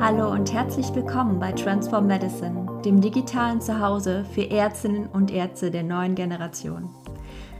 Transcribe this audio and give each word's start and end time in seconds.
Hallo 0.00 0.30
und 0.30 0.52
herzlich 0.52 0.94
willkommen 0.94 1.40
bei 1.40 1.50
Transform 1.50 2.06
Medicine, 2.06 2.68
dem 2.84 3.00
digitalen 3.00 3.60
Zuhause 3.60 4.24
für 4.32 4.48
Ärztinnen 4.48 5.08
und 5.08 5.32
Ärzte 5.32 5.72
der 5.72 5.82
neuen 5.82 6.14
Generation. 6.14 6.88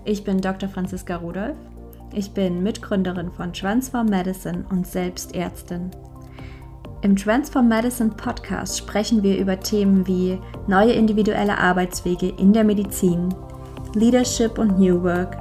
Ich 0.05 0.23
bin 0.23 0.41
Dr. 0.41 0.69
Franziska 0.69 1.17
Rudolph. 1.17 1.57
Ich 2.13 2.31
bin 2.31 2.63
Mitgründerin 2.63 3.33
von 3.33 3.53
Transform 3.53 4.07
Medicine 4.07 4.65
und 4.71 4.87
selbst 4.87 5.35
Ärztin. 5.35 5.91
Im 7.03 7.17
Transform 7.17 7.67
Medicine 7.67 8.11
Podcast 8.11 8.79
sprechen 8.79 9.25
wir 9.25 9.37
über 9.37 9.59
Themen 9.59 10.07
wie 10.07 10.39
neue 10.69 10.93
individuelle 10.93 11.59
Arbeitswege 11.59 12.29
in 12.39 12.53
der 12.53 12.63
Medizin, 12.63 13.35
Leadership 13.95 14.59
und 14.59 14.79
New 14.79 15.03
Work, 15.03 15.37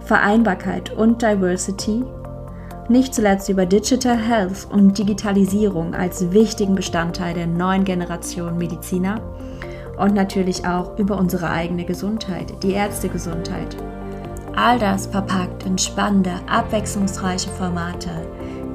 Vereinbarkeit 0.00 0.90
und 0.90 1.20
Diversity 1.20 2.02
nicht 2.88 3.14
zuletzt 3.14 3.48
über 3.48 3.66
Digital 3.66 4.16
Health 4.16 4.66
und 4.70 4.98
Digitalisierung 4.98 5.94
als 5.94 6.32
wichtigen 6.32 6.74
Bestandteil 6.74 7.34
der 7.34 7.46
neuen 7.46 7.84
Generation 7.84 8.58
Mediziner 8.58 9.20
und 9.96 10.14
natürlich 10.14 10.66
auch 10.66 10.98
über 10.98 11.18
unsere 11.18 11.50
eigene 11.50 11.84
Gesundheit, 11.84 12.52
die 12.62 12.72
Ärztegesundheit. 12.72 13.76
All 14.56 14.78
das 14.78 15.06
verpackt 15.06 15.64
in 15.66 15.78
spannende, 15.78 16.32
abwechslungsreiche 16.46 17.50
Formate, 17.50 18.10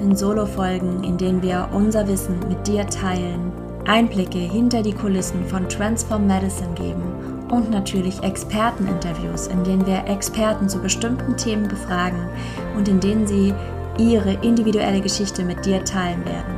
in 0.01 0.15
Solo-Folgen, 0.15 1.03
in 1.03 1.17
denen 1.17 1.41
wir 1.41 1.69
unser 1.73 2.07
Wissen 2.07 2.39
mit 2.47 2.67
dir 2.67 2.85
teilen, 2.87 3.51
Einblicke 3.85 4.39
hinter 4.39 4.81
die 4.81 4.93
Kulissen 4.93 5.45
von 5.45 5.67
Transform 5.67 6.27
Medicine 6.27 6.73
geben 6.75 7.03
und 7.49 7.71
natürlich 7.71 8.21
Experteninterviews, 8.21 9.47
in 9.47 9.63
denen 9.63 9.85
wir 9.85 10.05
Experten 10.05 10.69
zu 10.69 10.79
bestimmten 10.79 11.35
Themen 11.37 11.67
befragen 11.67 12.27
und 12.77 12.87
in 12.87 12.99
denen 12.99 13.25
sie 13.25 13.53
ihre 13.99 14.31
individuelle 14.45 15.01
Geschichte 15.01 15.43
mit 15.43 15.65
dir 15.65 15.83
teilen 15.83 16.23
werden. 16.25 16.55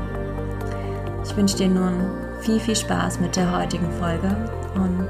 Ich 1.26 1.36
wünsche 1.36 1.58
dir 1.58 1.68
nun 1.68 2.12
viel, 2.42 2.60
viel 2.60 2.76
Spaß 2.76 3.20
mit 3.20 3.36
der 3.36 3.52
heutigen 3.52 3.92
Folge 3.94 4.28
und 4.76 5.10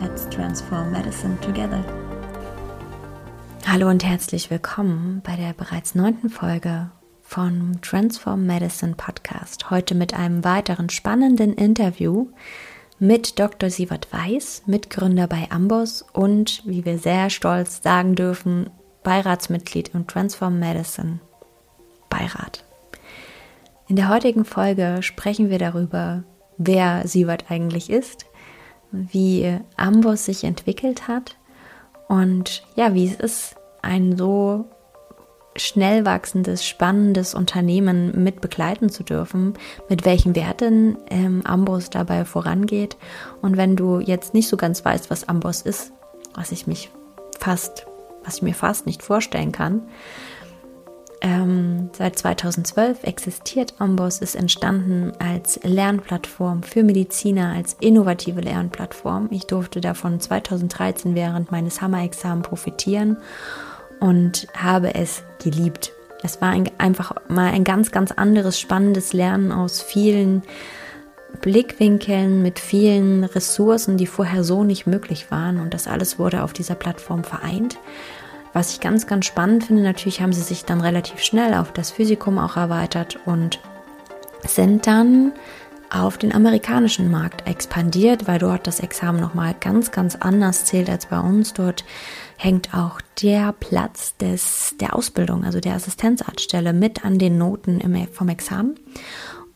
let's 0.00 0.26
transform 0.30 0.90
medicine 0.90 1.38
together. 1.40 1.84
Hallo 3.66 3.90
und 3.90 4.04
herzlich 4.04 4.50
willkommen 4.50 5.20
bei 5.22 5.36
der 5.36 5.52
bereits 5.52 5.94
neunten 5.94 6.30
Folge 6.30 6.90
vom 7.22 7.80
Transform 7.82 8.46
Medicine 8.46 8.94
Podcast. 8.94 9.70
Heute 9.70 9.94
mit 9.94 10.14
einem 10.14 10.44
weiteren 10.44 10.88
spannenden 10.88 11.52
Interview 11.52 12.28
mit 12.98 13.38
Dr. 13.38 13.68
Sievert 13.68 14.08
Weiß, 14.10 14.62
Mitgründer 14.64 15.26
bei 15.26 15.48
Ambos 15.50 16.02
und, 16.14 16.62
wie 16.64 16.86
wir 16.86 16.98
sehr 16.98 17.28
stolz 17.28 17.82
sagen 17.82 18.14
dürfen, 18.14 18.70
Beiratsmitglied 19.02 19.90
im 19.92 20.06
Transform 20.06 20.58
Medicine 20.58 21.20
Beirat. 22.16 22.64
In 23.88 23.96
der 23.96 24.08
heutigen 24.08 24.44
Folge 24.44 24.98
sprechen 25.00 25.50
wir 25.50 25.58
darüber, 25.58 26.24
wer 26.56 27.06
Sievert 27.06 27.44
eigentlich 27.50 27.90
ist, 27.90 28.26
wie 28.90 29.58
Ambos 29.76 30.24
sich 30.24 30.44
entwickelt 30.44 31.08
hat 31.08 31.36
und 32.08 32.64
ja, 32.74 32.94
wie 32.94 33.06
es 33.06 33.14
ist, 33.14 33.56
ein 33.82 34.16
so 34.16 34.64
schnell 35.56 36.04
wachsendes, 36.04 36.66
spannendes 36.66 37.34
Unternehmen 37.34 38.22
mit 38.22 38.40
begleiten 38.40 38.90
zu 38.90 39.02
dürfen, 39.02 39.54
mit 39.88 40.04
welchen 40.04 40.34
Werten 40.34 40.98
ähm, 41.08 41.42
Ambos 41.44 41.88
dabei 41.90 42.24
vorangeht. 42.24 42.96
Und 43.40 43.56
wenn 43.56 43.76
du 43.76 44.00
jetzt 44.00 44.34
nicht 44.34 44.48
so 44.48 44.56
ganz 44.56 44.84
weißt, 44.84 45.10
was 45.10 45.28
Ambos 45.28 45.62
ist, 45.62 45.92
was 46.34 46.52
ich 46.52 46.66
mich 46.66 46.90
fast, 47.38 47.86
was 48.24 48.36
ich 48.36 48.42
mir 48.42 48.54
fast 48.54 48.86
nicht 48.86 49.02
vorstellen 49.02 49.52
kann, 49.52 49.82
ähm, 51.26 51.90
seit 51.92 52.16
2012 52.16 53.02
existiert 53.02 53.74
Ombos, 53.80 54.20
ist 54.20 54.36
entstanden 54.36 55.12
als 55.18 55.58
Lernplattform 55.64 56.62
für 56.62 56.84
Mediziner, 56.84 57.52
als 57.52 57.76
innovative 57.80 58.40
Lernplattform. 58.40 59.26
Ich 59.32 59.44
durfte 59.46 59.80
davon 59.80 60.20
2013 60.20 61.16
während 61.16 61.50
meines 61.50 61.80
Hammer-Examen 61.82 62.42
profitieren 62.42 63.16
und 63.98 64.46
habe 64.56 64.94
es 64.94 65.24
geliebt. 65.42 65.90
Es 66.22 66.40
war 66.40 66.50
ein, 66.50 66.70
einfach 66.78 67.12
mal 67.28 67.50
ein 67.50 67.64
ganz, 67.64 67.90
ganz 67.90 68.12
anderes, 68.12 68.60
spannendes 68.60 69.12
Lernen 69.12 69.50
aus 69.50 69.82
vielen 69.82 70.42
Blickwinkeln, 71.40 72.40
mit 72.40 72.60
vielen 72.60 73.24
Ressourcen, 73.24 73.96
die 73.96 74.06
vorher 74.06 74.44
so 74.44 74.62
nicht 74.62 74.86
möglich 74.86 75.32
waren. 75.32 75.58
Und 75.60 75.74
das 75.74 75.88
alles 75.88 76.20
wurde 76.20 76.44
auf 76.44 76.52
dieser 76.52 76.76
Plattform 76.76 77.24
vereint. 77.24 77.78
Was 78.56 78.72
ich 78.72 78.80
ganz, 78.80 79.06
ganz 79.06 79.26
spannend 79.26 79.64
finde, 79.64 79.82
natürlich 79.82 80.22
haben 80.22 80.32
sie 80.32 80.40
sich 80.40 80.64
dann 80.64 80.80
relativ 80.80 81.20
schnell 81.20 81.52
auf 81.52 81.72
das 81.72 81.90
Physikum 81.90 82.38
auch 82.38 82.56
erweitert 82.56 83.18
und 83.26 83.60
sind 84.46 84.86
dann 84.86 85.32
auf 85.90 86.16
den 86.16 86.34
amerikanischen 86.34 87.10
Markt 87.10 87.46
expandiert, 87.46 88.26
weil 88.26 88.38
dort 88.38 88.66
das 88.66 88.80
Examen 88.80 89.20
nochmal 89.20 89.54
ganz, 89.60 89.90
ganz 89.90 90.16
anders 90.16 90.64
zählt 90.64 90.88
als 90.88 91.04
bei 91.04 91.20
uns. 91.20 91.52
Dort 91.52 91.84
hängt 92.38 92.72
auch 92.72 93.02
der 93.20 93.52
Platz 93.52 94.16
des, 94.16 94.74
der 94.80 94.96
Ausbildung, 94.96 95.44
also 95.44 95.60
der 95.60 95.74
Assistenzarztstelle 95.74 96.72
mit 96.72 97.04
an 97.04 97.18
den 97.18 97.36
Noten 97.36 97.78
im, 97.78 98.08
vom 98.08 98.30
Examen. 98.30 98.80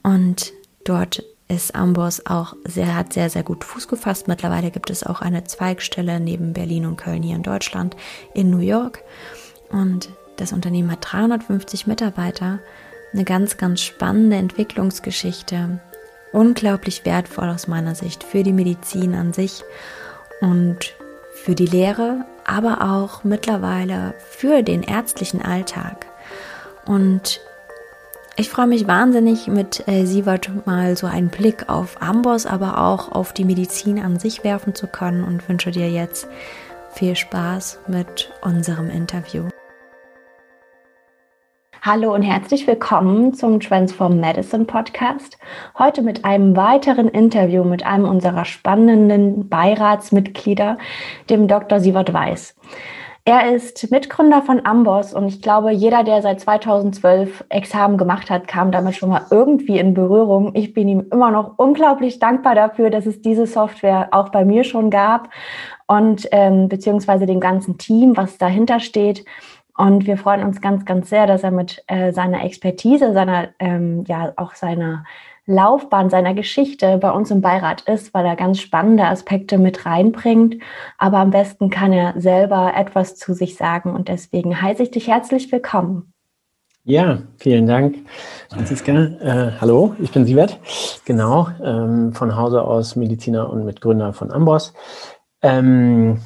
Und 0.03 0.53
dort 0.85 1.25
ist 1.51 1.75
Amboss 1.75 2.25
auch 2.27 2.55
sehr, 2.65 2.95
hat 2.95 3.13
sehr, 3.13 3.29
sehr 3.29 3.43
gut 3.43 3.65
Fuß 3.65 3.89
gefasst. 3.89 4.29
Mittlerweile 4.29 4.71
gibt 4.71 4.89
es 4.89 5.05
auch 5.05 5.21
eine 5.21 5.45
Zweigstelle 5.45 6.21
neben 6.21 6.53
Berlin 6.53 6.87
und 6.87 6.97
Köln 6.97 7.23
hier 7.23 7.37
in 7.37 7.43
Deutschland 7.43 7.97
in 8.35 8.51
New 8.51 8.61
York. 8.61 9.03
Und 9.71 10.11
das 10.37 10.53
Unternehmen 10.53 10.91
hat 10.91 11.01
350 11.03 11.87
Mitarbeiter. 11.87 12.61
Eine 13.13 13.25
ganz, 13.25 13.57
ganz 13.57 13.81
spannende 13.81 14.37
Entwicklungsgeschichte. 14.37 15.81
Unglaublich 16.33 17.05
wertvoll 17.05 17.49
aus 17.49 17.67
meiner 17.67 17.97
Sicht 17.97 18.23
für 18.23 18.45
die 18.45 18.53
Medizin 18.53 19.15
an 19.15 19.33
sich 19.33 19.65
und 20.41 20.95
für 21.35 21.57
die 21.57 21.67
Lehre, 21.67 22.25
aber 22.45 22.93
auch 22.93 23.25
mittlerweile 23.25 24.15
für 24.31 24.63
den 24.63 24.85
ärztlichen 24.85 25.43
Alltag. 25.43 26.07
Und 26.87 27.41
ich 28.41 28.49
freue 28.49 28.67
mich 28.67 28.89
wahnsinnig, 28.89 29.49
mit 29.49 29.87
äh, 29.87 30.07
Sievert 30.07 30.67
mal 30.67 30.97
so 30.97 31.07
einen 31.07 31.29
Blick 31.29 31.69
auf 31.69 32.01
Amboss, 32.01 32.47
aber 32.47 32.79
auch 32.79 33.13
auf 33.13 33.35
die 33.35 33.45
Medizin 33.45 34.03
an 34.03 34.19
sich 34.19 34.45
werfen 34.45 34.75
zu 34.75 34.87
können 34.87 35.25
und 35.25 35.47
wünsche 35.47 35.71
dir 35.71 35.91
jetzt 35.91 36.27
viel 36.91 37.17
Spaß 37.17 37.81
mit 37.87 38.33
unserem 38.41 38.89
Interview. 38.89 39.49
Hallo 41.83 42.15
und 42.15 42.23
herzlich 42.23 42.67
willkommen 42.67 43.35
zum 43.35 43.61
Transform 43.61 44.21
Medicine 44.21 44.65
Podcast. 44.65 45.37
Heute 45.79 46.01
mit 46.01 46.25
einem 46.25 46.57
weiteren 46.57 47.09
Interview 47.09 47.63
mit 47.63 47.85
einem 47.85 48.07
unserer 48.07 48.47
spannenden 48.47 49.51
Beiratsmitglieder, 49.51 50.79
dem 51.29 51.47
Dr. 51.47 51.79
Sievert 51.79 52.15
Weiß. 52.15 52.55
Er 53.27 53.55
ist 53.55 53.91
Mitgründer 53.91 54.41
von 54.41 54.65
Amboss 54.65 55.13
und 55.13 55.29
ich 55.29 55.43
glaube, 55.43 55.73
jeder, 55.73 56.05
der 56.05 56.23
seit 56.23 56.41
2012 56.41 57.45
Examen 57.51 57.99
gemacht 57.99 58.31
hat, 58.31 58.49
kam 58.49 58.73
damit 58.73 58.97
schon 58.97 59.11
mal 59.11 59.27
irgendwie 59.31 59.79
in 59.79 59.93
Berührung. 59.93 60.53
Ich 60.55 60.73
bin 60.73 60.89
ihm 60.89 61.07
immer 61.13 61.31
noch 61.31 61.59
unglaublich 61.59 62.19
dankbar 62.19 62.55
dafür, 62.55 62.89
dass 62.89 63.05
es 63.05 63.21
diese 63.21 63.47
Software 63.47 64.09
auch 64.13 64.31
bei 64.31 64.45
mir 64.47 64.65
schon 64.65 64.91
gab 64.91 65.29
und 65.87 66.29
ähm, 66.33 66.69
beziehungsweise 66.69 67.27
dem 67.27 67.41
ganzen 67.41 67.77
Team, 67.77 68.17
was 68.17 68.39
dahinter 68.39 68.81
steht. 68.81 69.25
Und 69.77 70.07
wir 70.07 70.17
freuen 70.17 70.43
uns 70.43 70.61
ganz, 70.61 70.85
ganz 70.87 71.11
sehr, 71.11 71.27
dass 71.27 71.43
er 71.43 71.51
mit 71.51 71.85
äh, 71.89 72.13
seiner 72.13 72.45
Expertise, 72.45 73.13
seiner, 73.13 73.49
ähm, 73.59 74.05
ja, 74.07 74.33
auch 74.37 74.55
seiner 74.55 75.05
Laufbahn 75.51 76.11
seiner 76.11 76.33
Geschichte 76.33 76.99
bei 76.99 77.11
uns 77.11 77.31
im 77.33 77.41
Beirat 77.41 77.83
ist, 77.83 78.15
weil 78.15 78.25
er 78.25 78.37
ganz 78.37 78.61
spannende 78.61 79.05
Aspekte 79.05 79.59
mit 79.59 79.85
reinbringt. 79.85 80.57
Aber 80.97 81.19
am 81.19 81.31
besten 81.31 81.71
kann 81.71 81.93
er 81.93 82.15
selber 82.17 82.73
etwas 82.77 83.17
zu 83.17 83.35
sich 83.35 83.57
sagen 83.57 83.93
und 83.93 84.09
deswegen 84.09 84.63
heiße 84.63 84.85
ich 84.85 84.93
dich 84.93 85.09
herzlich 85.09 85.51
willkommen. 85.51 86.13
Ja, 86.85 87.19
vielen 87.37 87.67
Dank, 87.67 87.97
Franziska. 88.49 88.93
Äh, 88.93 89.53
hallo, 89.61 89.95
ich 89.99 90.13
bin 90.13 90.25
Siebert, 90.25 90.59
genau, 91.05 91.49
ähm, 91.63 92.15
von 92.15 92.37
Hause 92.37 92.63
aus 92.63 92.97
Mediziner 92.97 93.51
und 93.51 93.65
Mitgründer 93.65 94.13
von 94.13 94.31
Amboss. 94.31 94.73
Ähm, 95.43 96.21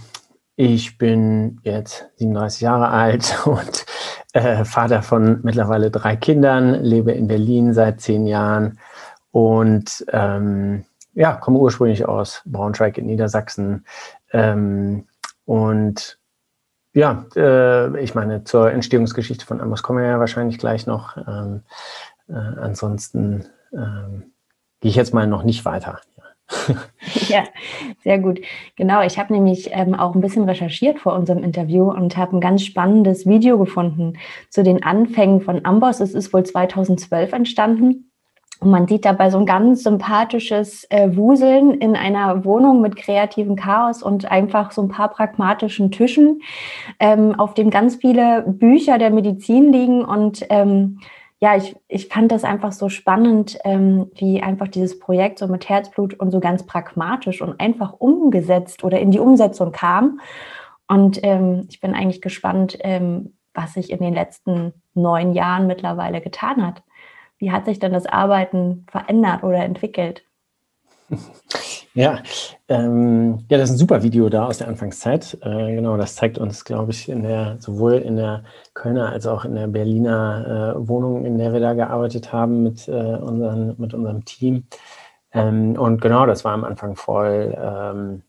ich 0.56 0.99
bin 0.99 1.61
jetzt 1.65 2.06
37 2.17 2.61
Jahre 2.61 2.88
alt 2.88 3.37
und 3.47 3.87
äh, 4.35 4.65
Vater 4.65 5.03
von 5.03 5.41
mittlerweile 5.43 5.91
drei 5.91 6.15
Kindern, 6.15 6.85
lebe 6.85 7.12
in 7.12 7.26
Berlin 7.26 7.73
seit 7.73 8.00
zehn 8.00 8.26
Jahren 8.26 8.79
und 9.35 10.07
ähm, 10.13 10.85
ja, 11.15 11.33
komme 11.33 11.59
ursprünglich 11.59 12.07
aus 12.07 12.43
Braunschweig 12.47 12.99
in 12.99 13.07
Niedersachsen. 13.07 13.85
Ähm, 14.33 15.09
und 15.45 16.21
ja, 16.93 17.27
äh, 17.35 18.01
ich 18.01 18.15
meine, 18.15 18.45
zur 18.45 18.71
Entstehungsgeschichte 18.71 19.45
von 19.45 19.61
Amos 19.61 19.83
kommen 19.83 19.99
wir 19.99 20.07
ja 20.07 20.21
wahrscheinlich 20.21 20.59
gleich 20.59 20.87
noch. 20.87 21.17
Ähm, 21.17 21.63
äh, 22.29 22.35
ansonsten 22.35 23.47
ähm, 23.73 24.31
gehe 24.79 24.91
ich 24.91 24.95
jetzt 24.95 25.13
mal 25.13 25.27
noch 25.27 25.43
nicht 25.43 25.65
weiter. 25.65 26.01
ja, 27.27 27.43
sehr 28.05 28.21
gut. 28.21 28.41
Genau, 28.77 29.03
ich 29.03 29.19
habe 29.19 29.33
nämlich 29.33 29.71
ähm, 29.73 29.95
auch 29.95 30.15
ein 30.15 30.21
bisschen 30.21 30.45
recherchiert 30.45 31.01
vor 31.01 31.15
unserem 31.15 31.43
Interview 31.43 31.91
und 31.91 32.17
habe 32.17 32.37
ein 32.37 32.41
ganz 32.41 32.63
spannendes 32.63 33.27
Video 33.27 33.59
gefunden 33.59 34.17
zu 34.49 34.63
den 34.63 34.85
Anfängen 34.85 35.41
von 35.41 35.65
Amboss. 35.65 35.99
Es 35.99 36.15
ist 36.15 36.33
wohl 36.33 36.45
2012 36.45 37.33
entstanden. 37.33 38.13
Und 38.64 38.70
man 38.70 38.88
sieht 38.88 39.05
dabei 39.05 39.28
so 39.28 39.37
ein 39.37 39.44
ganz 39.44 39.82
sympathisches 39.82 40.87
äh, 40.88 41.14
Wuseln 41.14 41.75
in 41.75 41.96
einer 41.96 42.46
Wohnung 42.46 42.81
mit 42.81 42.96
kreativem 42.96 43.56
Chaos 43.56 44.02
und 44.02 44.31
einfach 44.31 44.70
so 44.70 44.81
ein 44.81 44.88
paar 44.88 45.08
pragmatischen 45.08 45.90
Tischen, 45.90 46.40
ähm, 46.99 47.38
auf 47.38 47.52
dem 47.52 47.69
ganz 47.69 47.96
viele 47.96 48.43
Bücher 48.46 48.96
der 48.96 49.11
Medizin 49.11 49.70
liegen. 49.70 50.02
Und 50.02 50.46
ähm, 50.49 51.00
ja, 51.40 51.56
ich, 51.56 51.76
ich 51.88 52.08
fand 52.08 52.32
das 52.32 52.43
einfach 52.43 52.72
so 52.72 52.88
spannend, 52.88 53.58
ähm, 53.64 54.11
wie 54.14 54.43
einfach 54.43 54.69
dieses 54.69 54.99
Projekt 54.99 55.40
so 55.40 55.46
mit 55.46 55.69
Herzblut 55.69 56.14
und 56.14 56.31
so 56.31 56.40
ganz 56.40 56.64
pragmatisch 56.64 57.43
und 57.43 57.61
einfach 57.61 57.93
umgesetzt 57.93 58.82
oder 58.82 58.99
in 58.99 59.11
die 59.11 59.19
Umsetzung 59.19 59.72
kam. 59.72 60.20
Und 60.88 61.20
ähm, 61.22 61.66
ich 61.69 61.82
bin 61.82 61.93
eigentlich 61.93 62.22
gespannt, 62.22 62.78
ähm, 62.81 63.34
was 63.52 63.75
sich 63.75 63.90
in 63.90 63.99
den 63.99 64.14
letzten 64.14 64.72
neun 64.94 65.34
Jahren 65.34 65.66
mittlerweile 65.66 66.22
getan 66.22 66.66
hat. 66.66 66.82
Wie 67.39 67.51
hat 67.51 67.65
sich 67.67 67.79
denn 67.79 67.93
das 67.93 68.07
Arbeiten 68.07 68.87
verändert 68.91 69.43
oder 69.43 69.65
entwickelt? 69.65 70.25
Ja, 71.97 72.25
ähm, 72.67 73.45
ja, 73.49 73.57
das 73.57 73.71
ist 73.71 73.77
ein 73.77 73.79
super 73.79 74.03
Video 74.03 74.29
da 74.29 74.47
aus 74.47 74.59
der 74.59 74.67
Anfangszeit. 74.67 75.39
Äh, 75.43 75.77
genau, 75.77 75.97
das 75.97 76.17
zeigt 76.17 76.39
uns, 76.39 76.65
glaube 76.65 76.91
ich, 76.91 77.09
in 77.09 77.23
der, 77.23 77.59
sowohl 77.61 77.95
in 77.95 78.17
der 78.17 78.43
Kölner 78.75 79.11
als 79.11 79.29
auch 79.29 79.45
in 79.45 79.55
der 79.55 79.69
Berliner 79.69 80.75
äh, 80.75 80.89
Wohnung, 80.89 81.25
in 81.25 81.39
der 81.39 81.53
wir 81.53 81.61
da 81.61 81.75
gearbeitet 81.75 82.33
haben 82.33 82.65
mit, 82.65 82.89
äh, 82.89 82.91
unseren, 82.91 83.77
mit 83.79 83.95
unserem 83.95 84.25
Team. 84.25 84.65
Ähm, 85.33 85.77
und 85.79 86.01
genau, 86.01 86.27
das 86.27 86.45
war 86.45 86.53
am 86.53 86.65
Anfang 86.65 86.97
voll, 86.97 87.57
ähm, 87.57 88.23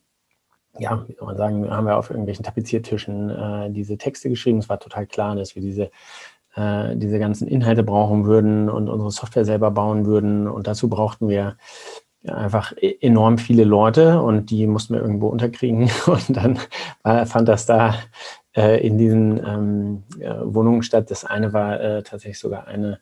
ja, 0.78 1.04
wie 1.08 1.16
soll 1.16 1.26
man 1.26 1.38
sagen, 1.38 1.72
haben 1.72 1.88
wir 1.88 1.98
auf 1.98 2.12
irgendwelchen 2.12 2.46
Tapeziertischen 2.46 3.32
äh, 3.32 3.72
diese 3.72 3.98
Texte 3.98 4.30
geschrieben. 4.30 4.60
Es 4.60 4.70
war 4.70 4.80
total 4.80 5.08
klar, 5.08 5.36
dass 5.36 5.56
wir 5.56 5.64
diese 5.64 5.90
äh, 6.56 6.96
diese 6.96 7.20
ganzen 7.20 7.48
Inhalte 7.48 7.84
brauchen 7.84 8.26
würden 8.26 8.70
und 8.70 8.90
unsere 8.90 9.12
Software 9.12 9.46
selber 9.46 9.72
bauen 9.72 10.06
würden. 10.06 10.48
Und 10.48 10.68
dazu 10.68 10.90
brauchten 10.90 11.30
wir 11.30 11.58
einfach 12.28 12.74
e-, 12.78 12.98
enorm 13.02 13.38
viele 13.38 13.64
Leute 13.64 14.22
und 14.22 14.50
die 14.50 14.68
mussten 14.68 14.94
wir 14.94 15.02
irgendwo 15.02 15.28
unterkriegen. 15.28 15.90
Und 16.06 16.36
dann 16.36 16.60
war, 17.04 17.26
fand 17.26 17.48
das 17.48 17.66
da 17.66 17.96
äh, 18.56 18.86
in 18.86 18.98
diesen 18.98 19.38
ähm, 19.46 20.04
äh, 20.20 20.34
Wohnungen 20.42 20.84
statt. 20.84 21.12
Das 21.12 21.26
eine 21.26 21.54
war 21.54 21.80
äh, 21.80 22.04
tatsächlich 22.04 22.40
sogar 22.40 22.68
eine 22.68 23.00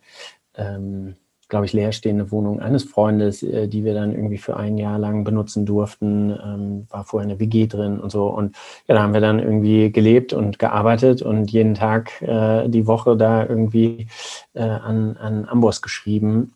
ähm, 0.55 1.15
glaube 1.53 1.67
ich, 1.67 1.73
leerstehende 1.73 2.31
Wohnung 2.31 2.61
eines 2.61 2.83
Freundes, 2.83 3.43
äh, 3.43 3.67
die 3.67 3.85
wir 3.85 3.93
dann 3.93 4.11
irgendwie 4.11 4.39
für 4.39 4.57
ein 4.57 4.79
Jahr 4.79 4.97
lang 4.97 5.23
benutzen 5.23 5.67
durften. 5.67 6.31
Ähm, 6.31 6.87
war 6.89 7.03
vorher 7.03 7.29
eine 7.29 7.39
WG 7.39 7.67
drin 7.67 7.99
und 7.99 8.11
so. 8.11 8.25
Und 8.25 8.55
ja, 8.87 8.95
da 8.95 9.03
haben 9.03 9.13
wir 9.13 9.21
dann 9.21 9.37
irgendwie 9.37 9.91
gelebt 9.91 10.33
und 10.33 10.57
gearbeitet 10.57 11.21
und 11.21 11.51
jeden 11.51 11.75
Tag 11.75 12.23
äh, 12.23 12.67
die 12.69 12.87
Woche 12.87 13.15
da 13.15 13.45
irgendwie 13.45 14.07
äh, 14.55 14.63
an, 14.63 15.15
an 15.17 15.45
Amboss 15.47 15.83
geschrieben. 15.83 16.53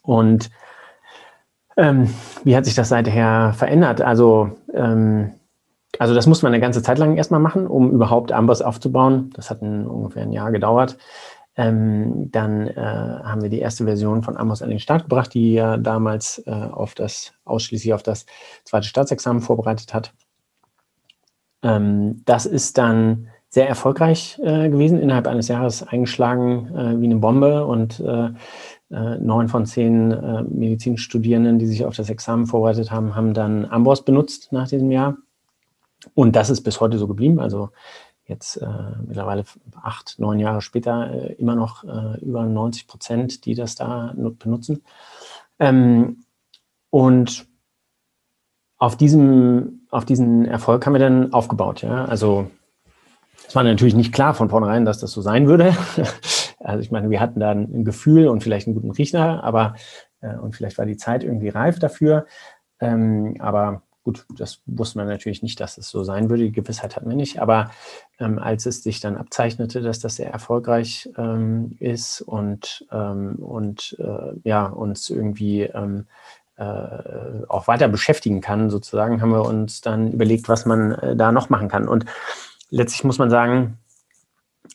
Und 0.00 0.48
ähm, 1.76 2.08
wie 2.44 2.56
hat 2.56 2.64
sich 2.64 2.74
das 2.74 2.88
seither 2.88 3.52
verändert? 3.52 4.00
Also, 4.00 4.52
ähm, 4.72 5.32
also 5.98 6.14
das 6.14 6.26
muss 6.26 6.40
man 6.40 6.54
eine 6.54 6.62
ganze 6.62 6.82
Zeit 6.82 6.96
lang 6.96 7.18
erstmal 7.18 7.40
machen, 7.40 7.66
um 7.66 7.90
überhaupt 7.90 8.32
Amboss 8.32 8.62
aufzubauen. 8.62 9.28
Das 9.34 9.50
hat 9.50 9.60
ein, 9.60 9.86
ungefähr 9.86 10.22
ein 10.22 10.32
Jahr 10.32 10.50
gedauert. 10.50 10.96
Ähm, 11.58 12.30
dann 12.30 12.68
äh, 12.68 12.76
haben 12.76 13.42
wir 13.42 13.50
die 13.50 13.58
erste 13.58 13.84
Version 13.84 14.22
von 14.22 14.36
Amos 14.36 14.62
an 14.62 14.70
den 14.70 14.78
Start 14.78 15.02
gebracht, 15.02 15.34
die 15.34 15.54
ja 15.54 15.76
damals 15.76 16.40
äh, 16.46 16.52
auf 16.52 16.94
das, 16.94 17.32
ausschließlich 17.44 17.92
auf 17.92 18.04
das 18.04 18.26
zweite 18.62 18.86
Staatsexamen 18.86 19.42
vorbereitet 19.42 19.92
hat. 19.92 20.14
Ähm, 21.64 22.22
das 22.24 22.46
ist 22.46 22.78
dann 22.78 23.26
sehr 23.48 23.68
erfolgreich 23.68 24.38
äh, 24.40 24.68
gewesen, 24.68 25.00
innerhalb 25.00 25.26
eines 25.26 25.48
Jahres 25.48 25.82
eingeschlagen 25.82 26.68
äh, 26.76 27.00
wie 27.00 27.06
eine 27.06 27.16
Bombe 27.16 27.66
und 27.66 27.98
äh, 27.98 28.28
äh, 28.90 29.18
neun 29.18 29.48
von 29.48 29.66
zehn 29.66 30.10
Medizinstudierenden, 30.50 31.58
die 31.58 31.66
sich 31.66 31.84
auf 31.84 31.96
das 31.96 32.08
Examen 32.08 32.46
vorbereitet 32.46 32.92
haben, 32.92 33.16
haben 33.16 33.34
dann 33.34 33.64
Amboss 33.64 34.04
benutzt 34.04 34.52
nach 34.52 34.68
diesem 34.68 34.92
Jahr. 34.92 35.16
Und 36.14 36.36
das 36.36 36.50
ist 36.50 36.62
bis 36.62 36.80
heute 36.80 36.98
so 36.98 37.08
geblieben. 37.08 37.40
Also 37.40 37.70
jetzt 38.28 38.56
äh, 38.56 38.66
mittlerweile 39.06 39.44
acht, 39.82 40.16
neun 40.18 40.38
Jahre 40.38 40.60
später 40.60 41.10
äh, 41.12 41.32
immer 41.34 41.56
noch 41.56 41.82
äh, 41.84 42.20
über 42.20 42.44
90 42.44 42.86
Prozent, 42.86 43.44
die 43.46 43.54
das 43.54 43.74
da 43.74 44.14
benutzen. 44.14 44.84
Ähm, 45.58 46.24
und 46.90 47.46
auf, 48.76 48.96
diesem, 48.96 49.86
auf 49.90 50.04
diesen 50.04 50.44
Erfolg 50.44 50.86
haben 50.86 50.92
wir 50.92 51.00
dann 51.00 51.32
aufgebaut. 51.32 51.82
Ja? 51.82 52.04
Also 52.04 52.50
es 53.46 53.54
war 53.54 53.64
natürlich 53.64 53.94
nicht 53.94 54.12
klar 54.12 54.34
von 54.34 54.50
vornherein, 54.50 54.84
dass 54.84 55.00
das 55.00 55.10
so 55.10 55.22
sein 55.22 55.48
würde. 55.48 55.74
also 56.60 56.80
ich 56.80 56.90
meine, 56.90 57.08
wir 57.08 57.20
hatten 57.20 57.40
da 57.40 57.50
ein 57.50 57.84
Gefühl 57.84 58.28
und 58.28 58.42
vielleicht 58.42 58.66
einen 58.66 58.74
guten 58.74 58.90
Riecher, 58.90 59.42
aber 59.42 59.74
äh, 60.20 60.36
und 60.36 60.54
vielleicht 60.54 60.76
war 60.76 60.86
die 60.86 60.98
Zeit 60.98 61.24
irgendwie 61.24 61.48
reif 61.48 61.78
dafür. 61.78 62.26
Ähm, 62.78 63.36
aber 63.38 63.82
Gut, 64.08 64.24
das 64.30 64.62
wusste 64.64 64.96
man 64.96 65.06
natürlich 65.06 65.42
nicht, 65.42 65.60
dass 65.60 65.76
es 65.76 65.90
so 65.90 66.02
sein 66.02 66.30
würde. 66.30 66.44
Die 66.44 66.52
Gewissheit 66.52 66.96
hatten 66.96 67.10
wir 67.10 67.14
nicht. 67.14 67.42
Aber 67.42 67.70
ähm, 68.18 68.38
als 68.38 68.64
es 68.64 68.82
sich 68.82 69.00
dann 69.00 69.18
abzeichnete, 69.18 69.82
dass 69.82 69.98
das 69.98 70.16
sehr 70.16 70.32
erfolgreich 70.32 71.10
ähm, 71.18 71.76
ist 71.78 72.22
und, 72.22 72.86
ähm, 72.90 73.34
und 73.34 73.98
äh, 73.98 74.48
ja, 74.48 74.64
uns 74.64 75.10
irgendwie 75.10 75.64
ähm, 75.64 76.06
äh, 76.56 77.44
auch 77.48 77.68
weiter 77.68 77.86
beschäftigen 77.88 78.40
kann, 78.40 78.70
sozusagen, 78.70 79.20
haben 79.20 79.32
wir 79.32 79.44
uns 79.44 79.82
dann 79.82 80.10
überlegt, 80.10 80.48
was 80.48 80.64
man 80.64 80.92
äh, 80.92 81.14
da 81.14 81.30
noch 81.30 81.50
machen 81.50 81.68
kann. 81.68 81.86
Und 81.86 82.06
letztlich 82.70 83.04
muss 83.04 83.18
man 83.18 83.28
sagen, 83.28 83.76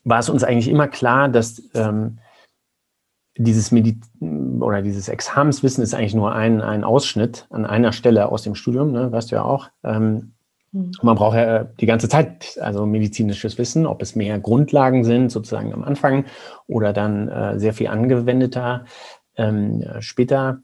war 0.04 0.20
es 0.20 0.30
uns 0.30 0.44
eigentlich 0.44 0.70
immer 0.70 0.88
klar, 0.88 1.28
dass 1.28 1.60
ähm, 1.74 2.20
dieses 3.38 3.72
Medi 3.72 4.00
oder 4.60 4.82
dieses 4.82 5.10
Examenswissen 5.10 5.84
ist 5.84 5.94
eigentlich 5.94 6.14
nur 6.14 6.34
ein, 6.34 6.62
ein 6.62 6.84
Ausschnitt 6.84 7.48
an 7.50 7.66
einer 7.66 7.92
Stelle 7.92 8.32
aus 8.32 8.44
dem 8.44 8.56
Studium, 8.56 8.92
ne, 8.92 9.12
weißt 9.12 9.32
du 9.32 9.36
ja 9.36 9.44
auch. 9.44 9.70
Ähm, 9.84 10.34
mhm. 10.72 10.92
Man 11.02 11.16
braucht 11.16 11.36
ja 11.36 11.64
die 11.64 11.86
ganze 11.86 12.10
Zeit 12.10 12.58
also 12.62 12.86
medizinisches 12.86 13.58
Wissen, 13.58 13.88
ob 13.88 14.02
es 14.02 14.16
mehr 14.16 14.40
Grundlagen 14.40 15.04
sind, 15.04 15.32
sozusagen 15.32 15.74
am 15.74 15.84
Anfang, 15.84 16.26
oder 16.68 16.94
dann 16.94 17.28
äh, 17.28 17.60
sehr 17.60 17.74
viel 17.74 17.88
angewendeter 17.88 18.86
ähm, 19.36 19.84
später, 20.00 20.60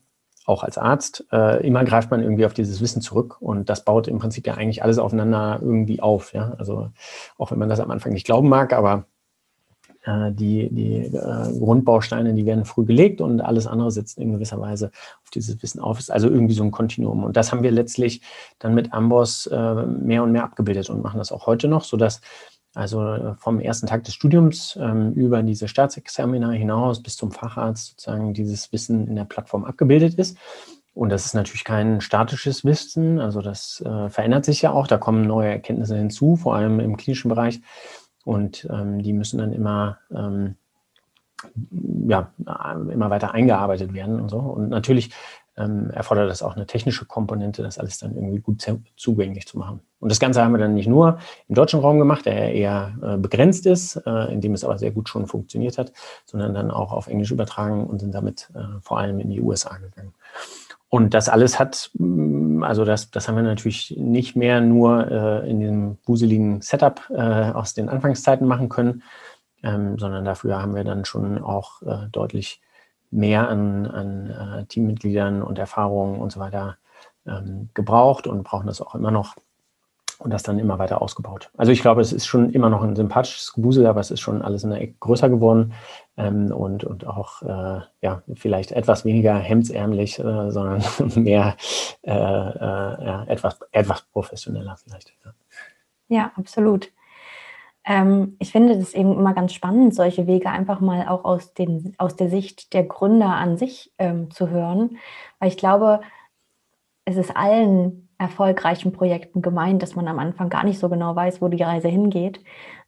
auch 0.45 0.63
als 0.63 0.77
Arzt. 0.77 1.25
Äh, 1.31 1.65
immer 1.65 1.83
greift 1.83 2.09
man 2.11 2.21
irgendwie 2.21 2.45
auf 2.45 2.53
dieses 2.53 2.81
Wissen 2.81 3.01
zurück 3.01 3.39
und 3.39 3.69
das 3.69 3.85
baut 3.85 4.07
im 4.07 4.17
Prinzip 4.17 4.47
ja 4.47 4.55
eigentlich 4.55 4.83
alles 4.83 4.97
aufeinander 4.97 5.59
irgendwie 5.61 6.01
auf. 6.01 6.33
Ja? 6.33 6.55
Also 6.57 6.89
auch 7.37 7.51
wenn 7.51 7.59
man 7.59 7.69
das 7.69 7.79
am 7.79 7.91
Anfang 7.91 8.13
nicht 8.13 8.25
glauben 8.25 8.49
mag, 8.49 8.73
aber 8.73 8.93
äh, 8.95 9.01
die, 10.31 10.69
die 10.69 10.95
äh, 11.15 11.59
Grundbausteine, 11.59 12.33
die 12.33 12.45
werden 12.45 12.65
früh 12.65 12.85
gelegt 12.85 13.21
und 13.21 13.41
alles 13.41 13.67
andere 13.67 13.91
setzt 13.91 14.17
in 14.17 14.33
gewisser 14.33 14.59
Weise 14.59 14.91
auf 15.23 15.29
dieses 15.29 15.61
Wissen 15.61 15.79
auf. 15.79 15.99
Ist 15.99 16.11
also 16.11 16.29
irgendwie 16.29 16.53
so 16.53 16.63
ein 16.63 16.71
Kontinuum. 16.71 17.23
Und 17.23 17.37
das 17.37 17.51
haben 17.51 17.63
wir 17.63 17.71
letztlich 17.71 18.21
dann 18.59 18.73
mit 18.73 18.93
Amboss 18.93 19.47
äh, 19.47 19.73
mehr 19.85 20.23
und 20.23 20.31
mehr 20.31 20.43
abgebildet 20.43 20.89
und 20.89 21.01
machen 21.01 21.17
das 21.17 21.31
auch 21.31 21.47
heute 21.47 21.67
noch, 21.67 21.83
sodass 21.83 22.21
also 22.75 23.35
vom 23.39 23.59
ersten 23.59 23.87
Tag 23.87 24.03
des 24.03 24.13
Studiums 24.13 24.77
ähm, 24.79 25.13
über 25.13 25.41
diese 25.41 25.67
Staatsexamina 25.67 26.51
hinaus 26.51 27.01
bis 27.01 27.17
zum 27.17 27.31
Facharzt 27.31 27.87
sozusagen 27.87 28.33
dieses 28.33 28.71
Wissen 28.71 29.07
in 29.07 29.15
der 29.15 29.25
Plattform 29.25 29.65
abgebildet 29.65 30.15
ist. 30.15 30.37
Und 30.93 31.09
das 31.09 31.25
ist 31.25 31.33
natürlich 31.33 31.63
kein 31.63 32.01
statisches 32.01 32.65
Wissen, 32.65 33.19
also 33.19 33.41
das 33.41 33.81
äh, 33.85 34.09
verändert 34.09 34.45
sich 34.45 34.61
ja 34.61 34.71
auch, 34.71 34.85
da 34.85 34.97
kommen 34.97 35.21
neue 35.21 35.49
Erkenntnisse 35.49 35.95
hinzu, 35.95 36.35
vor 36.35 36.55
allem 36.55 36.79
im 36.79 36.97
klinischen 36.97 37.29
Bereich. 37.29 37.61
Und 38.25 38.67
ähm, 38.69 39.01
die 39.01 39.13
müssen 39.13 39.37
dann 39.37 39.53
immer, 39.53 39.99
ähm, 40.11 40.55
ja, 42.07 42.31
immer 42.91 43.09
weiter 43.09 43.33
eingearbeitet 43.33 43.93
werden 43.93 44.19
und 44.19 44.29
so. 44.29 44.37
Und 44.37 44.69
natürlich 44.69 45.11
ähm, 45.59 45.89
erfordert 45.91 46.29
das 46.29 46.41
auch 46.41 46.55
eine 46.55 46.65
technische 46.65 47.05
Komponente, 47.05 47.61
das 47.61 47.77
alles 47.77 47.99
dann 47.99 48.15
irgendwie 48.15 48.39
gut 48.39 48.65
zugänglich 48.95 49.47
zu 49.47 49.57
machen. 49.57 49.81
Und 49.99 50.09
das 50.09 50.19
Ganze 50.19 50.41
haben 50.41 50.53
wir 50.53 50.57
dann 50.57 50.73
nicht 50.73 50.87
nur 50.87 51.19
im 51.47 51.55
deutschen 51.55 51.81
Raum 51.81 51.99
gemacht, 51.99 52.25
der 52.25 52.53
eher 52.53 52.97
äh, 53.01 53.17
begrenzt 53.17 53.65
ist, 53.65 53.97
äh, 54.05 54.33
in 54.33 54.41
dem 54.41 54.53
es 54.53 54.63
aber 54.63 54.77
sehr 54.77 54.91
gut 54.91 55.09
schon 55.09 55.27
funktioniert 55.27 55.77
hat, 55.77 55.91
sondern 56.25 56.53
dann 56.53 56.71
auch 56.71 56.93
auf 56.93 57.07
Englisch 57.07 57.31
übertragen 57.31 57.85
und 57.85 57.99
sind 57.99 58.15
damit 58.15 58.49
äh, 58.55 58.79
vor 58.81 58.99
allem 58.99 59.19
in 59.19 59.29
die 59.29 59.41
USA 59.41 59.77
gegangen. 59.77 60.13
Und 60.89 61.13
das 61.13 61.29
alles 61.29 61.59
hat, 61.59 61.91
mm, 61.93 62.63
also 62.63 62.83
das, 62.83 63.11
das 63.11 63.27
haben 63.27 63.35
wir 63.35 63.43
natürlich 63.43 63.95
nicht 63.97 64.35
mehr 64.35 64.59
nur 64.59 65.09
äh, 65.09 65.49
in 65.49 65.59
diesem 65.59 65.97
wuseligen 66.05 66.61
Setup 66.61 67.01
äh, 67.11 67.51
aus 67.51 67.73
den 67.73 67.89
Anfangszeiten 67.89 68.47
machen 68.47 68.69
können, 68.69 69.03
ähm, 69.63 69.99
sondern 69.99 70.25
dafür 70.25 70.61
haben 70.61 70.75
wir 70.75 70.83
dann 70.83 71.05
schon 71.05 71.41
auch 71.43 71.81
äh, 71.83 72.07
deutlich 72.11 72.61
mehr 73.11 73.49
an, 73.49 73.85
an 73.87 74.29
äh, 74.29 74.65
Teammitgliedern 74.65 75.41
und 75.43 75.59
Erfahrungen 75.59 76.19
und 76.19 76.31
so 76.31 76.39
weiter 76.39 76.77
ähm, 77.27 77.69
gebraucht 77.73 78.27
und 78.27 78.43
brauchen 78.43 78.67
das 78.67 78.81
auch 78.81 78.95
immer 78.95 79.11
noch 79.11 79.35
und 80.19 80.31
das 80.31 80.43
dann 80.43 80.59
immer 80.59 80.77
weiter 80.79 81.01
ausgebaut. 81.01 81.49
Also 81.57 81.71
ich 81.71 81.81
glaube, 81.81 82.01
es 82.01 82.11
ist 82.11 82.27
schon 82.27 82.51
immer 82.51 82.69
noch 82.69 82.83
ein 82.83 82.95
sympathisches 82.95 83.53
Gebusel, 83.53 83.87
aber 83.87 84.01
es 84.01 84.11
ist 84.11 84.19
schon 84.19 84.41
alles 84.41 84.65
in 84.65 84.69
der 84.69 84.81
Ecke 84.81 84.95
größer 84.99 85.29
geworden 85.29 85.73
ähm, 86.17 86.51
und, 86.51 86.83
und 86.83 87.07
auch 87.07 87.41
äh, 87.41 87.79
ja, 88.01 88.21
vielleicht 88.35 88.73
etwas 88.73 89.05
weniger 89.05 89.35
hemdsärmlich, 89.35 90.19
äh, 90.19 90.51
sondern 90.51 90.83
mehr 91.15 91.55
äh, 92.03 92.11
äh, 92.11 93.05
ja, 93.05 93.23
etwas, 93.27 93.59
etwas 93.71 94.01
professioneller 94.11 94.75
vielleicht. 94.83 95.13
Ja, 95.23 95.33
ja 96.09 96.31
absolut. 96.35 96.91
Ähm, 97.85 98.35
ich 98.39 98.51
finde 98.51 98.77
das 98.77 98.93
eben 98.93 99.13
immer 99.13 99.33
ganz 99.33 99.53
spannend, 99.53 99.95
solche 99.95 100.27
Wege 100.27 100.49
einfach 100.49 100.81
mal 100.81 101.07
auch 101.07 101.23
aus, 101.23 101.53
den, 101.53 101.95
aus 101.97 102.17
der 102.17 102.29
Sicht 102.29 102.73
der 102.73 102.83
Gründer 102.83 103.29
an 103.29 103.55
sich 103.55 103.93
ähm, 103.97 104.31
zu 104.31 104.49
hören, 104.49 104.97
weil 105.39 105.47
ich 105.47 105.57
glaube, 105.57 106.01
es 107.05 107.15
ist 107.15 107.37
allen 107.37 108.08
erfolgreichen 108.19 108.91
Projekten 108.91 109.41
gemeint, 109.41 109.81
dass 109.81 109.95
man 109.95 110.07
am 110.07 110.19
Anfang 110.19 110.49
gar 110.49 110.63
nicht 110.63 110.77
so 110.77 110.89
genau 110.89 111.15
weiß, 111.15 111.41
wo 111.41 111.47
die 111.47 111.63
Reise 111.63 111.87
hingeht. 111.87 112.41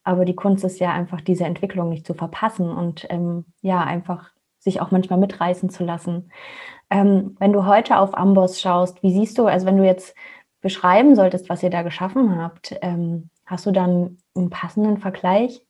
Aber 0.03 0.25
die 0.25 0.35
Kunst 0.35 0.63
ist 0.63 0.79
ja 0.79 0.91
einfach, 0.91 1.21
diese 1.21 1.45
Entwicklung 1.45 1.89
nicht 1.89 2.05
zu 2.05 2.13
verpassen 2.13 2.69
und 2.69 3.07
ähm, 3.09 3.45
ja, 3.61 3.81
einfach 3.81 4.31
sich 4.59 4.81
auch 4.81 4.91
manchmal 4.91 5.19
mitreißen 5.19 5.69
zu 5.69 5.83
lassen. 5.83 6.31
Ähm, 6.89 7.35
wenn 7.39 7.53
du 7.53 7.65
heute 7.65 7.97
auf 7.97 8.15
Amboss 8.15 8.59
schaust, 8.59 9.01
wie 9.01 9.13
siehst 9.13 9.37
du, 9.37 9.47
also 9.47 9.65
wenn 9.65 9.77
du 9.77 9.85
jetzt 9.85 10.13
beschreiben 10.59 11.15
solltest, 11.15 11.49
was 11.49 11.63
ihr 11.63 11.69
da 11.69 11.81
geschaffen 11.81 12.37
habt, 12.37 12.75
ähm, 12.81 13.29
hast 13.45 13.65
du 13.65 13.71
dann 13.71 14.17
einen 14.35 14.49
passenden 14.49 14.97
Vergleich? 14.97 15.65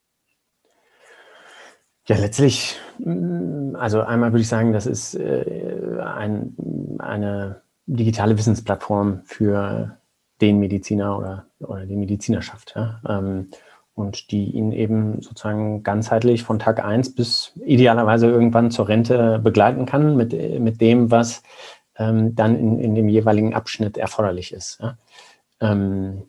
Ja, 2.08 2.18
letztlich, 2.18 2.80
mm, 2.98 3.76
also 3.76 4.02
einmal 4.02 4.32
würde 4.32 4.42
ich 4.42 4.50
sagen, 4.50 4.74
das 4.74 4.88
ist 4.88 5.14
äh, 5.14 6.00
ein, 6.04 6.98
eine 7.00 7.62
digitale 7.98 8.38
Wissensplattform 8.38 9.22
für 9.26 9.98
den 10.40 10.60
Mediziner 10.60 11.18
oder, 11.18 11.46
oder 11.60 11.86
die 11.86 11.96
Medizinerschaft. 11.96 12.74
Ja? 12.76 13.02
Ähm, 13.08 13.50
und 13.94 14.32
die 14.32 14.52
ihn 14.52 14.72
eben 14.72 15.22
sozusagen 15.22 15.84
ganzheitlich 15.84 16.44
von 16.44 16.60
Tag 16.60 16.84
1 16.84 17.14
bis 17.14 17.54
idealerweise 17.64 18.28
irgendwann 18.28 18.72
zur 18.72 18.88
Rente 18.88 19.40
begleiten 19.40 19.86
kann 19.86 20.16
mit, 20.16 20.34
mit 20.60 20.80
dem, 20.82 21.12
was 21.12 21.44
ähm, 21.98 22.34
dann 22.34 22.58
in, 22.58 22.80
in 22.80 22.96
dem 22.96 23.10
jeweiligen 23.10 23.54
Abschnitt 23.54 23.98
erforderlich 23.98 24.54
ist. 24.54 24.80
Ja? 24.82 24.98
Ähm, 25.60 26.24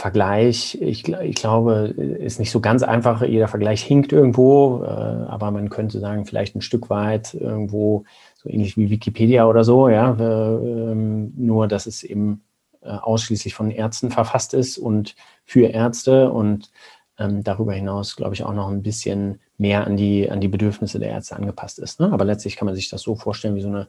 Vergleich, 0.00 0.78
ich, 0.80 1.06
ich, 1.08 1.34
glaube, 1.34 1.94
ist 1.94 2.38
nicht 2.38 2.50
so 2.50 2.60
ganz 2.60 2.82
einfach. 2.82 3.22
Jeder 3.22 3.48
Vergleich 3.48 3.82
hinkt 3.82 4.14
irgendwo, 4.14 4.82
äh, 4.82 4.86
aber 4.86 5.50
man 5.50 5.68
könnte 5.68 6.00
sagen, 6.00 6.24
vielleicht 6.24 6.56
ein 6.56 6.62
Stück 6.62 6.88
weit 6.88 7.34
irgendwo 7.34 8.04
so 8.42 8.48
ähnlich 8.48 8.76
wie 8.76 8.90
Wikipedia 8.90 9.46
oder 9.46 9.64
so, 9.64 9.88
ja, 9.88 10.16
äh, 10.18 10.92
ähm, 10.92 11.32
nur 11.36 11.68
dass 11.68 11.86
es 11.86 12.02
eben 12.02 12.42
äh, 12.80 12.88
ausschließlich 12.88 13.54
von 13.54 13.70
Ärzten 13.70 14.10
verfasst 14.10 14.54
ist 14.54 14.78
und 14.78 15.14
für 15.44 15.66
Ärzte 15.66 16.30
und 16.30 16.70
ähm, 17.18 17.44
darüber 17.44 17.74
hinaus, 17.74 18.16
glaube 18.16 18.34
ich, 18.34 18.44
auch 18.44 18.54
noch 18.54 18.68
ein 18.68 18.82
bisschen 18.82 19.40
mehr 19.58 19.86
an 19.86 19.96
die, 19.98 20.30
an 20.30 20.40
die 20.40 20.48
Bedürfnisse 20.48 20.98
der 20.98 21.10
Ärzte 21.10 21.36
angepasst 21.36 21.78
ist. 21.78 22.00
Ne? 22.00 22.10
Aber 22.10 22.24
letztlich 22.24 22.56
kann 22.56 22.64
man 22.64 22.74
sich 22.74 22.88
das 22.88 23.02
so 23.02 23.14
vorstellen 23.14 23.56
wie 23.56 23.60
so 23.60 23.68
eine 23.68 23.88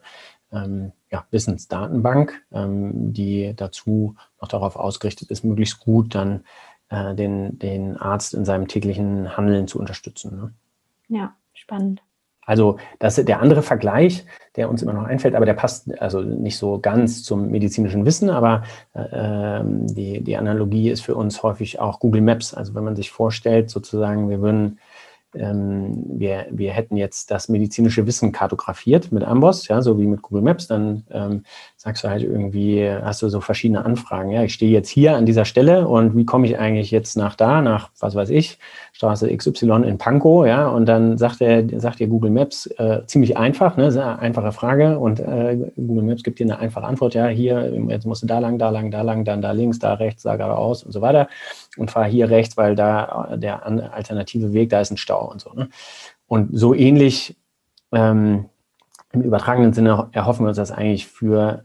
ähm, 0.52 0.92
ja, 1.10 1.24
Wissensdatenbank, 1.30 2.44
ähm, 2.52 3.14
die 3.14 3.54
dazu 3.56 4.16
noch 4.40 4.48
darauf 4.48 4.76
ausgerichtet 4.76 5.30
ist, 5.30 5.44
möglichst 5.44 5.80
gut 5.80 6.14
dann 6.14 6.44
äh, 6.90 7.14
den, 7.14 7.58
den 7.58 7.96
Arzt 7.96 8.34
in 8.34 8.44
seinem 8.44 8.68
täglichen 8.68 9.34
Handeln 9.34 9.66
zu 9.66 9.78
unterstützen. 9.78 10.36
Ne? 10.36 10.52
Ja, 11.08 11.34
spannend. 11.54 12.02
Also 12.52 12.76
das 12.98 13.16
ist 13.16 13.28
der 13.28 13.40
andere 13.40 13.62
Vergleich, 13.62 14.26
der 14.56 14.68
uns 14.68 14.82
immer 14.82 14.92
noch 14.92 15.04
einfällt, 15.04 15.34
aber 15.34 15.46
der 15.46 15.54
passt 15.54 15.88
also 16.02 16.20
nicht 16.20 16.58
so 16.58 16.78
ganz 16.78 17.22
zum 17.22 17.50
medizinischen 17.50 18.04
Wissen, 18.04 18.28
aber 18.28 18.64
äh, 18.92 19.62
die, 19.64 20.20
die 20.20 20.36
Analogie 20.36 20.90
ist 20.90 21.00
für 21.00 21.14
uns 21.14 21.42
häufig 21.42 21.80
auch 21.80 21.98
Google 21.98 22.20
Maps. 22.20 22.52
Also 22.52 22.74
wenn 22.74 22.84
man 22.84 22.94
sich 22.94 23.10
vorstellt, 23.10 23.70
sozusagen, 23.70 24.28
wir 24.28 24.42
würden 24.42 24.78
ähm, 25.34 26.04
wir, 26.06 26.46
wir 26.50 26.72
hätten 26.72 26.98
jetzt 26.98 27.30
das 27.30 27.48
medizinische 27.48 28.06
Wissen 28.06 28.32
kartografiert 28.32 29.12
mit 29.12 29.24
Amboss, 29.24 29.66
ja, 29.68 29.80
so 29.80 29.98
wie 29.98 30.06
mit 30.06 30.20
Google 30.20 30.42
Maps, 30.42 30.66
dann 30.66 31.04
ähm, 31.10 31.44
sagst 31.82 32.04
du 32.04 32.08
halt 32.08 32.22
irgendwie, 32.22 32.88
hast 32.88 33.22
du 33.22 33.28
so 33.28 33.40
verschiedene 33.40 33.84
Anfragen. 33.84 34.30
Ja, 34.30 34.44
ich 34.44 34.54
stehe 34.54 34.70
jetzt 34.70 34.88
hier 34.88 35.16
an 35.16 35.26
dieser 35.26 35.44
Stelle 35.44 35.88
und 35.88 36.16
wie 36.16 36.24
komme 36.24 36.46
ich 36.46 36.56
eigentlich 36.56 36.92
jetzt 36.92 37.16
nach 37.16 37.34
da, 37.34 37.60
nach 37.60 37.90
was 37.98 38.14
weiß 38.14 38.30
ich, 38.30 38.60
Straße 38.92 39.36
XY 39.36 39.82
in 39.84 39.98
Pankow, 39.98 40.46
ja, 40.46 40.68
und 40.68 40.86
dann 40.86 41.18
sagt 41.18 41.40
er, 41.40 41.64
sagt 41.80 41.98
dir 41.98 42.06
Google 42.06 42.30
Maps 42.30 42.66
äh, 42.78 43.04
ziemlich 43.06 43.36
einfach, 43.36 43.76
ne, 43.76 43.90
sehr 43.90 44.20
einfache 44.20 44.52
Frage 44.52 44.96
und 45.00 45.18
äh, 45.18 45.72
Google 45.74 46.04
Maps 46.04 46.22
gibt 46.22 46.38
dir 46.38 46.44
eine 46.44 46.60
einfache 46.60 46.86
Antwort, 46.86 47.14
ja, 47.14 47.26
hier, 47.26 47.74
jetzt 47.88 48.06
musst 48.06 48.22
du 48.22 48.28
da 48.28 48.38
lang, 48.38 48.58
da 48.58 48.70
lang, 48.70 48.92
da 48.92 49.02
lang, 49.02 49.24
dann 49.24 49.42
da 49.42 49.50
links, 49.50 49.80
da 49.80 49.94
rechts, 49.94 50.22
da 50.22 50.36
geradeaus 50.36 50.84
und 50.84 50.92
so 50.92 51.00
weiter 51.00 51.26
und 51.78 51.90
fahr 51.90 52.04
hier 52.04 52.30
rechts, 52.30 52.56
weil 52.56 52.76
da 52.76 53.34
der 53.34 53.66
alternative 53.66 54.52
Weg, 54.52 54.70
da 54.70 54.80
ist 54.80 54.92
ein 54.92 54.98
Stau 54.98 55.28
und 55.28 55.40
so. 55.40 55.52
Ne? 55.52 55.68
Und 56.28 56.56
so 56.56 56.74
ähnlich 56.74 57.36
ähm, 57.90 58.50
im 59.10 59.22
übertragenen 59.22 59.72
Sinne 59.72 60.10
erhoffen 60.12 60.44
wir 60.44 60.50
uns 60.50 60.58
das 60.58 60.70
eigentlich 60.70 61.08
für 61.08 61.64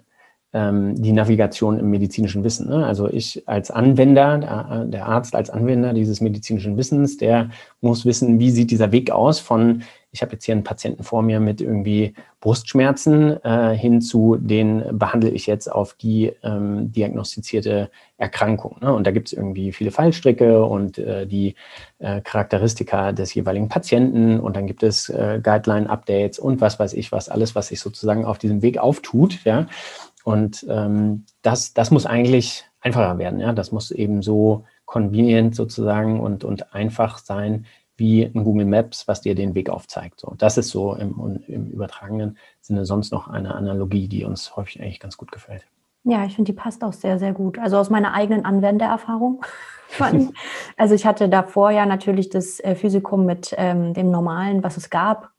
die 0.53 1.11
Navigation 1.11 1.77
im 1.77 1.89
medizinischen 1.89 2.43
Wissen. 2.43 2.69
Ne? 2.69 2.85
Also 2.85 3.09
ich 3.09 3.43
als 3.47 3.69
Anwender, 3.69 4.37
der, 4.37 4.85
der, 4.85 5.05
Arzt 5.05 5.35
als 5.35 5.49
Anwender 5.49 5.93
dieses 5.93 6.21
medizinischen 6.21 6.77
Wissens, 6.77 7.17
der 7.17 7.49
muss 7.81 8.05
wissen, 8.05 8.39
wie 8.39 8.49
sieht 8.49 8.71
dieser 8.71 8.93
Weg 8.93 9.11
aus 9.11 9.39
von, 9.41 9.83
ich 10.11 10.21
habe 10.21 10.33
jetzt 10.33 10.45
hier 10.45 10.55
einen 10.55 10.63
Patienten 10.63 11.03
vor 11.03 11.21
mir 11.21 11.39
mit 11.39 11.59
irgendwie 11.59 12.13
Brustschmerzen 12.39 13.43
äh, 13.43 13.75
hin 13.75 14.01
zu, 14.01 14.37
den 14.39 14.83
behandle 14.97 15.29
ich 15.29 15.47
jetzt 15.47 15.71
auf 15.71 15.93
die 15.93 16.33
ähm, 16.43 16.91
diagnostizierte 16.91 17.89
Erkrankung. 18.17 18.77
Ne? 18.81 18.93
Und 18.93 19.05
da 19.05 19.11
gibt 19.11 19.27
es 19.27 19.33
irgendwie 19.33 19.71
viele 19.71 19.91
Fallstricke 19.91 20.63
und 20.63 20.97
äh, 20.97 21.27
die 21.27 21.55
äh, 21.99 22.21
Charakteristika 22.21 23.11
des 23.11 23.33
jeweiligen 23.33 23.69
Patienten 23.69 24.39
und 24.39 24.55
dann 24.55 24.65
gibt 24.65 24.83
es 24.83 25.09
äh, 25.09 25.39
Guideline-Updates 25.43 26.39
und 26.39 26.61
was 26.61 26.79
weiß 26.79 26.93
ich 26.93 27.11
was, 27.11 27.27
alles, 27.27 27.53
was 27.53 27.67
sich 27.67 27.79
sozusagen 27.79 28.23
auf 28.23 28.37
diesem 28.37 28.61
Weg 28.61 28.77
auftut. 28.77 29.43
Ja? 29.43 29.67
Und 30.27 30.65
ähm, 30.69 31.23
das, 31.41 31.73
das 31.73 31.89
muss 31.89 32.05
eigentlich 32.05 32.65
einfacher 32.81 33.17
werden. 33.17 33.39
Ja? 33.39 33.53
Das 33.53 33.71
muss 33.71 33.91
eben 33.91 34.21
so 34.21 34.65
convenient 34.83 35.55
sozusagen 35.55 36.19
und, 36.19 36.43
und 36.43 36.73
einfach 36.73 37.17
sein 37.17 37.65
wie 37.95 38.25
ein 38.25 38.43
Google 38.43 38.65
Maps, 38.65 39.07
was 39.07 39.21
dir 39.21 39.35
den 39.35 39.55
Weg 39.55 39.69
aufzeigt. 39.69 40.19
So, 40.19 40.35
das 40.37 40.57
ist 40.57 40.69
so 40.69 40.95
im, 40.95 41.39
im 41.47 41.67
übertragenen 41.67 42.37
Sinne 42.59 42.83
sonst 42.83 43.13
noch 43.13 43.29
eine 43.29 43.55
Analogie, 43.55 44.09
die 44.09 44.25
uns 44.25 44.57
häufig 44.57 44.81
eigentlich 44.81 44.99
ganz 44.99 45.15
gut 45.15 45.31
gefällt. 45.31 45.65
Ja, 46.03 46.25
ich 46.25 46.35
finde, 46.35 46.51
die 46.51 46.57
passt 46.57 46.83
auch 46.83 46.91
sehr, 46.91 47.19
sehr 47.19 47.31
gut. 47.31 47.57
Also 47.57 47.77
aus 47.77 47.89
meiner 47.89 48.13
eigenen 48.13 48.43
Anwendererfahrung. 48.43 49.45
also 50.77 50.93
ich 50.93 51.05
hatte 51.05 51.29
davor 51.29 51.71
ja 51.71 51.85
natürlich 51.85 52.27
das 52.27 52.59
äh, 52.59 52.75
Physikum 52.75 53.25
mit 53.25 53.55
ähm, 53.57 53.93
dem 53.93 54.11
Normalen, 54.11 54.61
was 54.61 54.75
es 54.75 54.89
gab, 54.89 55.31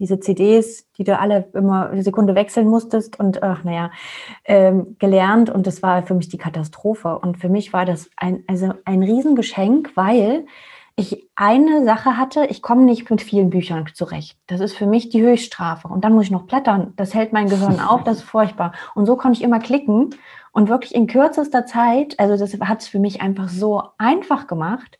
diese 0.00 0.18
CDs, 0.18 0.90
die 0.98 1.04
du 1.04 1.16
alle 1.16 1.48
immer 1.52 1.90
eine 1.90 2.02
Sekunde 2.02 2.34
wechseln 2.34 2.66
musstest 2.66 3.20
und 3.20 3.42
ach 3.42 3.62
naja, 3.62 3.92
ähm, 4.44 4.96
gelernt 4.98 5.50
und 5.50 5.66
das 5.66 5.82
war 5.82 6.02
für 6.02 6.14
mich 6.14 6.28
die 6.28 6.38
Katastrophe. 6.38 7.18
Und 7.18 7.38
für 7.38 7.48
mich 7.48 7.72
war 7.72 7.84
das 7.84 8.10
ein, 8.16 8.42
also 8.48 8.72
ein 8.84 9.02
Riesengeschenk, 9.02 9.92
weil 9.94 10.46
ich 10.96 11.28
eine 11.34 11.84
Sache 11.84 12.16
hatte, 12.16 12.46
ich 12.46 12.62
komme 12.62 12.82
nicht 12.82 13.08
mit 13.10 13.22
vielen 13.22 13.50
Büchern 13.50 13.86
zurecht. 13.94 14.38
Das 14.46 14.60
ist 14.60 14.76
für 14.76 14.86
mich 14.86 15.08
die 15.08 15.22
Höchststrafe. 15.22 15.88
Und 15.88 16.04
dann 16.04 16.14
muss 16.14 16.24
ich 16.24 16.30
noch 16.30 16.44
blättern. 16.44 16.92
Das 16.96 17.14
hält 17.14 17.32
mein 17.32 17.48
Gehirn 17.48 17.80
auf, 17.88 18.04
das 18.04 18.18
ist 18.18 18.24
furchtbar. 18.24 18.72
Und 18.94 19.06
so 19.06 19.16
konnte 19.16 19.38
ich 19.38 19.44
immer 19.44 19.60
klicken 19.60 20.14
und 20.52 20.68
wirklich 20.68 20.94
in 20.94 21.06
kürzester 21.06 21.64
Zeit, 21.64 22.18
also 22.18 22.36
das 22.36 22.58
hat 22.60 22.80
es 22.80 22.88
für 22.88 22.98
mich 22.98 23.20
einfach 23.20 23.48
so 23.48 23.82
einfach 23.98 24.46
gemacht. 24.46 24.98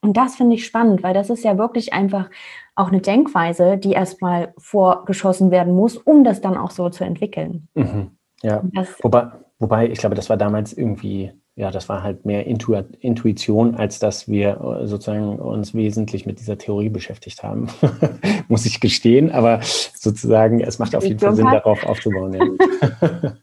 Und 0.00 0.16
das 0.16 0.36
finde 0.36 0.54
ich 0.54 0.66
spannend, 0.66 1.02
weil 1.02 1.14
das 1.14 1.30
ist 1.30 1.44
ja 1.44 1.58
wirklich 1.58 1.92
einfach 1.92 2.30
auch 2.74 2.88
eine 2.88 3.00
Denkweise, 3.00 3.78
die 3.78 3.92
erstmal 3.92 4.52
vorgeschossen 4.58 5.50
werden 5.50 5.74
muss, 5.74 5.96
um 5.96 6.24
das 6.24 6.40
dann 6.40 6.56
auch 6.56 6.70
so 6.70 6.90
zu 6.90 7.04
entwickeln. 7.04 7.68
Mhm. 7.74 8.10
Ja, 8.42 8.62
wobei, 9.02 9.28
wobei 9.58 9.88
ich 9.88 9.98
glaube, 9.98 10.14
das 10.14 10.28
war 10.28 10.36
damals 10.36 10.74
irgendwie, 10.74 11.32
ja, 11.54 11.70
das 11.70 11.88
war 11.88 12.02
halt 12.02 12.26
mehr 12.26 12.46
Intu 12.46 12.74
Intuition, 13.00 13.74
als 13.76 13.98
dass 13.98 14.28
wir 14.28 14.60
äh, 14.82 14.86
sozusagen 14.86 15.38
uns 15.38 15.72
wesentlich 15.72 16.26
mit 16.26 16.38
dieser 16.38 16.58
Theorie 16.58 16.90
beschäftigt 16.90 17.42
haben, 17.42 17.68
muss 18.48 18.66
ich 18.66 18.80
gestehen. 18.80 19.30
Aber 19.30 19.60
sozusagen, 19.62 20.60
es 20.60 20.78
macht 20.78 20.94
auf 20.94 21.04
jeden 21.04 21.18
Fall 21.18 21.34
Sinn, 21.34 21.46
darauf 21.46 21.82
aufzubauen. 21.84 22.34
Ja. 22.34 23.36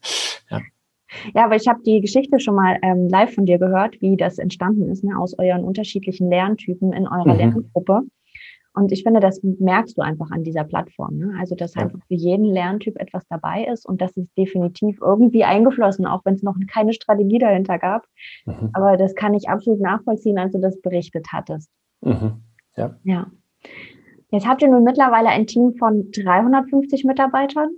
ja. 0.51 0.61
Ja, 1.33 1.45
aber 1.45 1.55
ich 1.55 1.67
habe 1.67 1.81
die 1.85 2.01
Geschichte 2.01 2.39
schon 2.39 2.55
mal 2.55 2.77
ähm, 2.81 3.07
live 3.07 3.33
von 3.33 3.45
dir 3.45 3.57
gehört, 3.57 4.01
wie 4.01 4.17
das 4.17 4.37
entstanden 4.37 4.89
ist, 4.89 5.03
ne, 5.03 5.17
aus 5.17 5.37
euren 5.37 5.63
unterschiedlichen 5.63 6.29
Lerntypen 6.29 6.93
in 6.93 7.07
eurer 7.07 7.33
mhm. 7.33 7.39
Lerngruppe. 7.39 8.01
Und 8.75 8.91
ich 8.91 9.03
finde, 9.03 9.19
das 9.19 9.39
merkst 9.43 9.97
du 9.97 10.01
einfach 10.01 10.31
an 10.31 10.43
dieser 10.43 10.63
Plattform. 10.63 11.17
Ne? 11.17 11.35
Also, 11.39 11.53
dass 11.55 11.75
ja. 11.75 11.83
einfach 11.83 11.99
für 12.07 12.15
jeden 12.15 12.45
Lerntyp 12.45 12.99
etwas 12.99 13.23
dabei 13.27 13.65
ist 13.71 13.85
und 13.85 14.01
das 14.01 14.17
ist 14.17 14.35
definitiv 14.35 14.97
irgendwie 14.99 15.43
eingeflossen, 15.43 16.07
auch 16.07 16.25
wenn 16.25 16.33
es 16.33 16.43
noch 16.43 16.55
keine 16.71 16.93
Strategie 16.93 17.37
dahinter 17.37 17.77
gab. 17.77 18.05
Mhm. 18.45 18.71
Aber 18.73 18.97
das 18.97 19.13
kann 19.13 19.35
ich 19.35 19.47
absolut 19.47 19.79
nachvollziehen, 19.79 20.39
als 20.39 20.53
du 20.53 20.59
das 20.59 20.81
berichtet 20.81 21.27
hattest. 21.31 21.69
Mhm. 22.01 22.41
Ja. 22.75 22.95
ja. 23.03 23.27
Jetzt 24.31 24.47
habt 24.47 24.63
ihr 24.63 24.69
nun 24.69 24.83
mittlerweile 24.83 25.29
ein 25.29 25.45
Team 25.45 25.75
von 25.75 26.09
350 26.11 27.05
Mitarbeitern 27.05 27.69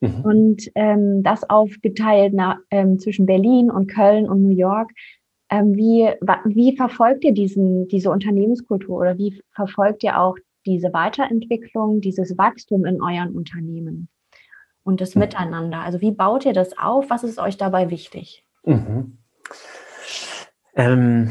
mhm. 0.00 0.20
und 0.22 0.70
ähm, 0.74 1.22
das 1.22 1.48
aufgeteilt 1.48 2.34
nach, 2.34 2.58
ähm, 2.70 2.98
zwischen 2.98 3.26
Berlin 3.26 3.70
und 3.70 3.86
Köln 3.86 4.28
und 4.28 4.42
New 4.42 4.56
York. 4.56 4.90
Ähm, 5.50 5.74
wie, 5.74 6.08
wie 6.44 6.76
verfolgt 6.76 7.24
ihr 7.24 7.32
diesen, 7.32 7.88
diese 7.88 8.10
Unternehmenskultur 8.10 8.98
oder 8.98 9.18
wie 9.18 9.42
verfolgt 9.52 10.04
ihr 10.04 10.20
auch 10.20 10.36
diese 10.66 10.92
Weiterentwicklung, 10.92 12.00
dieses 12.00 12.38
Wachstum 12.38 12.84
in 12.84 13.02
euren 13.02 13.34
Unternehmen 13.34 14.08
und 14.84 15.00
das 15.00 15.14
mhm. 15.14 15.22
Miteinander? 15.22 15.80
Also 15.80 16.00
wie 16.00 16.12
baut 16.12 16.44
ihr 16.46 16.52
das 16.52 16.78
auf? 16.78 17.10
Was 17.10 17.24
ist 17.24 17.38
euch 17.38 17.56
dabei 17.56 17.90
wichtig? 17.90 18.44
Mhm. 18.64 19.18
Ähm, 20.76 21.30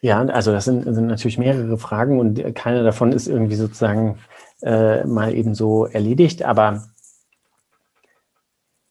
Ja, 0.00 0.20
also 0.26 0.52
das 0.52 0.64
sind, 0.64 0.84
sind 0.84 1.06
natürlich 1.06 1.38
mehrere 1.38 1.76
Fragen 1.76 2.20
und 2.20 2.54
keine 2.54 2.84
davon 2.84 3.10
ist 3.10 3.26
irgendwie 3.26 3.56
sozusagen 3.56 4.18
äh, 4.62 5.04
mal 5.04 5.34
eben 5.34 5.54
so 5.54 5.86
erledigt. 5.86 6.44
Aber 6.44 6.84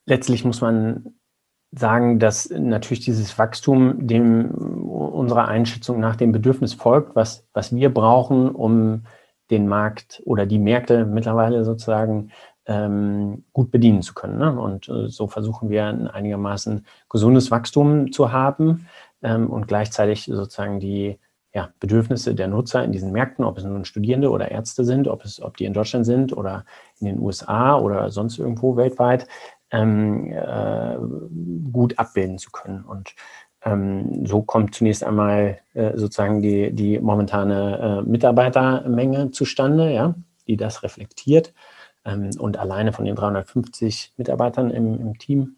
letztlich 0.08 0.44
muss 0.44 0.62
man 0.62 1.14
sagen, 1.72 2.18
dass 2.18 2.50
natürlich 2.50 3.06
dieses 3.06 3.38
Wachstum 3.38 4.08
dem 4.08 4.52
unserer 4.52 5.48
Einschätzung 5.48 6.00
nach 6.00 6.16
dem 6.16 6.32
Bedürfnis 6.32 6.74
folgt, 6.74 7.16
was, 7.16 7.46
was 7.54 7.76
wir 7.76 7.94
brauchen, 7.94 8.50
um 8.50 9.04
den 9.52 9.68
Markt 9.68 10.22
oder 10.26 10.46
die 10.46 10.60
Märkte 10.60 11.06
mittlerweile 11.06 11.64
sozusagen 11.64 12.32
ähm, 12.66 13.46
gut 13.54 13.72
bedienen 13.72 14.02
zu 14.02 14.14
können. 14.14 14.40
Ne? 14.40 14.60
Und 14.60 14.90
äh, 14.90 15.08
so 15.10 15.28
versuchen 15.28 15.70
wir 15.70 15.86
ein 15.86 16.08
einigermaßen 16.08 16.86
gesundes 17.10 17.52
Wachstum 17.52 18.12
zu 18.12 18.32
haben 18.32 18.88
ähm, 19.22 19.50
und 19.50 19.68
gleichzeitig 19.68 20.26
sozusagen 20.26 20.80
die 20.80 21.18
ja, 21.54 21.70
Bedürfnisse 21.80 22.36
der 22.36 22.50
Nutzer 22.50 22.84
in 22.84 22.92
diesen 22.92 23.12
Märkten, 23.12 23.46
ob 23.46 23.58
es 23.58 23.64
nun 23.64 23.86
Studierende 23.86 24.30
oder 24.30 24.52
Ärzte 24.52 24.84
sind, 24.84 25.08
ob, 25.08 25.24
es, 25.24 25.42
ob 25.42 25.58
die 25.58 25.66
in 25.66 25.74
Deutschland 25.74 26.06
sind 26.06 26.36
oder 26.36 26.66
in 27.00 27.08
den 27.08 27.20
USA 27.20 27.80
oder 27.80 28.12
sonst 28.12 28.38
irgendwo 28.38 28.76
weltweit, 28.76 29.28
ähm, 29.72 30.32
äh, 30.32 30.98
gut 31.72 31.98
abbilden 32.00 32.38
zu 32.38 32.52
können. 32.52 32.84
Und 32.84 33.14
ähm, 33.64 34.26
so 34.26 34.42
kommt 34.42 34.76
zunächst 34.76 35.04
einmal 35.04 35.60
äh, 35.74 35.98
sozusagen 35.98 36.42
die, 36.42 36.72
die 36.72 37.00
momentane 37.00 38.04
äh, 38.06 38.10
Mitarbeitermenge 38.10 39.32
zustande, 39.32 39.94
ja, 39.94 40.16
die 40.48 40.58
das 40.58 40.84
reflektiert. 40.84 41.54
Ähm, 42.06 42.30
und 42.40 42.58
alleine 42.58 42.94
von 42.94 43.06
den 43.06 43.16
350 43.16 44.14
Mitarbeitern 44.18 44.70
im, 44.70 45.00
im 45.00 45.18
Team 45.18 45.58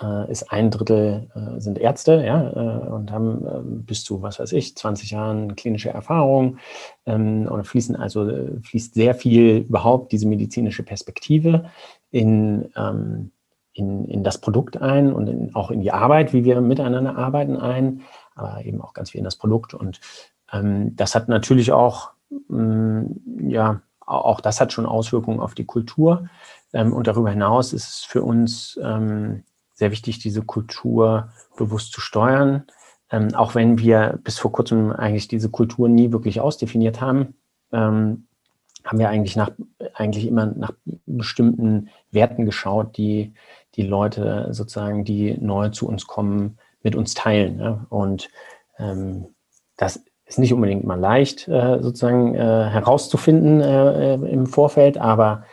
äh, 0.00 0.30
ist 0.30 0.52
ein 0.52 0.70
Drittel 0.70 1.30
äh, 1.34 1.60
sind 1.60 1.78
Ärzte, 1.78 2.22
ja, 2.24 2.50
äh, 2.50 2.88
und 2.88 3.10
haben 3.10 3.46
äh, 3.46 3.60
bis 3.62 4.04
zu, 4.04 4.22
was 4.22 4.38
weiß 4.38 4.52
ich, 4.52 4.76
20 4.76 5.10
Jahren 5.10 5.56
klinische 5.56 5.90
Erfahrung 5.90 6.58
ähm, 7.06 7.46
und 7.50 7.66
fließen 7.66 7.96
also 7.96 8.30
fließt 8.62 8.94
sehr 8.94 9.14
viel 9.14 9.58
überhaupt 9.68 10.12
diese 10.12 10.26
medizinische 10.26 10.82
Perspektive 10.82 11.70
in, 12.10 12.70
ähm, 12.76 13.30
in, 13.72 14.04
in 14.06 14.24
das 14.24 14.38
Produkt 14.38 14.80
ein 14.80 15.12
und 15.12 15.28
in, 15.28 15.54
auch 15.54 15.70
in 15.70 15.80
die 15.80 15.92
Arbeit, 15.92 16.32
wie 16.32 16.44
wir 16.44 16.60
miteinander 16.60 17.16
arbeiten 17.16 17.56
ein, 17.56 18.02
aber 18.34 18.64
eben 18.64 18.80
auch 18.80 18.94
ganz 18.94 19.10
viel 19.10 19.18
in 19.18 19.24
das 19.24 19.36
Produkt. 19.36 19.74
Und 19.74 20.00
ähm, 20.52 20.96
das 20.96 21.14
hat 21.14 21.28
natürlich 21.28 21.72
auch, 21.72 22.12
mh, 22.48 23.02
mm, 23.02 23.50
ja, 23.50 23.80
auch 24.06 24.40
das 24.40 24.60
hat 24.60 24.72
schon 24.72 24.86
Auswirkungen 24.86 25.40
auf 25.40 25.54
die 25.54 25.66
Kultur. 25.66 26.28
Ähm, 26.72 26.92
und 26.92 27.06
darüber 27.06 27.30
hinaus 27.30 27.72
ist 27.72 27.88
es 27.88 28.04
für 28.04 28.22
uns 28.22 28.78
ähm, 28.82 29.44
sehr 29.74 29.90
wichtig, 29.90 30.18
diese 30.18 30.42
Kultur 30.42 31.30
bewusst 31.56 31.92
zu 31.92 32.00
steuern. 32.00 32.64
Ähm, 33.10 33.34
auch 33.34 33.54
wenn 33.54 33.78
wir 33.78 34.18
bis 34.22 34.38
vor 34.38 34.52
kurzem 34.52 34.92
eigentlich 34.92 35.28
diese 35.28 35.50
Kultur 35.50 35.88
nie 35.88 36.12
wirklich 36.12 36.40
ausdefiniert 36.40 37.00
haben, 37.00 37.34
ähm, 37.72 38.27
haben 38.88 38.98
wir 38.98 39.10
eigentlich 39.10 39.36
nach 39.36 39.50
eigentlich 39.92 40.26
immer 40.26 40.46
nach 40.46 40.72
bestimmten 41.06 41.90
Werten 42.10 42.46
geschaut, 42.46 42.96
die 42.96 43.34
die 43.74 43.82
Leute 43.82 44.48
sozusagen, 44.52 45.04
die 45.04 45.36
neu 45.38 45.68
zu 45.68 45.86
uns 45.86 46.06
kommen, 46.06 46.58
mit 46.82 46.96
uns 46.96 47.12
teilen. 47.14 47.58
Ne? 47.58 47.86
Und 47.90 48.30
ähm, 48.78 49.26
das 49.76 50.02
ist 50.24 50.38
nicht 50.38 50.54
unbedingt 50.54 50.84
mal 50.84 50.98
leicht, 50.98 51.48
äh, 51.48 51.78
sozusagen 51.82 52.34
äh, 52.34 52.38
herauszufinden 52.38 53.60
äh, 53.60 54.14
im 54.14 54.46
Vorfeld, 54.46 54.96
aber 54.96 55.44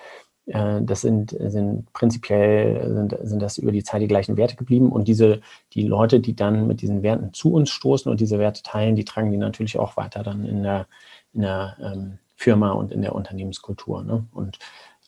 äh, 0.46 0.82
das 0.82 1.02
sind, 1.02 1.36
sind 1.40 1.92
prinzipiell 1.92 2.94
sind, 2.94 3.18
sind 3.22 3.42
das 3.42 3.58
über 3.58 3.74
die 3.74 3.84
Zeit 3.84 4.02
die 4.02 4.08
gleichen 4.08 4.38
Werte 4.38 4.56
geblieben. 4.56 4.92
Und 4.92 5.08
diese, 5.08 5.42
die 5.74 5.84
Leute, 5.84 6.22
die 6.22 6.36
dann 6.36 6.68
mit 6.68 6.82
diesen 6.82 7.04
Werten 7.04 7.34
zu 7.34 7.54
uns 7.54 7.70
stoßen 7.70 8.10
und 8.10 8.22
diese 8.22 8.40
Werte 8.40 8.64
teilen, 8.64 8.96
die 8.96 9.06
tragen 9.06 9.32
die 9.32 9.38
natürlich 9.38 9.78
auch 9.78 9.98
weiter 9.98 10.24
dann 10.24 10.46
in 10.46 10.64
der, 10.64 10.88
in 11.34 11.42
der 11.42 11.78
ähm, 11.82 12.20
Firma 12.36 12.72
und 12.72 12.92
in 12.92 13.02
der 13.02 13.16
Unternehmenskultur. 13.16 14.04
Ne? 14.04 14.26
Und 14.34 14.60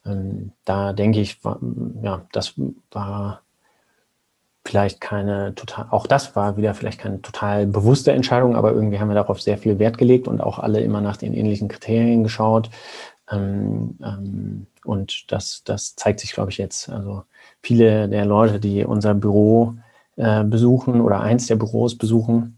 ähm, 0.05 0.51
da 0.65 0.93
denke 0.93 1.19
ich, 1.19 1.43
war, 1.43 1.59
ja, 2.01 2.25
das 2.31 2.53
war 2.91 3.41
vielleicht 4.65 4.99
keine 4.99 5.55
total, 5.55 5.87
auch 5.91 6.07
das 6.07 6.35
war 6.35 6.57
wieder 6.57 6.73
vielleicht 6.73 6.99
keine 6.99 7.21
total 7.21 7.65
bewusste 7.67 8.11
Entscheidung, 8.11 8.55
aber 8.55 8.73
irgendwie 8.73 8.99
haben 8.99 9.07
wir 9.07 9.15
darauf 9.15 9.41
sehr 9.41 9.57
viel 9.57 9.79
Wert 9.79 9.97
gelegt 9.97 10.27
und 10.27 10.41
auch 10.41 10.59
alle 10.59 10.81
immer 10.81 10.99
nach 10.99 11.17
den 11.17 11.33
ähnlichen 11.33 11.69
Kriterien 11.69 12.23
geschaut. 12.23 12.69
Ähm, 13.31 13.97
ähm, 14.03 14.67
und 14.83 15.31
das, 15.31 15.63
das 15.63 15.95
zeigt 15.95 16.19
sich, 16.19 16.33
glaube 16.33 16.51
ich, 16.51 16.57
jetzt. 16.57 16.89
Also 16.89 17.23
viele 17.61 18.09
der 18.09 18.25
Leute, 18.25 18.59
die 18.59 18.85
unser 18.85 19.13
Büro 19.13 19.75
äh, 20.15 20.43
besuchen 20.43 21.01
oder 21.01 21.21
eins 21.21 21.47
der 21.47 21.55
Büros 21.55 21.97
besuchen, 21.97 22.56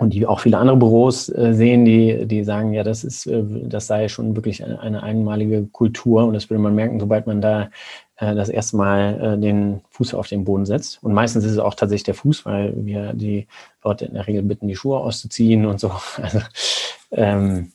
und 0.00 0.14
die 0.14 0.26
auch 0.26 0.40
viele 0.40 0.56
andere 0.56 0.78
Büros 0.78 1.28
äh, 1.28 1.52
sehen, 1.52 1.84
die, 1.84 2.26
die 2.26 2.42
sagen, 2.42 2.72
ja, 2.72 2.82
das 2.82 3.04
ist, 3.04 3.26
äh, 3.26 3.44
das 3.64 3.86
sei 3.86 4.08
schon 4.08 4.34
wirklich 4.34 4.64
eine, 4.64 4.80
eine, 4.80 5.02
einmalige 5.02 5.66
Kultur 5.66 6.24
und 6.24 6.32
das 6.32 6.48
würde 6.48 6.62
man 6.62 6.74
merken, 6.74 6.98
sobald 6.98 7.26
man 7.26 7.42
da 7.42 7.68
äh, 8.16 8.34
das 8.34 8.48
erste 8.48 8.78
Mal 8.78 9.20
äh, 9.20 9.38
den 9.38 9.82
Fuß 9.90 10.14
auf 10.14 10.26
den 10.26 10.44
Boden 10.44 10.64
setzt. 10.64 11.04
Und 11.04 11.12
meistens 11.12 11.44
ist 11.44 11.52
es 11.52 11.58
auch 11.58 11.74
tatsächlich 11.74 12.04
der 12.04 12.14
Fuß, 12.14 12.46
weil 12.46 12.72
wir 12.76 13.12
die 13.12 13.46
Leute 13.84 14.06
in 14.06 14.14
der 14.14 14.26
Regel 14.26 14.42
bitten, 14.42 14.68
die 14.68 14.74
Schuhe 14.74 14.98
auszuziehen 14.98 15.66
und 15.66 15.78
so. 15.78 15.92
Also, 16.16 16.40
ähm, 17.12 17.72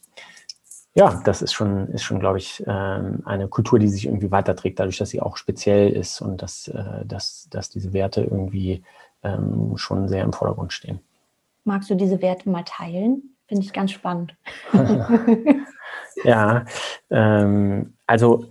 ja, 0.95 1.21
das 1.25 1.43
ist 1.43 1.53
schon, 1.53 1.89
ist 1.89 2.01
schon, 2.01 2.19
glaube 2.19 2.39
ich, 2.39 2.63
ähm, 2.65 3.21
eine 3.25 3.47
Kultur, 3.49 3.77
die 3.77 3.87
sich 3.87 4.07
irgendwie 4.07 4.31
weiterträgt, 4.31 4.79
dadurch, 4.79 4.97
dass 4.97 5.09
sie 5.09 5.21
auch 5.21 5.37
speziell 5.37 5.91
ist 5.91 6.21
und 6.21 6.41
dass, 6.41 6.69
äh, 6.69 7.05
dass, 7.05 7.47
dass 7.51 7.69
diese 7.69 7.93
Werte 7.93 8.21
irgendwie 8.21 8.81
ähm, 9.21 9.73
schon 9.77 10.07
sehr 10.07 10.23
im 10.23 10.33
Vordergrund 10.33 10.73
stehen. 10.73 11.01
Magst 11.65 11.89
du 11.89 11.95
diese 11.95 12.21
Werte 12.21 12.49
mal 12.49 12.63
teilen? 12.63 13.35
Finde 13.47 13.63
ich 13.63 13.73
ganz 13.73 13.91
spannend. 13.91 14.35
ja, 16.23 16.65
ähm, 17.09 17.97
also 18.07 18.45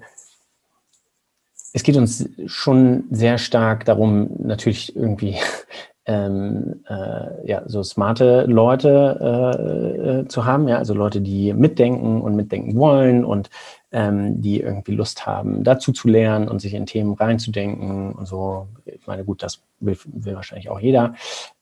es 1.72 1.82
geht 1.82 1.96
uns 1.96 2.28
schon 2.46 3.04
sehr 3.10 3.38
stark 3.38 3.84
darum, 3.84 4.30
natürlich 4.38 4.94
irgendwie 4.94 5.38
ähm, 6.06 6.84
äh, 6.88 7.48
ja, 7.48 7.62
so 7.66 7.82
smarte 7.82 8.44
Leute 8.44 9.18
äh, 9.20 10.20
äh, 10.20 10.28
zu 10.28 10.44
haben, 10.44 10.68
ja, 10.68 10.76
also 10.76 10.92
Leute, 10.92 11.20
die 11.20 11.54
mitdenken 11.54 12.20
und 12.20 12.36
mitdenken 12.36 12.76
wollen 12.76 13.24
und 13.24 13.48
ähm, 13.90 14.42
die 14.42 14.60
irgendwie 14.60 14.92
Lust 14.92 15.24
haben, 15.24 15.64
dazu 15.64 15.92
zu 15.92 16.08
lernen 16.08 16.48
und 16.48 16.60
sich 16.60 16.74
in 16.74 16.84
Themen 16.84 17.14
reinzudenken 17.14 18.12
und 18.12 18.26
so. 18.26 18.68
Ich 18.84 19.06
meine, 19.06 19.24
gut, 19.24 19.42
das 19.42 19.62
will, 19.80 19.96
will 20.04 20.34
wahrscheinlich 20.34 20.68
auch 20.68 20.80
jeder, 20.80 21.14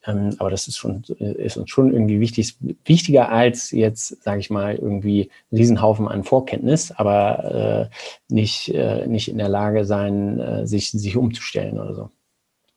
ähm, 0.07 0.31
aber 0.39 0.51
das 0.51 0.67
ist 0.67 0.77
schon 0.77 1.05
ist 1.05 1.57
uns 1.57 1.71
schon 1.71 1.93
irgendwie 1.93 2.19
wichtig, 2.19 2.57
wichtiger 2.85 3.31
als 3.31 3.71
jetzt, 3.71 4.25
sage 4.25 4.41
ich 4.41 4.51
mal, 4.51 4.75
irgendwie 4.75 5.31
einen 5.51 5.59
Riesenhaufen 5.59 6.09
an 6.09 6.25
Vorkenntnis, 6.25 6.91
aber 6.91 7.91
äh, 7.91 8.33
nicht 8.33 8.71
äh, 8.75 9.07
nicht 9.07 9.29
in 9.29 9.39
der 9.39 9.49
Lage 9.49 9.85
sein, 9.85 10.41
äh, 10.41 10.67
sich 10.67 10.91
sich 10.91 11.17
umzustellen 11.17 11.79
oder 11.79 11.95
so. 11.95 12.11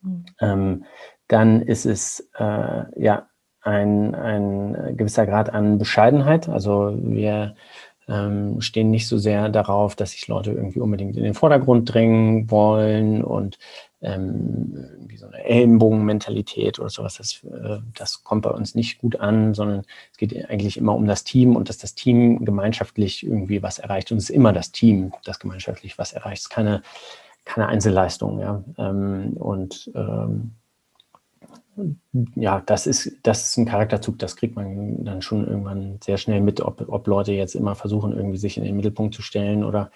Mhm. 0.01 0.85
Dann 1.27 1.61
ist 1.61 1.85
es 1.85 2.29
äh, 2.37 3.01
ja 3.01 3.27
ein, 3.61 4.13
ein 4.13 4.95
gewisser 4.95 5.25
Grad 5.25 5.49
an 5.49 5.77
Bescheidenheit. 5.77 6.47
Also 6.49 6.95
wir 6.97 7.55
ähm, 8.07 8.61
stehen 8.61 8.91
nicht 8.91 9.07
so 9.07 9.17
sehr 9.17 9.49
darauf, 9.49 9.95
dass 9.95 10.11
sich 10.11 10.27
Leute 10.27 10.51
irgendwie 10.51 10.79
unbedingt 10.79 11.17
in 11.17 11.23
den 11.23 11.33
Vordergrund 11.33 11.91
drängen 11.91 12.51
wollen 12.51 13.23
und 13.23 13.57
ähm, 14.01 14.87
wie 15.07 15.17
so 15.17 15.25
eine 15.25 15.43
Ellenbogenmentalität 15.43 16.77
oder 16.79 16.89
sowas, 16.89 17.15
das, 17.17 17.43
äh, 17.43 17.79
das 17.95 18.23
kommt 18.23 18.43
bei 18.43 18.51
uns 18.51 18.75
nicht 18.75 18.99
gut 18.99 19.19
an, 19.19 19.55
sondern 19.55 19.81
es 20.11 20.17
geht 20.17 20.49
eigentlich 20.49 20.77
immer 20.77 20.93
um 20.95 21.07
das 21.07 21.23
Team 21.23 21.55
und 21.55 21.69
dass 21.69 21.79
das 21.79 21.95
Team 21.95 22.45
gemeinschaftlich 22.45 23.25
irgendwie 23.25 23.63
was 23.63 23.79
erreicht. 23.79 24.11
Und 24.11 24.19
es 24.19 24.29
ist 24.29 24.35
immer 24.35 24.53
das 24.53 24.71
Team, 24.71 25.11
das 25.23 25.39
gemeinschaftlich 25.39 25.97
was 25.97 26.13
erreicht. 26.13 26.37
Es 26.37 26.45
ist 26.45 26.49
keine, 26.49 26.83
keine 27.45 27.67
Einzelleistung. 27.67 28.39
Ja? 28.39 28.63
Ähm, 28.77 29.33
und 29.37 29.91
ähm, 29.95 30.51
ja, 32.35 32.61
das 32.65 32.87
ist, 32.87 33.11
das 33.23 33.49
ist 33.49 33.57
ein 33.57 33.65
Charakterzug, 33.65 34.17
das 34.19 34.37
kriegt 34.37 34.55
man 34.55 35.03
dann 35.03 35.21
schon 35.21 35.45
irgendwann 35.45 35.99
sehr 36.01 36.17
schnell 36.17 36.39
mit, 36.39 36.61
ob, 36.61 36.85
ob 36.87 37.07
Leute 37.07 37.33
jetzt 37.33 37.55
immer 37.55 37.75
versuchen, 37.75 38.15
irgendwie 38.15 38.37
sich 38.37 38.57
in 38.57 38.63
den 38.63 38.77
Mittelpunkt 38.77 39.13
zu 39.13 39.21
stellen 39.21 39.63
oder 39.63 39.91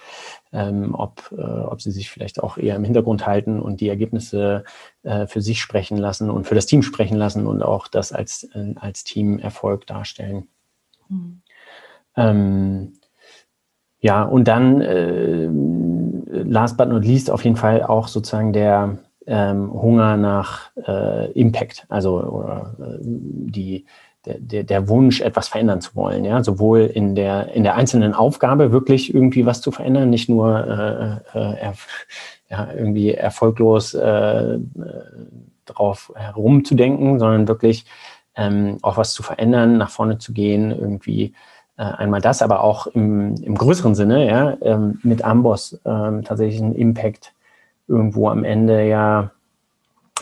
ähm, 0.52 0.94
ob, 0.94 1.32
äh, 1.38 1.42
ob 1.42 1.82
sie 1.82 1.92
sich 1.92 2.10
vielleicht 2.10 2.44
auch 2.44 2.58
eher 2.58 2.76
im 2.76 2.84
Hintergrund 2.84 3.26
halten 3.26 3.60
und 3.62 3.80
die 3.80 3.88
Ergebnisse 3.88 4.66
äh, 5.04 5.26
für 5.28 5.42
sich 5.42 5.62
sprechen 5.62 5.98
lassen 5.98 6.30
und 6.30 6.46
für 6.46 6.56
das 6.56 6.66
Team 6.66 6.82
sprechen 6.82 7.18
lassen 7.18 7.48
und 7.48 7.64
auch 7.64 7.88
das 7.88 8.12
als, 8.12 8.44
äh, 8.54 8.74
als 8.76 9.06
Teamerfolg 9.06 9.88
darstellen. 9.88 10.48
Mhm. 11.08 11.42
Ähm, 12.18 12.94
ja, 14.02 14.24
und 14.24 14.48
dann, 14.48 14.82
äh, 14.82 15.50
last 16.44 16.78
but 16.78 16.90
not 16.90 17.06
least, 17.06 17.32
auf 17.32 17.44
jeden 17.44 17.56
Fall 17.56 17.84
auch 17.84 18.08
sozusagen 18.08 18.54
der, 18.54 18.98
ähm, 19.30 19.72
Hunger 19.72 20.18
nach 20.18 20.72
äh, 20.88 21.32
Impact, 21.34 21.86
also 21.88 22.20
oder, 22.20 22.76
äh, 22.80 22.98
die, 23.02 23.86
der, 24.26 24.64
der 24.64 24.90
Wunsch, 24.90 25.22
etwas 25.22 25.48
verändern 25.48 25.82
zu 25.82 25.96
wollen, 25.96 26.26
ja, 26.26 26.44
sowohl 26.44 26.82
in 26.82 27.16
der, 27.16 27.54
in 27.54 27.64
der 27.64 27.76
einzelnen 27.76 28.14
Aufgabe 28.14 28.72
wirklich 28.72 29.14
irgendwie 29.14 29.46
was 29.46 29.62
zu 29.62 29.72
verändern, 29.72 30.10
nicht 30.10 30.30
nur 30.30 31.22
äh, 31.34 31.38
äh, 31.38 31.54
er, 31.60 31.74
ja, 32.50 32.68
irgendwie 32.76 33.14
erfolglos 33.14 33.94
äh, 33.94 34.58
drauf 35.66 36.12
herumzudenken, 36.16 37.20
sondern 37.20 37.48
wirklich 37.48 37.86
ähm, 38.36 38.78
auch 38.82 38.98
was 38.98 39.14
zu 39.14 39.22
verändern, 39.22 39.78
nach 39.78 39.92
vorne 39.92 40.18
zu 40.18 40.34
gehen, 40.34 40.72
irgendwie 40.72 41.34
äh, 41.78 41.84
einmal 41.84 42.22
das, 42.22 42.42
aber 42.42 42.64
auch 42.64 42.88
im, 42.88 43.36
im 43.36 43.56
größeren 43.56 43.94
Sinne, 43.94 44.28
ja, 44.28 44.58
ähm, 44.62 45.00
mit 45.04 45.24
Amboss 45.24 45.80
ähm, 45.86 46.24
tatsächlich 46.24 46.62
einen 46.62 46.74
Impact 46.74 47.34
irgendwo 47.90 48.30
am 48.30 48.44
Ende 48.44 48.88
ja 48.88 49.32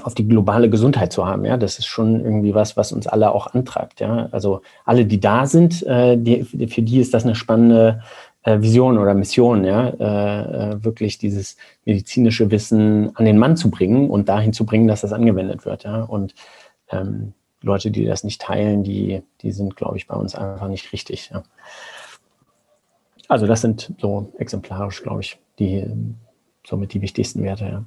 auf 0.04 0.14
die 0.14 0.28
globale 0.28 0.70
Gesundheit 0.70 1.12
zu 1.12 1.26
haben. 1.26 1.46
Ja, 1.46 1.58
das 1.58 1.80
ist 1.80 1.88
schon 1.88 2.24
irgendwie 2.24 2.54
was, 2.54 2.78
was 2.78 2.92
uns 2.92 3.08
alle 3.08 3.32
auch 3.32 3.54
antreibt. 3.54 4.00
Ja, 4.00 4.30
also 4.32 4.62
alle, 4.86 5.06
die 5.06 5.20
da 5.20 5.46
sind, 5.46 5.84
äh, 5.84 6.18
die, 6.18 6.44
für 6.44 6.82
die 6.82 7.00
ist 7.00 7.14
das 7.14 7.26
eine 7.26 7.36
spannende 7.36 8.02
äh, 8.44 8.62
Vision 8.62 8.98
oder 8.98 9.14
Mission. 9.14 9.64
Ja, 9.64 9.90
äh, 9.90 10.72
äh, 10.72 10.84
wirklich 10.84 11.18
dieses 11.18 11.58
medizinische 11.86 12.52
Wissen 12.52 13.16
an 13.16 13.26
den 13.26 13.38
Mann 13.38 13.58
zu 13.58 13.70
bringen 13.70 14.10
und 14.10 14.30
dahin 14.30 14.54
zu 14.54 14.66
bringen, 14.66 14.88
dass 14.88 15.02
das 15.02 15.14
angewendet 15.14 15.66
wird. 15.66 15.84
Ja, 15.84 16.04
und 16.04 16.36
ähm, 16.90 17.34
Leute, 17.62 17.92
die 17.92 18.06
das 18.06 18.24
nicht 18.24 18.42
teilen, 18.42 18.84
die, 18.84 19.24
die 19.42 19.52
sind, 19.52 19.76
glaube 19.76 19.98
ich, 19.98 20.08
bei 20.08 20.16
uns 20.16 20.36
einfach 20.36 20.68
nicht 20.68 20.94
richtig. 20.94 21.32
Ja. 21.34 21.44
Also 23.28 23.48
das 23.48 23.62
sind 23.62 23.94
so 24.00 24.32
exemplarisch, 24.38 25.02
glaube 25.02 25.22
ich, 25.22 25.40
die 25.60 25.86
somit 26.68 26.94
die 26.94 27.02
wichtigsten 27.02 27.44
Werte. 27.44 27.66
Ja. 27.66 27.84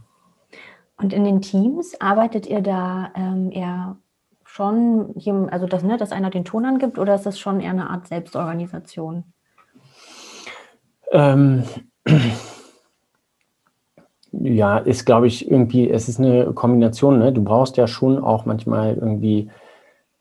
Und 0.97 1.13
in 1.13 1.25
den 1.25 1.41
Teams 1.41 2.01
arbeitet 2.01 2.47
ihr 2.47 2.61
da 2.61 3.11
ähm, 3.15 3.51
eher 3.53 3.97
schon, 4.45 5.15
also 5.51 5.67
dass, 5.67 5.83
ne, 5.83 5.97
dass 5.97 6.13
einer 6.13 6.31
den 6.31 6.45
Ton 6.45 6.65
angibt 6.65 6.99
oder 6.99 7.15
ist 7.15 7.27
das 7.27 7.39
schon 7.39 7.61
eher 7.61 7.71
eine 7.71 7.89
Art 7.89 8.09
Selbstorganisation? 8.09 9.25
Ähm, 11.13 11.65
ja, 14.33 14.79
ist, 14.79 15.05
glaube 15.07 15.27
ich, 15.27 15.51
irgendwie, 15.51 15.89
es 15.89 16.09
ist 16.09 16.19
eine 16.19 16.53
Kombination. 16.53 17.19
Ne? 17.19 17.33
Du 17.33 17.43
brauchst 17.43 17.77
ja 17.77 17.87
schon 17.87 18.19
auch 18.19 18.45
manchmal 18.45 18.95
irgendwie 18.95 19.51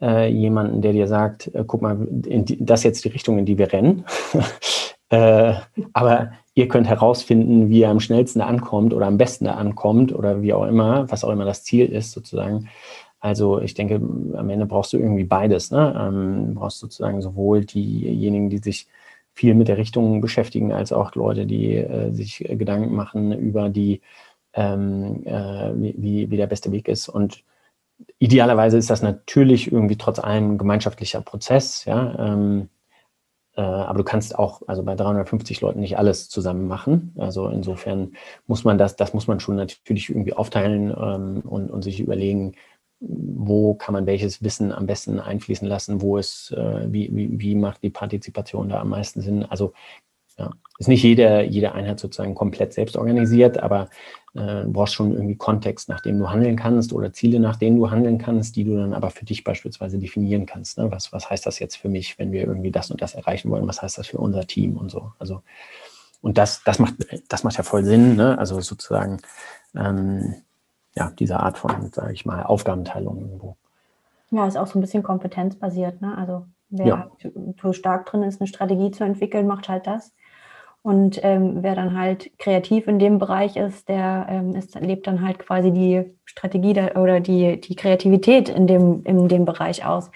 äh, 0.01 0.29
jemanden, 0.29 0.81
der 0.81 0.93
dir 0.93 1.07
sagt, 1.07 1.53
äh, 1.53 1.63
guck 1.65 1.81
mal, 1.81 1.97
die, 1.99 2.63
das 2.63 2.81
ist 2.81 2.85
jetzt 2.85 3.05
die 3.05 3.09
Richtung, 3.09 3.37
in 3.37 3.45
die 3.45 3.57
wir 3.57 3.71
rennen. 3.73 4.05
äh, 5.09 5.53
aber 5.93 6.31
ihr 6.59 6.67
könnt 6.67 6.87
herausfinden, 6.87 7.69
wie 7.69 7.83
er 7.83 7.89
am 7.89 8.01
schnellsten 8.01 8.41
ankommt 8.41 8.93
oder 8.93 9.07
am 9.07 9.17
besten 9.17 9.47
ankommt 9.47 10.13
oder 10.13 10.41
wie 10.41 10.53
auch 10.53 10.67
immer, 10.67 11.09
was 11.09 11.23
auch 11.23 11.31
immer 11.31 11.45
das 11.45 11.63
Ziel 11.63 11.85
ist, 11.85 12.11
sozusagen. 12.11 12.67
Also 13.21 13.61
ich 13.61 13.73
denke, 13.75 13.95
am 13.95 14.49
Ende 14.49 14.65
brauchst 14.65 14.91
du 14.91 14.97
irgendwie 14.97 15.23
beides. 15.23 15.71
Ne? 15.71 15.95
Ähm, 15.97 16.55
brauchst 16.55 16.79
sozusagen 16.79 17.21
sowohl 17.21 17.63
diejenigen, 17.63 18.49
die 18.49 18.57
sich 18.57 18.87
viel 19.33 19.53
mit 19.55 19.69
der 19.69 19.77
Richtung 19.77 20.19
beschäftigen, 20.19 20.73
als 20.73 20.91
auch 20.91 21.15
Leute, 21.15 21.45
die 21.45 21.75
äh, 21.75 22.11
sich 22.11 22.39
Gedanken 22.39 22.93
machen 22.93 23.31
über 23.31 23.69
die, 23.69 24.01
ähm, 24.53 25.25
äh, 25.25 25.71
wie, 25.75 26.29
wie 26.29 26.37
der 26.37 26.47
beste 26.47 26.73
Weg 26.73 26.89
ist. 26.89 27.07
Und 27.07 27.43
idealerweise 28.19 28.77
ist 28.77 28.89
das 28.89 29.01
natürlich 29.01 29.71
irgendwie 29.71 29.97
trotz 29.97 30.19
allem 30.19 30.53
ein 30.53 30.57
gemeinschaftlicher 30.57 31.21
Prozess, 31.21 31.85
ja. 31.85 32.33
Ähm, 32.33 32.63
äh, 32.63 32.78
aber 33.61 33.97
du 33.97 34.03
kannst 34.03 34.37
auch, 34.37 34.61
also 34.67 34.83
bei 34.83 34.95
350 34.95 35.61
Leuten 35.61 35.79
nicht 35.79 35.97
alles 35.97 36.29
zusammen 36.29 36.67
machen. 36.67 37.13
Also 37.17 37.49
insofern 37.49 38.13
muss 38.47 38.63
man 38.63 38.77
das, 38.77 38.95
das 38.95 39.13
muss 39.13 39.27
man 39.27 39.39
schon 39.39 39.55
natürlich 39.55 40.09
irgendwie 40.09 40.33
aufteilen 40.33 40.91
ähm, 40.97 41.41
und, 41.45 41.71
und 41.71 41.81
sich 41.83 41.99
überlegen, 41.99 42.53
wo 42.99 43.75
kann 43.75 43.93
man 43.93 44.05
welches 44.05 44.43
Wissen 44.43 44.71
am 44.71 44.85
besten 44.85 45.19
einfließen 45.19 45.67
lassen, 45.67 46.01
wo 46.01 46.17
ist, 46.17 46.51
äh, 46.51 46.91
wie, 46.91 47.09
wie, 47.15 47.39
wie 47.39 47.55
macht 47.55 47.81
die 47.81 47.89
Partizipation 47.89 48.69
da 48.69 48.81
am 48.81 48.89
meisten 48.89 49.21
Sinn. 49.21 49.45
Also 49.45 49.73
ja, 50.37 50.51
ist 50.77 50.87
nicht 50.87 51.03
jede, 51.03 51.43
jede 51.43 51.73
Einheit 51.73 51.99
sozusagen 51.99 52.35
komplett 52.35 52.73
selbst 52.73 52.95
organisiert, 52.97 53.57
aber 53.57 53.89
äh, 54.35 54.63
du 54.63 54.71
brauchst 54.71 54.93
schon 54.93 55.13
irgendwie 55.13 55.35
Kontext, 55.35 55.89
nach 55.89 56.01
dem 56.01 56.19
du 56.19 56.29
handeln 56.29 56.55
kannst 56.55 56.93
oder 56.93 57.11
Ziele, 57.13 57.39
nach 57.39 57.55
denen 57.55 57.77
du 57.77 57.89
handeln 57.89 58.17
kannst, 58.17 58.55
die 58.55 58.63
du 58.63 58.75
dann 58.75 58.93
aber 58.93 59.09
für 59.09 59.25
dich 59.25 59.43
beispielsweise 59.43 59.97
definieren 59.97 60.45
kannst. 60.45 60.77
Ne? 60.77 60.91
Was, 60.91 61.11
was 61.11 61.29
heißt 61.29 61.45
das 61.45 61.59
jetzt 61.59 61.75
für 61.75 61.89
mich, 61.89 62.19
wenn 62.19 62.31
wir 62.31 62.45
irgendwie 62.45 62.71
das 62.71 62.91
und 62.91 63.01
das 63.01 63.15
erreichen 63.15 63.49
wollen? 63.49 63.67
Was 63.67 63.81
heißt 63.81 63.97
das 63.97 64.07
für 64.07 64.19
unser 64.19 64.45
Team 64.45 64.77
und 64.77 64.89
so? 64.89 65.11
Also, 65.19 65.41
und 66.21 66.37
das, 66.37 66.63
das 66.63 66.79
macht, 66.79 66.95
das 67.29 67.43
macht 67.43 67.57
ja 67.57 67.63
voll 67.63 67.83
Sinn, 67.83 68.15
ne? 68.15 68.37
Also 68.37 68.59
sozusagen, 68.59 69.19
ähm, 69.75 70.35
ja, 70.95 71.11
diese 71.17 71.39
Art 71.39 71.57
von, 71.57 71.91
sage 71.91 72.13
ich 72.13 72.25
mal, 72.25 72.43
Aufgabenteilung 72.43 73.21
irgendwo. 73.21 73.55
Ja, 74.31 74.45
ist 74.45 74.57
auch 74.57 74.67
so 74.67 74.77
ein 74.77 74.81
bisschen 74.81 75.01
kompetenzbasiert, 75.01 76.01
ne? 76.01 76.17
Also 76.17 76.45
wer 76.69 76.85
ja. 76.85 77.11
so 77.61 77.73
stark 77.73 78.05
drin 78.05 78.23
ist, 78.23 78.41
eine 78.41 78.47
Strategie 78.47 78.91
zu 78.91 79.03
entwickeln, 79.03 79.47
macht 79.47 79.69
halt 79.69 79.87
das. 79.87 80.11
Und 80.81 81.19
ähm, 81.23 81.61
wer 81.61 81.75
dann 81.75 81.97
halt 81.97 82.31
kreativ 82.39 82.87
in 82.87 82.99
dem 82.99 83.19
Bereich 83.19 83.57
ist, 83.57 83.89
der 83.89 84.27
ähm, 84.29 84.55
ist, 84.55 84.79
lebt 84.79 85.07
dann 85.07 85.21
halt 85.21 85.37
quasi 85.37 85.71
die 85.71 86.05
Strategie 86.23 86.73
da, 86.73 86.95
oder 86.95 87.19
die, 87.19 87.59
die 87.59 87.75
Kreativität 87.75 88.47
in 88.47 88.65
dem, 88.65 89.03
in 89.03 89.27
dem 89.27 89.43
Bereich 89.43 89.85
aus. 89.85 90.09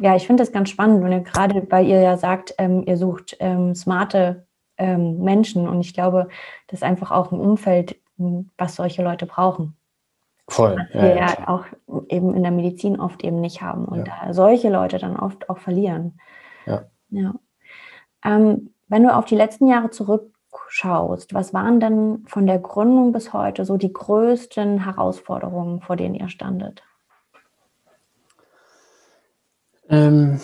Ja, 0.00 0.16
ich 0.16 0.26
finde 0.26 0.42
das 0.42 0.52
ganz 0.52 0.70
spannend, 0.70 1.04
wenn 1.04 1.12
ihr 1.12 1.20
gerade, 1.20 1.66
weil 1.70 1.86
ihr 1.86 2.00
ja 2.00 2.16
sagt, 2.16 2.54
ähm, 2.56 2.84
ihr 2.86 2.96
sucht 2.96 3.36
ähm, 3.40 3.74
smarte 3.74 4.46
ähm, 4.78 5.18
Menschen 5.18 5.68
und 5.68 5.80
ich 5.80 5.92
glaube, 5.92 6.28
das 6.68 6.80
ist 6.80 6.84
einfach 6.84 7.10
auch 7.10 7.30
ein 7.30 7.40
Umfeld, 7.40 7.96
was 8.56 8.76
solche 8.76 9.02
Leute 9.02 9.26
brauchen. 9.26 9.76
Voll. 10.48 10.76
Was 10.92 11.02
wir 11.02 11.16
ja, 11.16 11.26
ja 11.26 11.48
auch 11.48 11.66
eben 12.08 12.34
in 12.34 12.42
der 12.42 12.52
Medizin 12.52 12.98
oft 12.98 13.22
eben 13.22 13.40
nicht 13.40 13.60
haben 13.60 13.84
und 13.84 14.06
ja. 14.06 14.14
da 14.24 14.32
solche 14.32 14.70
Leute 14.70 14.98
dann 14.98 15.16
oft 15.16 15.50
auch 15.50 15.58
verlieren. 15.58 16.18
Ja. 16.64 16.84
ja. 17.10 17.34
Ähm, 18.24 18.70
wenn 18.88 19.02
du 19.02 19.14
auf 19.14 19.26
die 19.26 19.36
letzten 19.36 19.66
Jahre 19.66 19.90
zurückschaust, 19.90 21.34
was 21.34 21.52
waren 21.52 21.80
denn 21.80 22.24
von 22.26 22.46
der 22.46 22.58
Gründung 22.58 23.12
bis 23.12 23.32
heute 23.32 23.64
so 23.64 23.76
die 23.76 23.92
größten 23.92 24.84
Herausforderungen, 24.84 25.80
vor 25.80 25.96
denen 25.96 26.14
ihr 26.14 26.28
standet? 26.28 26.82
Ähm 29.88 30.40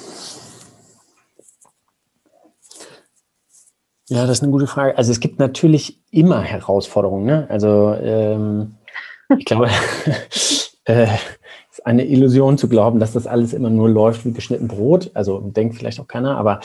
ja, 4.08 4.26
das 4.26 4.38
ist 4.38 4.42
eine 4.42 4.52
gute 4.52 4.66
Frage. 4.66 4.96
Also 4.96 5.12
es 5.12 5.20
gibt 5.20 5.38
natürlich 5.38 6.02
immer 6.10 6.40
Herausforderungen. 6.40 7.26
Ne? 7.26 7.46
Also 7.50 7.94
ähm, 7.94 8.76
ich 9.38 9.44
glaube, 9.44 9.68
äh, 10.84 11.06
es 11.06 11.78
ist 11.78 11.86
eine 11.86 12.04
Illusion 12.06 12.58
zu 12.58 12.68
glauben, 12.68 13.00
dass 13.00 13.12
das 13.12 13.26
alles 13.26 13.52
immer 13.52 13.70
nur 13.70 13.88
läuft 13.88 14.24
wie 14.24 14.32
geschnitten 14.32 14.68
Brot. 14.68 15.10
Also 15.14 15.40
denkt 15.40 15.76
vielleicht 15.76 16.00
auch 16.00 16.08
keiner, 16.08 16.36
aber 16.38 16.60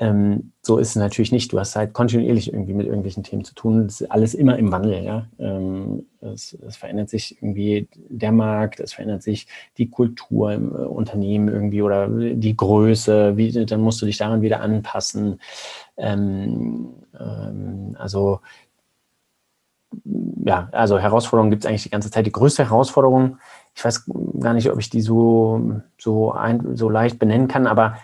ähm, 0.00 0.52
so 0.62 0.78
ist 0.78 0.90
es 0.90 0.96
natürlich 0.96 1.32
nicht. 1.32 1.52
Du 1.52 1.58
hast 1.58 1.74
halt 1.74 1.92
kontinuierlich 1.92 2.52
irgendwie 2.52 2.72
mit 2.72 2.86
irgendwelchen 2.86 3.24
Themen 3.24 3.44
zu 3.44 3.54
tun. 3.54 3.84
Das 3.86 4.00
ist 4.00 4.10
alles 4.10 4.32
immer 4.34 4.56
im 4.56 4.70
Wandel, 4.70 5.02
ja. 5.02 5.26
Ähm, 5.40 6.06
es, 6.20 6.56
es, 6.66 6.76
verändert 6.76 7.10
sich 7.10 7.36
irgendwie 7.42 7.88
der 8.08 8.30
Markt, 8.30 8.78
es 8.78 8.92
verändert 8.92 9.24
sich 9.24 9.48
die 9.76 9.90
Kultur 9.90 10.52
im 10.52 10.72
äh, 10.72 10.78
Unternehmen 10.78 11.48
irgendwie 11.48 11.82
oder 11.82 12.08
die 12.08 12.56
Größe, 12.56 13.36
wie, 13.36 13.64
dann 13.66 13.80
musst 13.80 14.00
du 14.00 14.06
dich 14.06 14.18
daran 14.18 14.40
wieder 14.40 14.60
anpassen. 14.60 15.40
Ähm, 15.96 16.90
ähm 17.18 17.96
also 17.98 18.40
ja, 20.44 20.68
also 20.72 20.98
Herausforderungen 20.98 21.50
gibt 21.50 21.64
es 21.64 21.68
eigentlich 21.68 21.82
die 21.84 21.90
ganze 21.90 22.10
Zeit. 22.10 22.26
Die 22.26 22.32
größte 22.32 22.64
Herausforderung, 22.64 23.38
ich 23.74 23.84
weiß 23.84 24.04
gar 24.38 24.54
nicht, 24.54 24.70
ob 24.70 24.78
ich 24.78 24.90
die 24.90 25.00
so, 25.00 25.80
so, 25.98 26.32
ein, 26.32 26.76
so 26.76 26.88
leicht 26.88 27.18
benennen 27.18 27.48
kann, 27.48 27.66
aber 27.66 27.96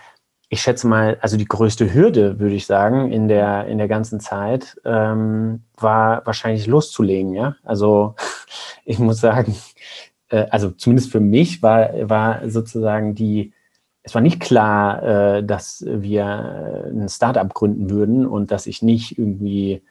ich 0.54 0.62
schätze 0.62 0.86
mal, 0.86 1.18
also 1.20 1.36
die 1.36 1.46
größte 1.46 1.92
Hürde, 1.92 2.38
würde 2.38 2.54
ich 2.54 2.64
sagen, 2.64 3.10
in 3.10 3.26
der, 3.26 3.66
in 3.66 3.76
der 3.76 3.88
ganzen 3.88 4.20
Zeit, 4.20 4.80
ähm, 4.84 5.64
war 5.76 6.24
wahrscheinlich 6.24 6.68
loszulegen, 6.68 7.34
ja. 7.34 7.56
Also 7.64 8.14
ich 8.84 9.00
muss 9.00 9.20
sagen, 9.20 9.56
äh, 10.28 10.46
also 10.50 10.70
zumindest 10.70 11.10
für 11.10 11.18
mich 11.18 11.60
war, 11.60 12.08
war 12.08 12.48
sozusagen 12.48 13.16
die, 13.16 13.52
es 14.04 14.14
war 14.14 14.22
nicht 14.22 14.38
klar, 14.38 15.02
äh, 15.02 15.44
dass 15.44 15.84
wir 15.88 16.24
ein 16.86 17.08
Startup 17.08 17.52
gründen 17.52 17.90
würden 17.90 18.24
und 18.24 18.52
dass 18.52 18.68
ich 18.68 18.80
nicht 18.80 19.18
irgendwie 19.18 19.82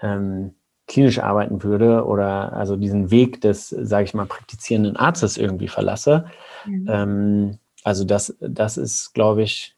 ähm, 0.00 0.56
klinisch 0.88 1.20
arbeiten 1.20 1.62
würde 1.62 2.04
oder 2.06 2.54
also 2.54 2.74
diesen 2.74 3.12
Weg 3.12 3.40
des, 3.40 3.68
sage 3.68 4.02
ich 4.02 4.14
mal, 4.14 4.26
praktizierenden 4.26 4.96
Arztes 4.96 5.36
irgendwie 5.36 5.68
verlasse. 5.68 6.24
Mhm. 6.66 6.86
Ähm, 6.88 7.58
also 7.84 8.02
das, 8.02 8.36
das 8.40 8.78
ist, 8.78 9.14
glaube 9.14 9.44
ich, 9.44 9.77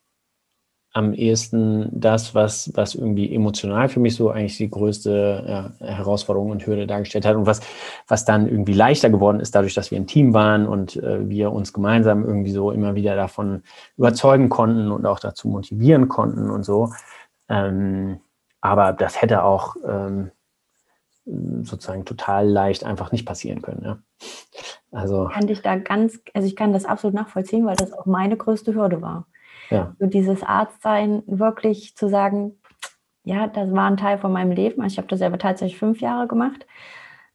am 0.93 1.13
ehesten 1.13 1.87
das, 1.91 2.35
was, 2.35 2.71
was 2.75 2.95
irgendwie 2.95 3.33
emotional 3.33 3.87
für 3.87 4.01
mich 4.01 4.15
so 4.15 4.29
eigentlich 4.29 4.57
die 4.57 4.69
größte 4.69 5.71
ja, 5.79 5.87
Herausforderung 5.87 6.51
und 6.51 6.65
Hürde 6.65 6.85
dargestellt 6.85 7.25
hat 7.25 7.37
und 7.37 7.45
was, 7.45 7.61
was 8.07 8.25
dann 8.25 8.47
irgendwie 8.47 8.73
leichter 8.73 9.09
geworden 9.09 9.39
ist, 9.39 9.55
dadurch, 9.55 9.73
dass 9.73 9.89
wir 9.89 9.97
ein 9.97 10.07
Team 10.07 10.33
waren 10.33 10.67
und 10.67 10.97
äh, 10.97 11.29
wir 11.29 11.53
uns 11.53 11.71
gemeinsam 11.71 12.25
irgendwie 12.25 12.51
so 12.51 12.71
immer 12.71 12.95
wieder 12.95 13.15
davon 13.15 13.63
überzeugen 13.97 14.49
konnten 14.49 14.91
und 14.91 15.05
auch 15.05 15.19
dazu 15.19 15.47
motivieren 15.47 16.09
konnten 16.09 16.49
und 16.49 16.63
so. 16.63 16.91
Ähm, 17.47 18.19
aber 18.59 18.91
das 18.91 19.21
hätte 19.21 19.43
auch 19.43 19.77
ähm, 19.87 20.31
sozusagen 21.25 22.03
total 22.03 22.49
leicht 22.49 22.83
einfach 22.83 23.13
nicht 23.13 23.25
passieren 23.25 23.61
können. 23.61 23.81
Ja. 23.83 23.97
Also 24.91 25.29
kann 25.31 25.47
dich 25.47 25.61
da 25.61 25.77
ganz, 25.77 26.19
also 26.33 26.45
ich 26.45 26.57
kann 26.57 26.73
das 26.73 26.83
absolut 26.83 27.13
nachvollziehen, 27.13 27.65
weil 27.65 27.77
das 27.77 27.93
auch 27.93 28.05
meine 28.05 28.35
größte 28.35 28.73
Hürde 28.73 29.01
war. 29.01 29.25
Ja. 29.71 29.95
So 29.99 30.05
dieses 30.05 30.43
Arztsein 30.43 31.23
wirklich 31.25 31.95
zu 31.95 32.09
sagen, 32.09 32.59
ja, 33.23 33.47
das 33.47 33.71
war 33.71 33.89
ein 33.89 33.97
Teil 33.97 34.17
von 34.17 34.31
meinem 34.31 34.51
Leben. 34.51 34.81
Also 34.81 34.93
ich 34.93 34.97
habe 34.97 35.07
das 35.07 35.19
selber 35.19 35.37
tatsächlich 35.37 35.79
fünf 35.79 36.01
Jahre 36.01 36.27
gemacht. 36.27 36.65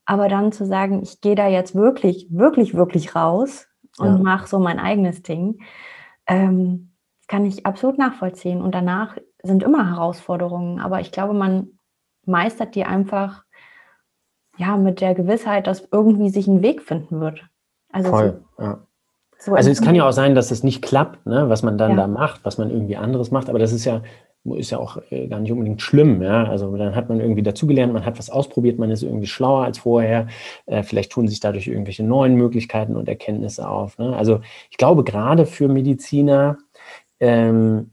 Aber 0.05 0.29
dann 0.29 0.53
zu 0.53 0.65
sagen, 0.67 1.03
ich 1.03 1.21
gehe 1.21 1.35
da 1.35 1.49
jetzt 1.49 1.75
wirklich, 1.75 2.29
wirklich, 2.31 2.75
wirklich 2.75 3.15
raus 3.15 3.67
und 3.99 4.07
ja. 4.07 4.19
mache 4.19 4.47
so 4.47 4.59
mein 4.59 4.79
eigenes 4.79 5.23
Ding. 5.23 5.61
ähm, 6.27 6.93
kann 7.29 7.45
ich 7.45 7.67
absolut 7.67 7.99
nachvollziehen. 7.99 8.63
Und 8.63 8.75
danach 8.75 9.17
sind 9.43 9.63
immer 9.63 9.91
Herausforderungen, 9.91 10.81
aber 10.81 11.01
ich 11.01 11.13
glaube, 11.13 11.35
man 11.35 11.79
meistert 12.25 12.75
die 12.75 12.85
einfach 12.85 13.45
ja 14.57 14.77
mit 14.77 15.01
der 15.01 15.15
Gewissheit, 15.15 15.67
dass 15.67 15.89
irgendwie 15.93 16.31
sich 16.31 16.47
ein 16.47 16.63
Weg 16.63 16.83
finden 16.83 17.21
wird. 17.21 17.45
Also 17.91 18.11
Voll, 18.11 18.45
so, 18.57 18.63
ja. 18.63 18.86
So 19.47 19.55
also 19.55 19.71
es 19.71 19.81
kann 19.81 19.95
ja 19.95 20.07
auch 20.09 20.13
sein, 20.13 20.35
dass 20.35 20.51
es 20.51 20.65
nicht 20.65 20.83
klappt, 20.83 21.25
ne, 21.25 21.49
was 21.49 21.63
man 21.63 21.79
dann 21.79 21.93
ja. 21.93 21.97
da 21.97 22.07
macht, 22.09 22.41
was 22.45 22.59
man 22.59 22.69
irgendwie 22.69 22.97
anderes 22.97 23.31
macht, 23.31 23.49
aber 23.49 23.61
das 23.61 23.73
ist 23.73 23.85
ja 23.85 24.03
ist 24.55 24.71
ja 24.71 24.79
auch 24.79 24.99
äh, 25.11 25.27
gar 25.27 25.41
nicht 25.41 25.51
unbedingt 25.51 25.83
schlimm. 25.83 26.23
Ja? 26.23 26.45
Also 26.45 26.77
dann 26.77 26.95
hat 26.95 27.09
man 27.09 27.21
irgendwie 27.21 27.43
dazugelernt, 27.43 27.93
man 27.93 28.05
hat 28.05 28.19
was 28.19 28.31
ausprobiert, 28.31 28.79
man 28.79 28.91
ist 28.91 29.03
irgendwie 29.03 29.27
schlauer 29.27 29.65
als 29.65 29.79
vorher. 29.79 30.29
Äh, 30.67 30.85
vielleicht 30.85 31.11
tun 31.11 31.27
sich 31.27 31.41
dadurch 31.41 31.67
irgendwelche 31.67 32.05
neuen 32.05 32.37
Möglichkeiten 32.37 32.95
und 32.95 33.09
Erkenntnisse 33.09 33.69
auf. 33.69 33.99
Ne? 33.99 34.17
Also 34.17 34.41
ich 34.71 34.77
glaube, 34.77 35.03
gerade 35.03 35.47
für 35.47 35.67
Mediziner 35.67 36.59
ähm, 37.19 37.91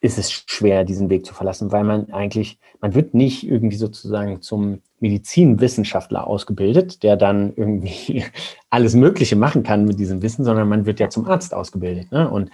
ist 0.00 0.18
es 0.18 0.32
schwer, 0.32 0.84
diesen 0.84 1.08
Weg 1.10 1.24
zu 1.24 1.34
verlassen, 1.34 1.70
weil 1.70 1.84
man 1.84 2.10
eigentlich, 2.10 2.58
man 2.80 2.94
wird 2.94 3.14
nicht 3.14 3.46
irgendwie 3.46 3.76
sozusagen 3.76 4.42
zum 4.42 4.80
Medizinwissenschaftler 5.02 6.26
ausgebildet, 6.26 7.02
der 7.02 7.16
dann 7.16 7.52
irgendwie 7.54 8.24
alles 8.70 8.94
Mögliche 8.94 9.36
machen 9.36 9.64
kann 9.64 9.84
mit 9.84 9.98
diesem 9.98 10.22
Wissen, 10.22 10.44
sondern 10.44 10.68
man 10.68 10.86
wird 10.86 11.00
ja 11.00 11.10
zum 11.10 11.26
Arzt 11.26 11.52
ausgebildet. 11.52 12.10
Ne? 12.12 12.30
Und, 12.30 12.50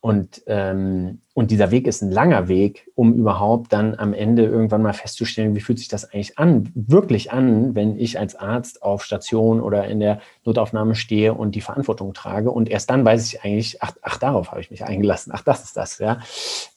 und, 0.00 0.42
ähm, 0.48 1.20
und 1.32 1.50
dieser 1.50 1.70
Weg 1.70 1.86
ist 1.86 2.02
ein 2.02 2.10
langer 2.10 2.48
Weg, 2.48 2.90
um 2.94 3.14
überhaupt 3.14 3.72
dann 3.72 3.94
am 3.94 4.12
Ende 4.12 4.44
irgendwann 4.44 4.82
mal 4.82 4.92
festzustellen, 4.92 5.54
wie 5.54 5.60
fühlt 5.60 5.78
sich 5.78 5.88
das 5.88 6.04
eigentlich 6.04 6.38
an, 6.38 6.70
wirklich 6.74 7.32
an, 7.32 7.74
wenn 7.74 7.98
ich 7.98 8.18
als 8.18 8.34
Arzt 8.34 8.82
auf 8.82 9.04
Station 9.04 9.60
oder 9.60 9.86
in 9.86 10.00
der 10.00 10.20
Notaufnahme 10.44 10.96
stehe 10.96 11.34
und 11.34 11.54
die 11.54 11.60
Verantwortung 11.60 12.12
trage. 12.12 12.50
Und 12.50 12.68
erst 12.68 12.90
dann 12.90 13.04
weiß 13.04 13.26
ich 13.32 13.44
eigentlich, 13.44 13.82
ach, 13.82 13.92
ach 14.02 14.18
darauf 14.18 14.50
habe 14.50 14.60
ich 14.60 14.70
mich 14.70 14.84
eingelassen, 14.84 15.32
ach, 15.34 15.42
das 15.42 15.64
ist 15.64 15.76
das, 15.76 15.98
ja. 15.98 16.18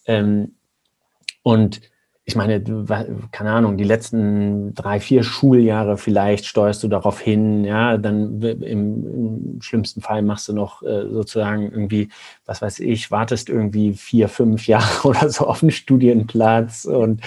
Ähm, 0.06 0.54
und 1.42 1.82
ich 2.30 2.36
meine, 2.36 2.64
keine 3.32 3.52
Ahnung, 3.52 3.76
die 3.76 3.84
letzten 3.84 4.76
drei, 4.76 5.00
vier 5.00 5.24
Schuljahre 5.24 5.98
vielleicht 5.98 6.46
steuerst 6.46 6.84
du 6.84 6.88
darauf 6.88 7.20
hin, 7.20 7.66
ja, 7.66 7.98
dann 7.98 8.40
im, 8.40 8.62
im 8.62 9.62
schlimmsten 9.62 10.02
Fall 10.02 10.22
machst 10.22 10.48
du 10.48 10.54
noch 10.54 10.84
äh, 10.84 11.08
sozusagen 11.10 11.64
irgendwie, 11.64 12.10
was 12.46 12.62
weiß 12.62 12.82
ich, 12.82 13.10
wartest 13.10 13.50
irgendwie 13.50 13.94
vier, 13.94 14.30
fünf 14.30 14.68
Jahre 14.68 15.08
oder 15.08 15.28
so 15.30 15.48
auf 15.48 15.64
einen 15.64 15.72
Studienplatz 15.72 16.86
und 16.86 17.22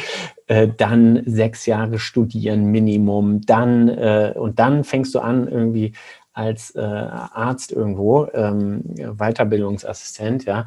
äh, 0.47 0.69
dann 0.69 1.25
sechs 1.27 1.67
Jahre 1.67 1.99
studieren 1.99 2.67
Minimum, 2.67 3.41
dann 3.41 3.89
äh, 3.89 4.35
und 4.37 4.61
dann 4.61 4.85
fängst 4.85 5.17
du 5.17 5.19
an 5.19 5.49
irgendwie 5.49 5.95
als 6.33 6.77
äh, 6.77 6.81
Arzt 6.81 7.73
irgendwo, 7.73 8.29
ähm, 8.35 8.85
Weiterbildungsassistent, 9.19 10.45
ja, 10.45 10.67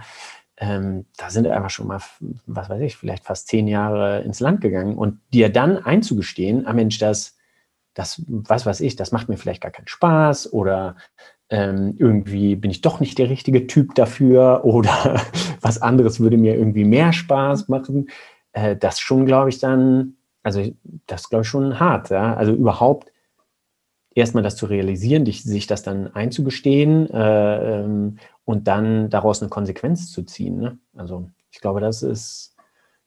ähm, 0.58 1.06
da 1.18 1.30
sind 1.30 1.48
einfach 1.48 1.70
schon 1.70 1.88
mal, 1.88 2.00
was 2.46 2.70
weiß 2.70 2.82
ich, 2.82 2.96
vielleicht 2.96 3.26
fast 3.26 3.48
zehn 3.48 3.68
Jahre 3.68 4.22
ins 4.22 4.40
Land 4.40 4.62
gegangen 4.62 4.96
und 4.98 5.20
dir 5.34 5.50
dann 5.50 5.78
einzugestehen, 5.78 6.66
ah 6.66 6.74
Mensch, 6.74 6.98
das, 6.98 7.38
das, 7.94 8.22
was 8.28 8.66
weiß 8.66 8.82
ich, 8.82 8.96
das 8.96 9.12
macht 9.12 9.28
mir 9.28 9.38
vielleicht 9.38 9.62
gar 9.62 9.72
keinen 9.72 9.88
Spaß 9.88 10.54
oder 10.54 10.96
ähm, 11.50 11.96
irgendwie 11.98 12.56
bin 12.56 12.72
ich 12.72 12.82
doch 12.82 13.00
nicht 13.00 13.18
der 13.18 13.30
richtige 13.30 13.68
Typ 13.68 13.96
dafür 13.96 14.62
oder 14.66 15.22
was 15.62 15.82
anderes 15.82 16.20
würde 16.20 16.38
mir 16.38 16.56
irgendwie 16.56 16.86
mehr 16.86 17.12
Spaß 17.14 17.68
machen. 17.68 18.08
Äh, 18.54 18.76
das 18.78 19.00
schon, 19.00 19.26
glaube 19.26 19.50
ich, 19.50 19.60
dann, 19.60 20.16
also 20.42 20.64
das 21.08 21.30
glaube 21.30 21.44
ich 21.44 21.50
schon 21.50 21.80
hart, 21.80 22.10
ja. 22.10 22.34
Also 22.36 22.54
überhaupt 22.54 23.12
erstmal 24.16 24.44
das 24.44 24.56
zu 24.56 24.66
realisieren, 24.66 25.26
sich 25.26 25.68
das 25.68 25.84
dann 25.84 26.14
einzugestehen 26.16 27.10
äh, 27.12 27.82
ähm, 27.82 28.18
und 28.46 28.68
dann 28.68 29.10
daraus 29.10 29.42
eine 29.42 29.50
Konsequenz 29.50 30.12
zu 30.12 30.24
ziehen. 30.24 30.58
Ne? 30.58 30.80
Also 30.96 31.30
ich 31.52 31.60
glaube, 31.60 31.82
das 31.82 32.02
ist, 32.02 32.56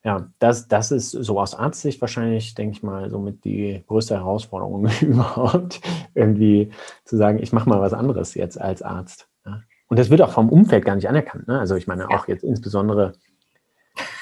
ja, 0.03 0.29
das, 0.37 0.67
das 0.67 0.91
ist 0.91 1.11
so 1.11 1.39
aus 1.39 1.55
Arztsicht 1.55 1.99
wahrscheinlich, 1.99 2.53
denke 2.53 2.77
ich 2.77 2.83
mal, 2.83 3.09
somit 3.09 3.43
die 3.43 3.83
größte 3.87 4.15
Herausforderung 4.15 4.87
überhaupt, 5.01 5.81
irgendwie 6.13 6.69
zu 7.05 7.17
sagen, 7.17 7.39
ich 7.41 7.51
mache 7.51 7.67
mal 7.67 7.81
was 7.81 7.93
anderes 7.93 8.35
jetzt 8.35 8.61
als 8.61 8.83
Arzt. 8.83 9.27
Ja? 9.45 9.63
Und 9.87 9.97
das 9.97 10.11
wird 10.11 10.21
auch 10.21 10.31
vom 10.31 10.49
Umfeld 10.49 10.85
gar 10.85 10.95
nicht 10.95 11.09
anerkannt. 11.09 11.47
Ne? 11.47 11.59
Also 11.59 11.75
ich 11.75 11.87
meine 11.87 12.07
auch 12.09 12.27
jetzt 12.27 12.43
insbesondere 12.43 13.13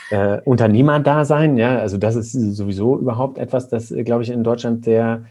äh, 0.10 0.40
Unternehmerdasein, 0.46 1.58
ja, 1.58 1.80
also 1.80 1.98
das 1.98 2.16
ist 2.16 2.32
sowieso 2.32 2.98
überhaupt 2.98 3.38
etwas, 3.38 3.68
das, 3.68 3.94
glaube 4.06 4.24
ich, 4.24 4.30
in 4.30 4.46
Deutschland 4.46 4.86
sehr 4.86 5.26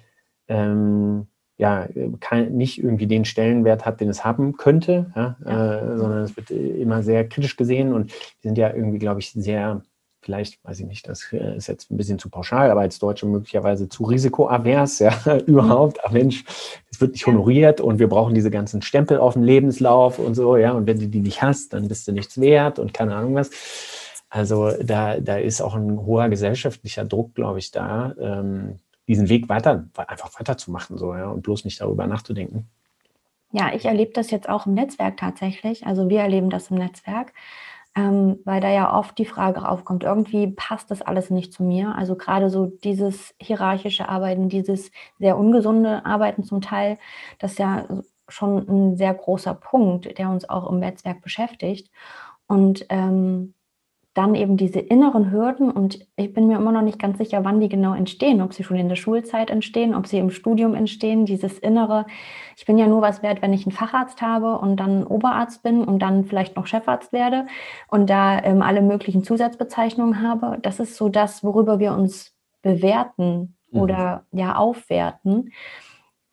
ähm, 0.49 1.29
ja, 1.59 1.89
kein, 2.21 2.55
nicht 2.57 2.83
irgendwie 2.83 3.07
den 3.07 3.25
Stellenwert 3.25 3.87
hat, 3.87 4.01
den 4.01 4.11
es 4.11 4.25
haben 4.25 4.57
könnte, 4.57 5.11
ja, 5.17 5.37
ja. 5.45 5.75
Äh, 5.75 5.97
sondern 5.97 6.23
es 6.23 6.37
wird 6.37 6.51
immer 6.51 7.03
sehr 7.03 7.27
kritisch 7.29 7.57
gesehen 7.57 7.95
und 7.95 8.13
die 8.13 8.49
sind 8.49 8.59
ja 8.59 8.73
irgendwie, 8.75 8.99
glaube 8.99 9.21
ich, 9.21 9.33
sehr, 9.33 9.81
vielleicht, 10.21 10.63
weiß 10.65 10.81
ich 10.81 10.87
nicht, 10.87 11.09
das 11.09 11.33
äh, 11.33 11.57
ist 11.57 11.67
jetzt 11.69 11.91
ein 11.91 11.97
bisschen 11.97 12.19
zu 12.19 12.29
pauschal, 12.29 12.71
aber 12.71 12.83
als 12.83 12.99
Deutsche 12.99 13.25
möglicherweise 13.25 13.89
zu 13.89 14.05
risikoavers, 14.05 14.99
ja, 14.99 15.15
überhaupt, 15.47 16.01
ach 16.05 16.11
Mensch, 16.11 16.45
es 16.91 17.01
wird 17.01 17.13
nicht 17.13 17.27
honoriert 17.27 17.81
und 17.81 17.99
wir 17.99 18.09
brauchen 18.09 18.35
diese 18.35 18.51
ganzen 18.51 18.83
Stempel 18.83 19.19
auf 19.19 19.33
dem 19.33 19.43
Lebenslauf 19.43 20.19
und 20.19 20.35
so, 20.35 20.59
ja, 20.59 20.73
und 20.73 20.87
wenn 20.87 20.99
du 20.99 21.09
die 21.09 21.21
nicht 21.21 21.41
hast, 21.41 21.73
dann 21.73 21.89
bist 21.89 22.07
du 22.07 22.13
nichts 22.13 22.39
wert 22.39 22.79
und 22.79 22.93
keine 22.93 23.15
Ahnung 23.15 23.35
was. 23.35 23.51
Also 24.29 24.73
da, 24.83 25.21
da 25.21 25.39
ist 25.39 25.63
auch 25.63 25.75
ein 25.75 26.05
hoher 26.05 26.29
gesellschaftlicher 26.29 27.05
Druck, 27.05 27.35
glaube 27.35 27.61
ich, 27.61 27.71
da, 27.71 28.15
ähm, 28.21 28.81
diesen 29.09 29.29
Weg 29.29 29.49
weiter, 29.49 29.89
einfach 29.97 30.31
weiterzumachen, 30.39 30.99
so, 30.99 31.15
ja, 31.15 31.29
und 31.29 31.43
bloß 31.43 31.65
nicht 31.65 31.81
darüber 31.81 32.07
nachzudenken. 32.07 32.69
Ja, 33.53 33.73
ich 33.73 33.87
erlebe 33.87 34.13
das 34.13 34.31
jetzt 34.31 34.49
auch 34.49 34.67
im 34.67 34.75
Netzwerk 34.75 35.17
tatsächlich. 35.17 35.87
Also 35.87 36.09
wir 36.09 36.21
erleben 36.21 36.51
das 36.51 36.71
im 36.71 36.79
Netzwerk, 36.79 37.33
ähm, 37.95 38.39
weil 38.45 38.61
da 38.61 38.71
ja 38.71 38.97
oft 38.97 39.17
die 39.19 39.25
Frage 39.25 39.67
aufkommt, 39.69 40.05
irgendwie 40.05 40.49
passt 40.49 40.91
das 40.91 41.01
alles 41.01 41.31
nicht 41.31 41.53
zu 41.53 41.63
mir. 41.63 41.95
Also 41.97 42.17
gerade 42.17 42.51
so 42.51 42.67
dieses 42.67 43.35
hierarchische 43.41 44.09
Arbeiten, 44.09 44.49
dieses 44.49 44.91
sehr 45.19 45.39
ungesunde 45.39 46.05
Arbeiten 46.05 46.45
zum 46.45 46.61
Teil, 46.61 46.99
das 47.39 47.53
ist 47.53 47.59
ja 47.59 47.87
schon 48.29 48.69
ein 48.69 48.97
sehr 48.97 49.15
großer 49.15 49.55
Punkt, 49.55 50.19
der 50.19 50.29
uns 50.29 50.49
auch 50.49 50.71
im 50.71 50.81
Netzwerk 50.81 51.23
beschäftigt. 51.23 51.91
Und 52.49 52.85
ähm, 52.91 53.55
dann 54.17 54.35
eben 54.35 54.57
diese 54.57 54.81
inneren 54.81 55.31
Hürden 55.31 55.71
und 55.71 56.07
ich 56.17 56.33
bin 56.33 56.47
mir 56.47 56.57
immer 56.57 56.73
noch 56.73 56.81
nicht 56.81 56.99
ganz 56.99 57.19
sicher, 57.19 57.45
wann 57.45 57.61
die 57.61 57.69
genau 57.69 57.95
entstehen, 57.95 58.41
ob 58.41 58.55
sie 58.55 58.65
schon 58.65 58.79
in 58.79 58.89
der 58.89 58.97
Schulzeit 58.97 59.51
entstehen, 59.51 59.95
ob 59.95 60.07
sie 60.07 60.17
im 60.17 60.31
Studium 60.31 60.75
entstehen, 60.75 61.27
dieses 61.27 61.59
innere, 61.59 62.07
ich 62.57 62.65
bin 62.65 62.79
ja 62.79 62.87
nur 62.87 63.03
was 63.03 63.23
wert, 63.23 63.43
wenn 63.43 63.53
ich 63.53 63.67
einen 63.67 63.77
Facharzt 63.77 64.23
habe 64.23 64.59
und 64.59 64.79
dann 64.79 65.05
Oberarzt 65.05 65.63
bin 65.63 65.85
und 65.85 65.99
dann 65.99 66.25
vielleicht 66.25 66.57
noch 66.57 66.67
Chefarzt 66.67 67.13
werde 67.13 67.47
und 67.89 68.09
da 68.09 68.43
ähm, 68.43 68.63
alle 68.63 68.81
möglichen 68.81 69.23
Zusatzbezeichnungen 69.23 70.23
habe. 70.23 70.59
Das 70.63 70.81
ist 70.81 70.97
so 70.97 71.11
das, 71.11 71.45
worüber 71.45 71.79
wir 71.79 71.93
uns 71.93 72.35
bewerten 72.63 73.57
mhm. 73.71 73.81
oder 73.81 74.25
ja 74.33 74.57
aufwerten. 74.57 75.53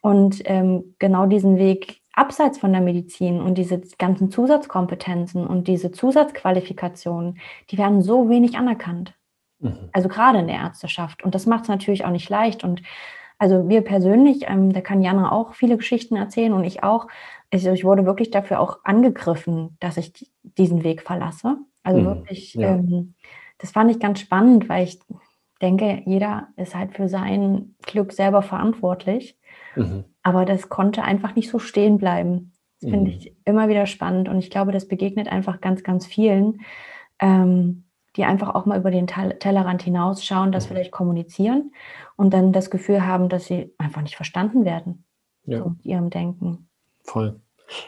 Und 0.02 0.41
ähm, 0.46 0.96
genau 1.00 1.26
diesen 1.26 1.58
Weg 1.58 2.02
abseits 2.13 2.60
von 2.60 2.71
der 2.71 2.82
Medizin 2.82 3.41
und 3.41 3.58
diese 3.58 3.82
ganzen 3.97 4.32
Zusatzkompetenzen 4.32 5.45
und 5.45 5.67
diese 5.67 5.91
Zusatzqualifikationen, 5.91 7.39
die 7.69 7.78
werden 7.78 8.02
so 8.02 8.30
wenig 8.30 8.58
anerkannt. 8.58 9.13
Mhm. 9.60 9.89
Also 9.91 10.10
gerade 10.10 10.39
in 10.39 10.47
der 10.47 10.58
Ärzteschaft. 10.58 11.23
Und 11.23 11.36
das 11.36 11.45
macht 11.45 11.63
es 11.63 11.69
natürlich 11.69 12.06
auch 12.06 12.12
nicht 12.12 12.30
leicht. 12.30 12.63
Und 12.63 12.84
also 13.39 13.67
wir 13.67 13.82
persönlich, 13.82 14.45
ähm, 14.47 14.71
da 14.71 14.82
kann 14.82 15.02
Jana 15.02 15.32
auch 15.32 15.54
viele 15.56 15.78
Geschichten 15.78 16.15
erzählen 16.15 16.54
und 16.54 16.63
ich 16.63 16.84
auch. 16.84 17.08
Also 17.52 17.71
ich 17.71 17.84
wurde 17.84 18.06
wirklich 18.06 18.32
dafür 18.32 18.60
auch 18.60 18.80
angegriffen, 18.84 19.76
dass 19.80 19.97
ich 19.97 20.32
diesen 20.43 20.84
Weg 20.84 21.02
verlasse. 21.02 21.58
Also 21.84 21.99
mhm. 21.99 22.06
wirklich, 22.06 22.54
ja. 22.54 22.76
ähm, 22.76 23.15
das 23.58 23.71
fand 23.71 23.91
ich 23.91 23.99
ganz 23.99 24.19
spannend, 24.19 24.69
weil 24.69 24.84
ich 24.84 24.99
denke, 25.62 26.04
jeder 26.06 26.49
ist 26.58 26.76
halt 26.76 26.93
für 26.93 27.08
sein 27.08 27.76
Glück 27.82 28.13
selber 28.13 28.41
verantwortlich. 28.41 29.38
Mhm. 29.76 30.04
Aber 30.23 30.45
das 30.45 30.69
konnte 30.69 31.03
einfach 31.03 31.36
nicht 31.36 31.49
so 31.49 31.59
stehen 31.59 31.97
bleiben. 31.97 32.53
Das 32.81 32.89
finde 32.89 33.12
mhm. 33.12 33.17
ich 33.17 33.36
immer 33.45 33.69
wieder 33.69 33.86
spannend 33.86 34.27
und 34.27 34.39
ich 34.39 34.49
glaube, 34.49 34.71
das 34.71 34.88
begegnet 34.88 35.27
einfach 35.27 35.62
ganz, 35.62 35.83
ganz 35.83 36.05
vielen, 36.05 36.62
ähm, 37.19 37.86
die 38.15 38.25
einfach 38.25 38.55
auch 38.55 38.65
mal 38.65 38.79
über 38.79 38.91
den 38.91 39.07
Tellerrand 39.07 39.83
hinausschauen, 39.83 40.51
das 40.51 40.65
mhm. 40.65 40.69
vielleicht 40.69 40.91
kommunizieren 40.91 41.71
und 42.15 42.33
dann 42.33 42.51
das 42.51 42.69
Gefühl 42.69 43.05
haben, 43.05 43.29
dass 43.29 43.45
sie 43.45 43.73
einfach 43.77 44.01
nicht 44.01 44.15
verstanden 44.15 44.65
werden 44.65 45.05
ja. 45.45 45.59
so 45.59 45.69
mit 45.69 45.86
ihrem 45.86 46.09
Denken. 46.09 46.67
Voll. 47.03 47.39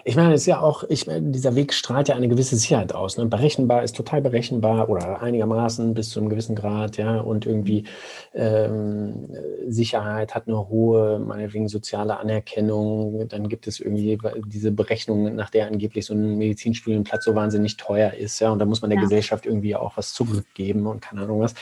Ich 0.04 0.16
meine, 0.16 0.34
es 0.34 0.42
ist 0.42 0.48
ja 0.48 0.60
auch, 0.60 0.84
ich 0.90 1.08
meine, 1.08 1.32
dieser 1.32 1.56
Weg 1.56 1.74
strahlt 1.74 2.08
ja 2.08 2.16
eine 2.16 2.28
gewisse 2.28 2.56
Sicherheit 2.56 2.94
aus. 2.94 3.18
Ne? 3.18 3.26
Berechenbar 3.26 3.84
ist 3.84 3.96
total 3.96 4.22
berechenbar 4.22 4.90
oder 4.90 5.22
einigermaßen 5.22 5.94
bis 5.94 6.10
zu 6.10 6.20
einem 6.20 6.30
gewissen 6.30 6.56
Grad, 6.56 6.98
ja, 6.98 7.20
und 7.20 7.46
irgendwie 7.46 7.86
ähm, 8.34 9.30
Sicherheit 9.68 10.36
hat 10.36 10.48
eine 10.48 10.70
hohe, 10.70 11.20
meinetwegen 11.20 11.68
soziale 11.68 12.18
Anerkennung. 12.18 13.28
Dann 13.28 13.50
gibt 13.50 13.68
es 13.68 13.80
irgendwie 13.80 14.18
diese 14.46 14.72
Berechnung, 14.72 15.36
nach 15.36 15.50
der 15.50 15.68
angeblich 15.68 16.06
so 16.06 16.14
ein 16.14 16.38
Medizinstudienplatz 16.38 17.26
so 17.26 17.36
wahnsinnig 17.36 17.78
teuer 17.78 18.14
ist, 18.14 18.40
ja, 18.40 18.52
und 18.52 18.60
da 18.60 18.66
muss 18.66 18.82
man 18.82 18.90
der 18.90 18.98
ja. 19.00 19.04
Gesellschaft 19.04 19.46
irgendwie 19.46 19.76
auch 19.76 19.98
was 19.98 20.14
zurückgeben 20.14 20.88
und 20.88 21.02
keine 21.02 21.22
Ahnung 21.22 21.42
was. 21.42 21.54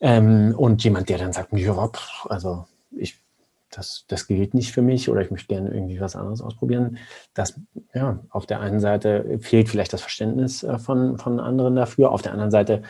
Ähm, 0.00 0.54
und 0.56 0.82
jemand, 0.82 1.08
der 1.08 1.18
dann 1.18 1.32
sagt, 1.32 1.52
ja, 1.52 1.90
also 2.28 2.64
ich 2.96 3.20
das, 3.70 4.04
das 4.08 4.26
gilt 4.26 4.54
nicht 4.54 4.72
für 4.72 4.82
mich 4.82 5.08
oder 5.08 5.20
ich 5.20 5.30
möchte 5.30 5.48
gerne 5.48 5.70
irgendwie 5.70 6.00
was 6.00 6.16
anderes 6.16 6.40
ausprobieren. 6.40 6.98
Das, 7.34 7.60
ja, 7.94 8.20
auf 8.30 8.46
der 8.46 8.60
einen 8.60 8.80
Seite 8.80 9.38
fehlt 9.40 9.68
vielleicht 9.68 9.92
das 9.92 10.00
Verständnis 10.00 10.62
äh, 10.62 10.78
von, 10.78 11.18
von 11.18 11.40
anderen 11.40 11.76
dafür, 11.76 12.10
auf 12.10 12.22
der 12.22 12.32
anderen 12.32 12.50
Seite 12.50 12.82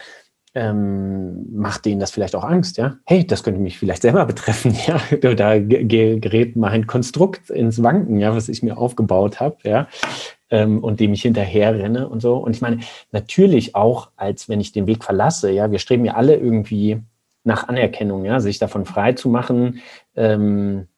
ähm, 0.54 1.46
macht 1.52 1.84
denen 1.84 2.00
das 2.00 2.10
vielleicht 2.10 2.34
auch 2.34 2.42
Angst, 2.42 2.76
ja? 2.76 2.96
Hey, 3.06 3.24
das 3.24 3.44
könnte 3.44 3.60
mich 3.60 3.78
vielleicht 3.78 4.02
selber 4.02 4.24
betreffen, 4.26 4.74
ja? 4.86 5.00
Da 5.34 5.58
gerät 5.58 6.56
mein 6.56 6.86
Konstrukt 6.86 7.50
ins 7.50 7.82
Wanken, 7.82 8.18
ja, 8.18 8.34
was 8.34 8.48
ich 8.48 8.62
mir 8.62 8.76
aufgebaut 8.76 9.38
habe, 9.38 9.58
ja, 9.62 9.86
ähm, 10.50 10.82
und 10.82 10.98
dem 10.98 11.12
ich 11.12 11.22
hinterher 11.22 11.78
renne 11.78 12.08
und 12.08 12.20
so. 12.20 12.36
Und 12.36 12.56
ich 12.56 12.62
meine, 12.62 12.80
natürlich 13.12 13.76
auch, 13.76 14.10
als 14.16 14.48
wenn 14.48 14.60
ich 14.60 14.72
den 14.72 14.88
Weg 14.88 15.04
verlasse, 15.04 15.52
ja, 15.52 15.70
wir 15.70 15.78
streben 15.78 16.04
ja 16.04 16.14
alle 16.14 16.34
irgendwie 16.34 17.00
nach 17.44 17.68
Anerkennung, 17.68 18.24
ja, 18.24 18.40
sich 18.40 18.58
davon 18.58 18.84
frei 18.84 19.12
zu 19.12 19.28
machen, 19.28 19.80
ähm, 20.14 20.88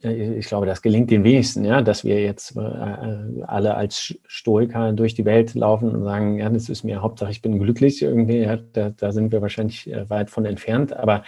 ich 0.00 0.46
glaube, 0.46 0.66
das 0.66 0.82
gelingt 0.82 1.10
den 1.10 1.24
wenigsten, 1.24 1.64
ja, 1.64 1.82
dass 1.82 2.04
wir 2.04 2.22
jetzt 2.22 2.56
äh, 2.56 2.60
alle 2.60 3.74
als 3.74 4.14
Stoiker 4.26 4.92
durch 4.92 5.14
die 5.14 5.24
Welt 5.24 5.54
laufen 5.54 5.90
und 5.90 6.04
sagen, 6.04 6.38
ja, 6.38 6.48
das 6.48 6.68
ist 6.68 6.84
mir 6.84 7.02
Hauptsache, 7.02 7.30
ich 7.30 7.42
bin 7.42 7.58
glücklich 7.58 8.00
irgendwie, 8.00 8.38
ja, 8.38 8.56
da, 8.56 8.90
da 8.90 9.12
sind 9.12 9.32
wir 9.32 9.42
wahrscheinlich 9.42 9.90
äh, 9.90 10.08
weit 10.08 10.30
von 10.30 10.44
entfernt, 10.44 10.92
aber, 10.92 11.24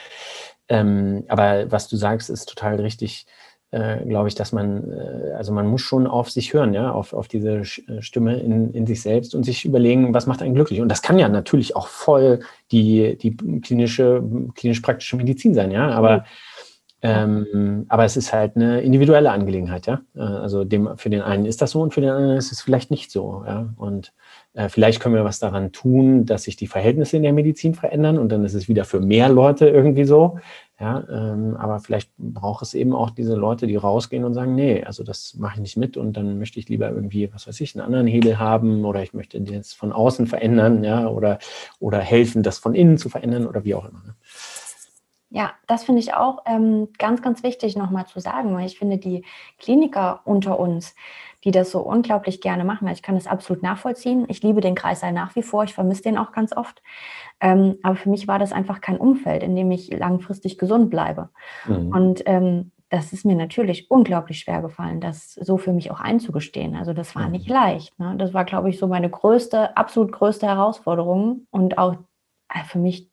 ähm, 0.68 1.24
aber 1.28 1.72
was 1.72 1.88
du 1.88 1.96
sagst, 1.96 2.30
ist 2.30 2.48
total 2.48 2.80
richtig, 2.80 3.26
äh, 3.72 4.04
glaube 4.04 4.28
ich, 4.28 4.34
dass 4.34 4.52
man, 4.52 4.90
äh, 4.90 5.32
also 5.36 5.52
man 5.52 5.66
muss 5.66 5.82
schon 5.82 6.06
auf 6.06 6.30
sich 6.30 6.52
hören, 6.52 6.74
ja, 6.74 6.90
auf, 6.90 7.12
auf 7.12 7.28
diese 7.28 7.58
äh, 7.58 7.64
Stimme 8.00 8.38
in, 8.40 8.72
in 8.72 8.86
sich 8.86 9.02
selbst 9.02 9.34
und 9.34 9.44
sich 9.44 9.64
überlegen, 9.64 10.12
was 10.12 10.26
macht 10.26 10.42
einen 10.42 10.54
glücklich. 10.54 10.80
Und 10.80 10.88
das 10.88 11.02
kann 11.02 11.18
ja 11.18 11.28
natürlich 11.28 11.76
auch 11.76 11.86
voll 11.86 12.40
die, 12.72 13.16
die 13.16 13.36
klinische, 13.60 14.22
klinisch-praktische 14.54 15.16
Medizin 15.16 15.54
sein, 15.54 15.70
ja, 15.70 15.90
aber 15.90 16.24
ähm, 17.02 17.86
aber 17.88 18.04
es 18.04 18.18
ist 18.18 18.30
halt 18.30 18.56
eine 18.56 18.82
individuelle 18.82 19.30
Angelegenheit, 19.30 19.86
ja. 19.86 20.02
Also 20.14 20.64
dem, 20.64 20.98
für 20.98 21.08
den 21.08 21.22
einen 21.22 21.46
ist 21.46 21.62
das 21.62 21.70
so 21.70 21.80
und 21.80 21.94
für 21.94 22.02
den 22.02 22.10
anderen 22.10 22.36
ist 22.36 22.52
es 22.52 22.60
vielleicht 22.60 22.90
nicht 22.90 23.10
so, 23.10 23.42
ja. 23.46 23.72
Und 23.76 24.12
äh, 24.54 24.68
vielleicht 24.68 25.00
können 25.00 25.14
wir 25.14 25.24
was 25.24 25.38
daran 25.38 25.72
tun, 25.72 26.26
dass 26.26 26.44
sich 26.44 26.56
die 26.56 26.66
Verhältnisse 26.66 27.16
in 27.16 27.22
der 27.22 27.32
Medizin 27.32 27.74
verändern 27.74 28.18
und 28.18 28.30
dann 28.30 28.44
ist 28.44 28.54
es 28.54 28.68
wieder 28.68 28.84
für 28.84 29.00
mehr 29.00 29.28
Leute 29.28 29.68
irgendwie 29.68 30.04
so, 30.04 30.38
ja. 30.80 31.04
Ähm, 31.10 31.56
aber 31.58 31.78
vielleicht 31.78 32.10
braucht 32.16 32.62
es 32.62 32.74
eben 32.74 32.94
auch 32.94 33.10
diese 33.10 33.34
Leute, 33.34 33.66
die 33.66 33.76
rausgehen 33.76 34.24
und 34.24 34.32
sagen, 34.32 34.54
nee, 34.54 34.82
also 34.82 35.04
das 35.04 35.34
mache 35.38 35.56
ich 35.56 35.60
nicht 35.60 35.76
mit 35.76 35.96
und 35.96 36.16
dann 36.16 36.38
möchte 36.38 36.58
ich 36.58 36.68
lieber 36.68 36.90
irgendwie, 36.90 37.32
was 37.32 37.46
weiß 37.46 37.60
ich, 37.60 37.76
einen 37.76 37.84
anderen 37.84 38.06
Hebel 38.06 38.38
haben 38.38 38.84
oder 38.86 39.02
ich 39.02 39.12
möchte 39.12 39.40
das 39.40 39.74
von 39.74 39.92
außen 39.92 40.26
verändern, 40.26 40.82
ja, 40.82 41.06
oder, 41.06 41.38
oder 41.78 41.98
helfen, 41.98 42.42
das 42.42 42.58
von 42.58 42.74
innen 42.74 42.96
zu 42.96 43.10
verändern 43.10 43.46
oder 43.46 43.64
wie 43.64 43.74
auch 43.74 43.84
immer. 43.84 44.02
Ne? 44.04 44.14
Ja, 45.32 45.52
das 45.68 45.84
finde 45.84 46.00
ich 46.00 46.12
auch 46.12 46.42
ähm, 46.44 46.88
ganz, 46.98 47.22
ganz 47.22 47.44
wichtig 47.44 47.76
nochmal 47.76 48.06
zu 48.06 48.18
sagen, 48.18 48.52
weil 48.54 48.66
ich 48.66 48.78
finde, 48.78 48.98
die 48.98 49.24
Kliniker 49.58 50.22
unter 50.24 50.58
uns, 50.58 50.96
die 51.44 51.52
das 51.52 51.70
so 51.70 51.78
unglaublich 51.80 52.40
gerne 52.40 52.64
machen, 52.64 52.86
weil 52.86 52.94
ich 52.94 53.02
kann 53.02 53.14
das 53.14 53.28
absolut 53.28 53.62
nachvollziehen. 53.62 54.26
Ich 54.28 54.42
liebe 54.42 54.60
den 54.60 54.74
Kreißsaal 54.74 55.12
nach 55.12 55.36
wie 55.36 55.42
vor, 55.42 55.62
ich 55.62 55.72
vermisse 55.72 56.02
den 56.02 56.18
auch 56.18 56.32
ganz 56.32 56.54
oft. 56.54 56.82
Ähm, 57.40 57.78
aber 57.84 57.94
für 57.94 58.10
mich 58.10 58.26
war 58.26 58.40
das 58.40 58.52
einfach 58.52 58.80
kein 58.80 58.98
Umfeld, 58.98 59.44
in 59.44 59.54
dem 59.54 59.70
ich 59.70 59.96
langfristig 59.96 60.58
gesund 60.58 60.90
bleibe. 60.90 61.30
Mhm. 61.66 61.88
Und 61.94 62.22
ähm, 62.26 62.72
das 62.88 63.12
ist 63.12 63.24
mir 63.24 63.36
natürlich 63.36 63.88
unglaublich 63.88 64.40
schwer 64.40 64.62
gefallen, 64.62 65.00
das 65.00 65.34
so 65.34 65.58
für 65.58 65.72
mich 65.72 65.92
auch 65.92 66.00
einzugestehen. 66.00 66.74
Also 66.74 66.92
das 66.92 67.14
war 67.14 67.28
nicht 67.28 67.48
mhm. 67.48 67.54
leicht. 67.54 67.96
Ne? 68.00 68.16
Das 68.18 68.34
war, 68.34 68.44
glaube 68.44 68.68
ich, 68.68 68.80
so 68.80 68.88
meine 68.88 69.08
größte, 69.08 69.76
absolut 69.76 70.10
größte 70.10 70.48
Herausforderung 70.48 71.46
und 71.50 71.78
auch 71.78 71.94
äh, 72.48 72.64
für 72.64 72.80
mich 72.80 73.08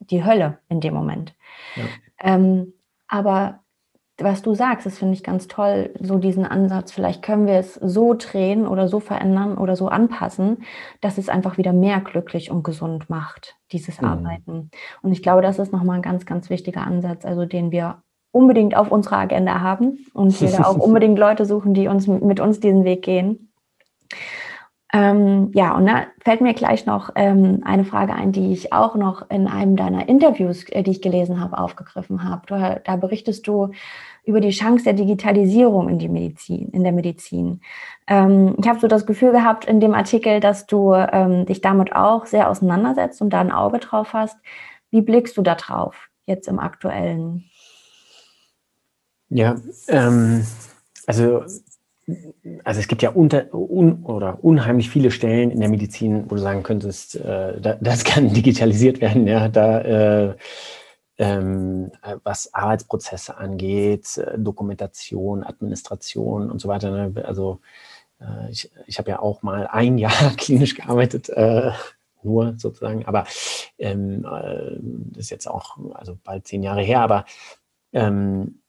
die 0.00 0.24
Hölle 0.24 0.58
in 0.68 0.80
dem 0.80 0.94
Moment. 0.94 1.34
Ja. 1.78 2.34
Ähm, 2.34 2.74
aber 3.06 3.60
was 4.20 4.42
du 4.42 4.54
sagst, 4.54 4.84
das 4.84 4.98
finde 4.98 5.14
ich 5.14 5.22
ganz 5.22 5.46
toll, 5.46 5.94
so 6.00 6.18
diesen 6.18 6.44
Ansatz, 6.44 6.90
vielleicht 6.90 7.22
können 7.22 7.46
wir 7.46 7.54
es 7.54 7.74
so 7.74 8.14
drehen 8.14 8.66
oder 8.66 8.88
so 8.88 8.98
verändern 8.98 9.56
oder 9.56 9.76
so 9.76 9.88
anpassen, 9.88 10.64
dass 11.00 11.18
es 11.18 11.28
einfach 11.28 11.56
wieder 11.56 11.72
mehr 11.72 12.00
glücklich 12.00 12.50
und 12.50 12.64
gesund 12.64 13.08
macht, 13.08 13.56
dieses 13.70 14.00
mhm. 14.00 14.08
Arbeiten. 14.08 14.70
Und 15.02 15.12
ich 15.12 15.22
glaube, 15.22 15.42
das 15.42 15.60
ist 15.60 15.72
nochmal 15.72 15.96
ein 15.96 16.02
ganz, 16.02 16.26
ganz 16.26 16.50
wichtiger 16.50 16.82
Ansatz, 16.82 17.24
also 17.24 17.44
den 17.44 17.70
wir 17.70 18.02
unbedingt 18.32 18.76
auf 18.76 18.90
unserer 18.90 19.18
Agenda 19.18 19.60
haben 19.60 20.06
und 20.12 20.40
wir 20.40 20.50
da 20.50 20.64
auch 20.64 20.78
unbedingt 20.78 21.18
Leute 21.18 21.46
suchen, 21.46 21.72
die 21.72 21.86
uns 21.86 22.08
mit 22.08 22.40
uns 22.40 22.58
diesen 22.58 22.84
Weg 22.84 23.02
gehen. 23.02 23.52
Ähm, 24.98 25.52
ja, 25.54 25.76
und 25.76 25.86
da 25.86 26.06
fällt 26.24 26.40
mir 26.40 26.54
gleich 26.54 26.84
noch 26.84 27.10
ähm, 27.14 27.60
eine 27.64 27.84
Frage 27.84 28.14
ein, 28.14 28.32
die 28.32 28.52
ich 28.52 28.72
auch 28.72 28.96
noch 28.96 29.30
in 29.30 29.46
einem 29.46 29.76
deiner 29.76 30.08
Interviews, 30.08 30.64
äh, 30.70 30.82
die 30.82 30.90
ich 30.90 31.02
gelesen 31.02 31.38
habe, 31.38 31.56
aufgegriffen 31.56 32.24
habe. 32.24 32.42
Du, 32.46 32.80
da 32.84 32.96
berichtest 32.96 33.46
du 33.46 33.70
über 34.24 34.40
die 34.40 34.50
Chance 34.50 34.82
der 34.82 34.94
Digitalisierung 34.94 35.88
in 35.88 36.00
die 36.00 36.08
Medizin, 36.08 36.70
in 36.70 36.82
der 36.82 36.90
Medizin. 36.90 37.60
Ähm, 38.08 38.56
ich 38.58 38.66
habe 38.66 38.80
so 38.80 38.88
das 38.88 39.06
Gefühl 39.06 39.30
gehabt 39.30 39.66
in 39.66 39.78
dem 39.78 39.94
Artikel, 39.94 40.40
dass 40.40 40.66
du 40.66 40.92
ähm, 40.94 41.46
dich 41.46 41.60
damit 41.60 41.94
auch 41.94 42.26
sehr 42.26 42.50
auseinandersetzt 42.50 43.22
und 43.22 43.30
da 43.30 43.40
ein 43.40 43.52
Auge 43.52 43.78
drauf 43.78 44.14
hast. 44.14 44.36
Wie 44.90 45.02
blickst 45.02 45.36
du 45.36 45.42
da 45.42 45.54
drauf 45.54 46.08
jetzt 46.26 46.48
im 46.48 46.58
aktuellen? 46.58 47.44
Ja, 49.28 49.54
ähm, 49.86 50.44
also 51.06 51.44
also 52.64 52.80
es 52.80 52.88
gibt 52.88 53.02
ja 53.02 53.10
unter, 53.10 53.52
un, 53.52 54.04
oder 54.04 54.42
unheimlich 54.42 54.88
viele 54.90 55.10
Stellen 55.10 55.50
in 55.50 55.60
der 55.60 55.68
Medizin, 55.68 56.24
wo 56.30 56.34
du 56.34 56.40
sagen 56.40 56.62
könntest, 56.62 57.16
äh, 57.16 57.60
da, 57.60 57.76
das 57.80 58.04
kann 58.04 58.32
digitalisiert 58.32 59.00
werden, 59.00 59.26
ja, 59.26 59.48
da 59.48 59.80
äh, 59.80 60.36
ähm, 61.18 61.90
was 62.22 62.54
Arbeitsprozesse 62.54 63.36
angeht, 63.36 64.16
äh, 64.18 64.38
Dokumentation, 64.38 65.42
Administration 65.42 66.50
und 66.50 66.60
so 66.60 66.68
weiter. 66.68 66.90
Ne? 66.90 67.24
Also 67.24 67.60
äh, 68.20 68.50
ich, 68.50 68.70
ich 68.86 68.98
habe 68.98 69.10
ja 69.10 69.18
auch 69.18 69.42
mal 69.42 69.66
ein 69.66 69.98
Jahr 69.98 70.34
klinisch 70.36 70.76
gearbeitet, 70.76 71.28
äh, 71.28 71.72
nur 72.22 72.54
sozusagen, 72.56 73.06
aber 73.06 73.26
ähm, 73.78 74.24
äh, 74.24 74.76
das 75.12 75.24
ist 75.24 75.30
jetzt 75.30 75.46
auch 75.46 75.76
also 75.94 76.18
bald 76.24 76.46
zehn 76.46 76.62
Jahre 76.62 76.82
her, 76.82 77.00
aber 77.00 77.24
ähm, 77.92 78.60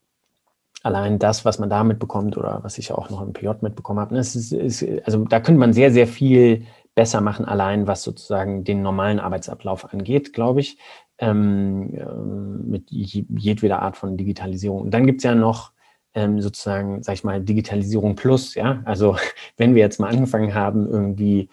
allein 0.83 1.19
das, 1.19 1.45
was 1.45 1.59
man 1.59 1.69
da 1.69 1.83
mitbekommt 1.83 2.37
oder 2.37 2.59
was 2.63 2.77
ich 2.77 2.91
auch 2.91 3.09
noch 3.09 3.21
im 3.21 3.33
PJ 3.33 3.49
mitbekommen 3.61 3.99
habe, 3.99 4.13
ne, 4.13 4.19
ist, 4.21 4.35
ist, 4.35 4.85
also 5.05 5.25
da 5.25 5.39
könnte 5.39 5.59
man 5.59 5.73
sehr, 5.73 5.91
sehr 5.91 6.07
viel 6.07 6.65
besser 6.95 7.21
machen, 7.21 7.45
allein 7.45 7.87
was 7.87 8.03
sozusagen 8.03 8.63
den 8.63 8.81
normalen 8.81 9.19
Arbeitsablauf 9.19 9.93
angeht, 9.93 10.33
glaube 10.33 10.61
ich, 10.61 10.77
ähm, 11.17 11.93
ähm 11.95 12.69
mit 12.69 12.91
jedweder 12.91 13.81
Art 13.81 13.97
von 13.97 14.17
Digitalisierung. 14.17 14.81
Und 14.81 14.91
dann 14.91 15.05
gibt 15.05 15.19
es 15.19 15.23
ja 15.23 15.35
noch 15.35 15.71
ähm, 16.13 16.41
sozusagen, 16.41 17.03
sag 17.03 17.13
ich 17.13 17.23
mal, 17.23 17.41
Digitalisierung 17.41 18.15
plus, 18.15 18.55
ja. 18.55 18.81
Also 18.85 19.15
wenn 19.57 19.75
wir 19.75 19.81
jetzt 19.81 19.99
mal 19.99 20.09
angefangen 20.09 20.53
haben, 20.53 20.89
irgendwie 20.89 21.49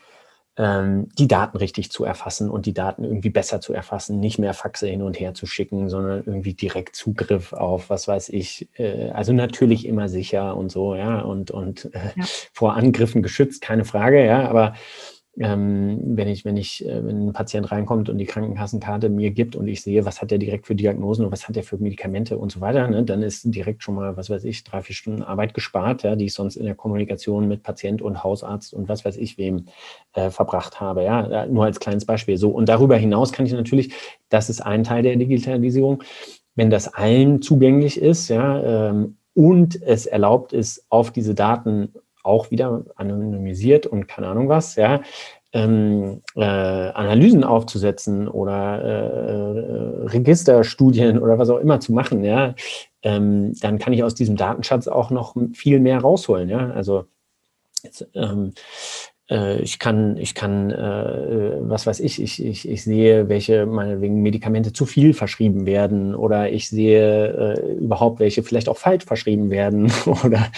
die 0.59 1.29
Daten 1.29 1.59
richtig 1.59 1.91
zu 1.91 2.05
erfassen 2.05 2.49
und 2.49 2.65
die 2.65 2.73
Daten 2.73 3.05
irgendwie 3.05 3.29
besser 3.29 3.61
zu 3.61 3.75
erfassen, 3.75 4.21
nicht 4.21 4.39
mehr 4.39 4.55
Faxe 4.55 4.87
hin 4.87 5.03
und 5.03 5.21
her 5.21 5.35
zu 5.35 5.45
schicken, 5.45 5.91
sondern 5.91 6.23
irgendwie 6.25 6.55
direkt 6.55 6.97
Zugriff 6.97 7.53
auf, 7.53 7.91
was 7.91 8.09
weiß 8.09 8.31
ich, 8.31 8.69
äh, 8.79 9.11
also 9.11 9.35
natürlich 9.35 9.87
immer 9.87 10.09
sicher 10.09 10.57
und 10.57 10.73
so, 10.73 10.95
ja, 10.95 11.21
und, 11.21 11.51
und 11.51 11.91
äh, 11.95 12.13
ja. 12.17 12.25
vor 12.53 12.75
Angriffen 12.75 13.23
geschützt, 13.23 13.61
keine 13.61 13.85
Frage, 13.85 14.25
ja, 14.25 14.49
aber 14.49 14.75
ähm, 15.39 16.01
wenn 16.17 16.29
ich, 16.29 16.45
wenn 16.45 16.57
ich, 16.57 16.87
äh, 16.87 17.05
wenn 17.05 17.29
ein 17.29 17.33
Patient 17.33 17.71
reinkommt 17.71 18.09
und 18.09 18.19
die 18.19 18.25
Krankenkassenkarte 18.25 19.09
mir 19.11 19.31
gibt 19.31 19.55
und 19.55 19.69
ich 19.69 19.83
sehe, 19.83 20.05
was 20.07 20.23
hat 20.23 20.31
der 20.31 20.39
direkt 20.39 20.67
für 20.67 20.75
Diagnosen 20.75 21.27
und 21.27 21.33
was 21.33 21.47
hat 21.47 21.57
der 21.57 21.63
für 21.63 21.77
Medikamente 21.77 22.39
und 22.39 22.51
so 22.51 22.61
weiter, 22.61 22.89
ne, 22.89 23.05
dann 23.05 23.23
ist 23.23 23.43
direkt 23.55 23.83
schon 23.83 23.97
mal, 23.97 24.17
was 24.17 24.31
weiß 24.31 24.45
ich, 24.45 24.65
drei, 24.65 24.81
vier 24.81 24.95
Stunden 24.95 25.23
Arbeit 25.23 25.53
gespart, 25.53 26.03
ja, 26.05 26.17
die 26.17 26.27
ich 26.27 26.35
sonst 26.35 26.57
in 26.57 26.65
der 26.65 26.75
Kommunikation 26.75 27.49
mit 27.49 27.63
Patient 27.63 28.01
und 28.01 28.25
Hausarzt 28.25 28.73
und 28.73 28.89
was 28.89 29.05
weiß 29.05 29.19
ich 29.19 29.37
wem 29.37 29.67
äh, 30.15 30.31
verbracht 30.31 30.81
habe, 30.81 31.05
ja, 31.05 31.47
nur 31.47 31.65
als 31.65 31.81
kleines 31.81 32.07
Beispiel. 32.07 32.39
So 32.39 32.51
und 32.51 32.69
darüber 32.69 32.97
hinaus 32.97 33.33
kann 33.33 33.45
ich 33.45 33.53
natürlich, 33.53 33.93
das 34.31 34.49
ist 34.49 34.63
ein 34.63 34.85
Teil 34.85 35.03
der 35.03 35.17
Digitalisierung, 35.17 36.03
wenn 36.55 36.71
das 36.71 36.95
allen 36.95 37.43
zugänglich 37.43 38.01
ist, 38.01 38.29
ja, 38.29 38.91
ähm, 38.91 39.19
und 39.35 39.83
es 39.83 40.07
erlaubt 40.07 40.55
ist, 40.55 40.87
auf 40.89 41.11
diese 41.11 41.35
Daten 41.35 41.93
auch 42.27 42.51
wieder 42.51 42.85
anonymisiert 42.97 43.87
und 43.87 44.09
keine 44.09 44.29
Ahnung 44.29 44.49
was, 44.49 44.77
ja, 44.77 45.01
ähm, 45.53 46.23
äh, 46.35 46.43
Analysen 46.43 47.45
aufzusetzen 47.45 48.29
oder 48.29 48.83
äh, 48.83 50.07
Registerstudien 50.09 51.19
oder 51.19 51.39
was 51.39 51.49
auch 51.49 51.59
immer 51.59 51.81
zu 51.81 51.93
machen, 51.93 52.25
ja, 52.25 52.55
ähm, 53.03 53.55
dann 53.61 53.79
kann 53.79 53.93
ich 53.93 54.05
aus 54.05 54.15
diesem 54.15 54.37
Datenschatz 54.37 54.89
auch 54.89 55.11
noch 55.11 55.35
viel 55.55 55.81
mehr 55.81 56.01
rausholen, 56.01 56.49
ja. 56.49 56.71
Also 56.71 57.07
jetzt, 57.83 58.07
ähm, 58.15 58.53
äh, 59.31 59.61
ich 59.61 59.79
kann, 59.79 60.17
ich 60.17 60.35
kann, 60.35 60.71
äh, 60.71 61.57
was 61.61 61.87
weiß 61.87 62.01
ich, 62.01 62.21
ich, 62.21 62.45
ich, 62.45 62.69
ich 62.69 62.85
sehe, 62.85 63.29
welche 63.29 63.67
meinetwegen 63.67 64.23
Medikamente 64.23 64.73
zu 64.73 64.87
viel 64.87 65.15
verschrieben 65.15 65.67
werden 65.67 66.15
oder 66.15 66.51
ich 66.51 66.69
sehe 66.69 67.55
äh, 67.57 67.73
überhaupt 67.75 68.21
welche 68.21 68.43
vielleicht 68.43 68.69
auch 68.69 68.77
falsch 68.79 69.05
verschrieben 69.05 69.51
werden 69.51 69.91
oder 70.25 70.51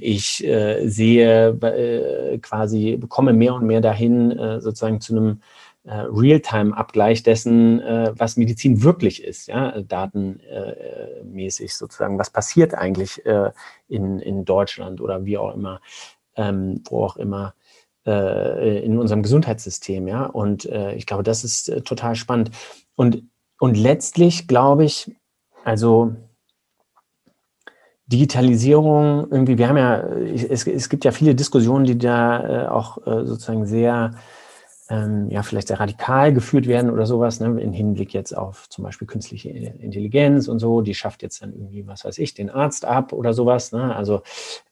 ich 0.00 0.44
äh, 0.44 0.88
sehe 0.88 1.50
äh, 1.50 2.38
quasi, 2.38 2.96
bekomme 2.96 3.32
mehr 3.32 3.54
und 3.54 3.64
mehr 3.64 3.80
dahin, 3.80 4.32
äh, 4.32 4.60
sozusagen 4.60 5.00
zu 5.00 5.16
einem 5.16 5.40
äh, 5.84 5.94
Realtime-Abgleich 5.94 7.22
dessen, 7.22 7.80
äh, 7.80 8.12
was 8.16 8.36
Medizin 8.36 8.82
wirklich 8.82 9.22
ist, 9.22 9.46
ja, 9.46 9.80
datenmäßig 9.80 11.74
sozusagen, 11.74 12.18
was 12.18 12.30
passiert 12.30 12.74
eigentlich 12.74 13.24
äh, 13.24 13.50
in, 13.88 14.18
in 14.18 14.44
Deutschland 14.44 15.00
oder 15.00 15.24
wie 15.24 15.38
auch 15.38 15.54
immer, 15.54 15.80
ähm, 16.36 16.82
wo 16.88 17.04
auch 17.04 17.16
immer 17.16 17.54
äh, 18.06 18.84
in 18.84 18.98
unserem 18.98 19.22
Gesundheitssystem, 19.22 20.08
ja. 20.08 20.26
Und 20.26 20.66
äh, 20.66 20.94
ich 20.94 21.06
glaube, 21.06 21.22
das 21.22 21.44
ist 21.44 21.68
äh, 21.68 21.82
total 21.82 22.14
spannend. 22.14 22.50
Und, 22.96 23.22
und 23.58 23.76
letztlich 23.76 24.48
glaube 24.48 24.84
ich, 24.84 25.10
also 25.64 26.14
Digitalisierung, 28.10 29.28
irgendwie, 29.30 29.56
wir 29.56 29.68
haben 29.68 29.76
ja, 29.76 29.98
es, 30.00 30.66
es 30.66 30.88
gibt 30.88 31.04
ja 31.04 31.12
viele 31.12 31.34
Diskussionen, 31.34 31.84
die 31.84 31.96
da 31.96 32.64
äh, 32.64 32.68
auch 32.68 32.98
äh, 33.06 33.24
sozusagen 33.24 33.66
sehr, 33.66 34.12
ähm, 34.88 35.28
ja, 35.30 35.44
vielleicht 35.44 35.68
sehr 35.68 35.78
radikal 35.78 36.32
geführt 36.32 36.66
werden 36.66 36.90
oder 36.90 37.06
sowas, 37.06 37.38
ne, 37.38 37.46
im 37.60 37.72
Hinblick 37.72 38.12
jetzt 38.12 38.36
auf 38.36 38.68
zum 38.68 38.82
Beispiel 38.82 39.06
künstliche 39.06 39.50
Intelligenz 39.50 40.48
und 40.48 40.58
so, 40.58 40.80
die 40.80 40.94
schafft 40.94 41.22
jetzt 41.22 41.40
dann 41.40 41.52
irgendwie, 41.52 41.86
was 41.86 42.04
weiß 42.04 42.18
ich, 42.18 42.34
den 42.34 42.50
Arzt 42.50 42.84
ab 42.84 43.12
oder 43.12 43.32
sowas. 43.32 43.70
Ne? 43.70 43.94
Also 43.94 44.22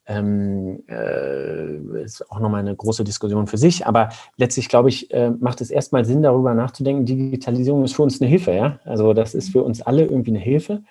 ähm, 0.06 0.82
äh, 0.88 2.02
ist 2.02 2.28
auch 2.32 2.40
nochmal 2.40 2.60
eine 2.60 2.74
große 2.74 3.04
Diskussion 3.04 3.46
für 3.46 3.58
sich, 3.58 3.86
aber 3.86 4.08
letztlich, 4.36 4.68
glaube 4.68 4.88
ich, 4.88 5.12
äh, 5.12 5.30
macht 5.30 5.60
es 5.60 5.70
erstmal 5.70 6.04
Sinn, 6.04 6.22
darüber 6.22 6.54
nachzudenken, 6.54 7.06
Digitalisierung 7.06 7.84
ist 7.84 7.94
für 7.94 8.02
uns 8.02 8.20
eine 8.20 8.28
Hilfe, 8.28 8.52
ja. 8.52 8.80
Also 8.84 9.12
das 9.12 9.36
ist 9.36 9.52
für 9.52 9.62
uns 9.62 9.80
alle 9.80 10.06
irgendwie 10.06 10.32
eine 10.32 10.40
Hilfe 10.40 10.82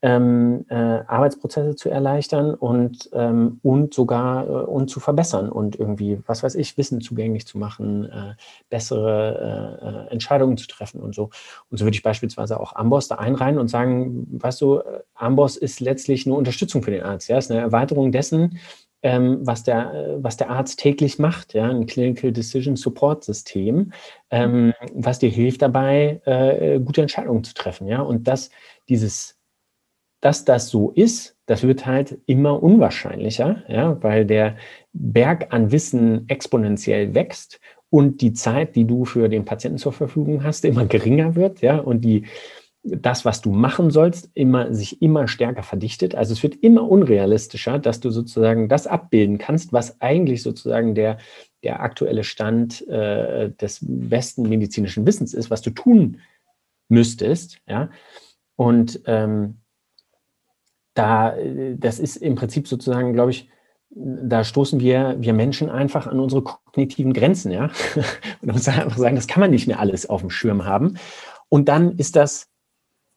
ähm, 0.00 0.64
äh, 0.68 0.74
Arbeitsprozesse 0.74 1.74
zu 1.74 1.90
erleichtern 1.90 2.54
und, 2.54 3.10
ähm, 3.12 3.58
und 3.62 3.92
sogar 3.92 4.46
äh, 4.46 4.50
und 4.50 4.88
zu 4.90 5.00
verbessern 5.00 5.48
und 5.50 5.76
irgendwie, 5.76 6.20
was 6.26 6.44
weiß 6.44 6.54
ich, 6.54 6.78
Wissen 6.78 7.00
zugänglich 7.00 7.46
zu 7.46 7.58
machen, 7.58 8.04
äh, 8.04 8.34
bessere 8.70 10.06
äh, 10.06 10.08
äh, 10.08 10.12
Entscheidungen 10.12 10.56
zu 10.56 10.68
treffen 10.68 11.00
und 11.00 11.16
so. 11.16 11.30
Und 11.68 11.78
so 11.78 11.84
würde 11.84 11.96
ich 11.96 12.04
beispielsweise 12.04 12.60
auch 12.60 12.76
Amboss 12.76 13.08
da 13.08 13.16
einreihen 13.16 13.58
und 13.58 13.68
sagen, 13.68 14.26
weißt 14.40 14.60
du, 14.60 14.78
äh, 14.78 15.00
Amboss 15.14 15.56
ist 15.56 15.80
letztlich 15.80 16.26
eine 16.26 16.36
Unterstützung 16.36 16.84
für 16.84 16.92
den 16.92 17.02
Arzt, 17.02 17.28
ja, 17.28 17.36
ist 17.36 17.50
eine 17.50 17.60
Erweiterung 17.60 18.12
dessen, 18.12 18.58
ähm, 19.02 19.38
was, 19.42 19.64
der, 19.64 20.18
was 20.20 20.36
der 20.36 20.50
Arzt 20.50 20.78
täglich 20.78 21.18
macht, 21.18 21.54
ja, 21.54 21.68
ein 21.68 21.86
Clinical 21.86 22.30
Decision 22.32 22.76
Support 22.76 23.24
System, 23.24 23.92
ähm, 24.30 24.74
was 24.92 25.18
dir 25.18 25.30
hilft 25.30 25.62
dabei, 25.62 26.20
gute 26.84 27.02
Entscheidungen 27.02 27.44
zu 27.44 27.54
treffen, 27.54 27.86
ja, 27.86 28.00
und 28.00 28.26
das, 28.26 28.50
dieses 28.88 29.37
dass 30.20 30.44
das 30.44 30.68
so 30.68 30.90
ist, 30.90 31.36
das 31.46 31.62
wird 31.62 31.86
halt 31.86 32.18
immer 32.26 32.62
unwahrscheinlicher, 32.62 33.62
ja, 33.68 34.02
weil 34.02 34.26
der 34.26 34.56
Berg 34.92 35.52
an 35.52 35.72
Wissen 35.72 36.28
exponentiell 36.28 37.14
wächst 37.14 37.60
und 37.90 38.20
die 38.20 38.32
Zeit, 38.32 38.76
die 38.76 38.84
du 38.84 39.04
für 39.04 39.28
den 39.28 39.44
Patienten 39.44 39.78
zur 39.78 39.92
Verfügung 39.92 40.44
hast, 40.44 40.64
immer 40.64 40.84
geringer 40.86 41.36
wird, 41.36 41.62
ja, 41.62 41.78
und 41.78 42.02
die, 42.02 42.26
das, 42.82 43.24
was 43.24 43.40
du 43.40 43.50
machen 43.50 43.90
sollst, 43.90 44.30
immer, 44.34 44.72
sich 44.74 45.02
immer 45.02 45.28
stärker 45.28 45.62
verdichtet. 45.62 46.14
Also 46.14 46.32
es 46.32 46.42
wird 46.42 46.56
immer 46.56 46.88
unrealistischer, 46.88 47.78
dass 47.78 48.00
du 48.00 48.10
sozusagen 48.10 48.68
das 48.68 48.86
abbilden 48.86 49.38
kannst, 49.38 49.72
was 49.72 50.00
eigentlich 50.00 50.42
sozusagen 50.42 50.94
der, 50.94 51.18
der 51.64 51.80
aktuelle 51.80 52.24
Stand 52.24 52.86
äh, 52.88 53.50
des 53.52 53.80
besten 53.82 54.48
medizinischen 54.48 55.06
Wissens 55.06 55.34
ist, 55.34 55.50
was 55.50 55.62
du 55.62 55.70
tun 55.70 56.20
müsstest, 56.88 57.58
ja. 57.66 57.90
Und 58.56 59.02
ähm, 59.06 59.60
da, 60.98 61.34
das 61.76 61.98
ist 61.98 62.16
im 62.16 62.34
Prinzip 62.34 62.68
sozusagen, 62.68 63.12
glaube 63.12 63.30
ich, 63.30 63.48
da 63.90 64.44
stoßen 64.44 64.80
wir, 64.80 65.16
wir 65.18 65.32
Menschen 65.32 65.70
einfach 65.70 66.06
an 66.06 66.20
unsere 66.20 66.42
kognitiven 66.42 67.12
Grenzen, 67.12 67.50
ja. 67.52 67.70
Und 68.42 68.50
uns 68.50 68.68
einfach 68.68 68.98
sagen, 68.98 69.16
das 69.16 69.26
kann 69.26 69.40
man 69.40 69.50
nicht 69.50 69.66
mehr 69.66 69.80
alles 69.80 70.08
auf 70.08 70.20
dem 70.20 70.30
Schirm 70.30 70.64
haben. 70.64 70.98
Und 71.48 71.68
dann 71.68 71.96
ist 71.96 72.16
das 72.16 72.48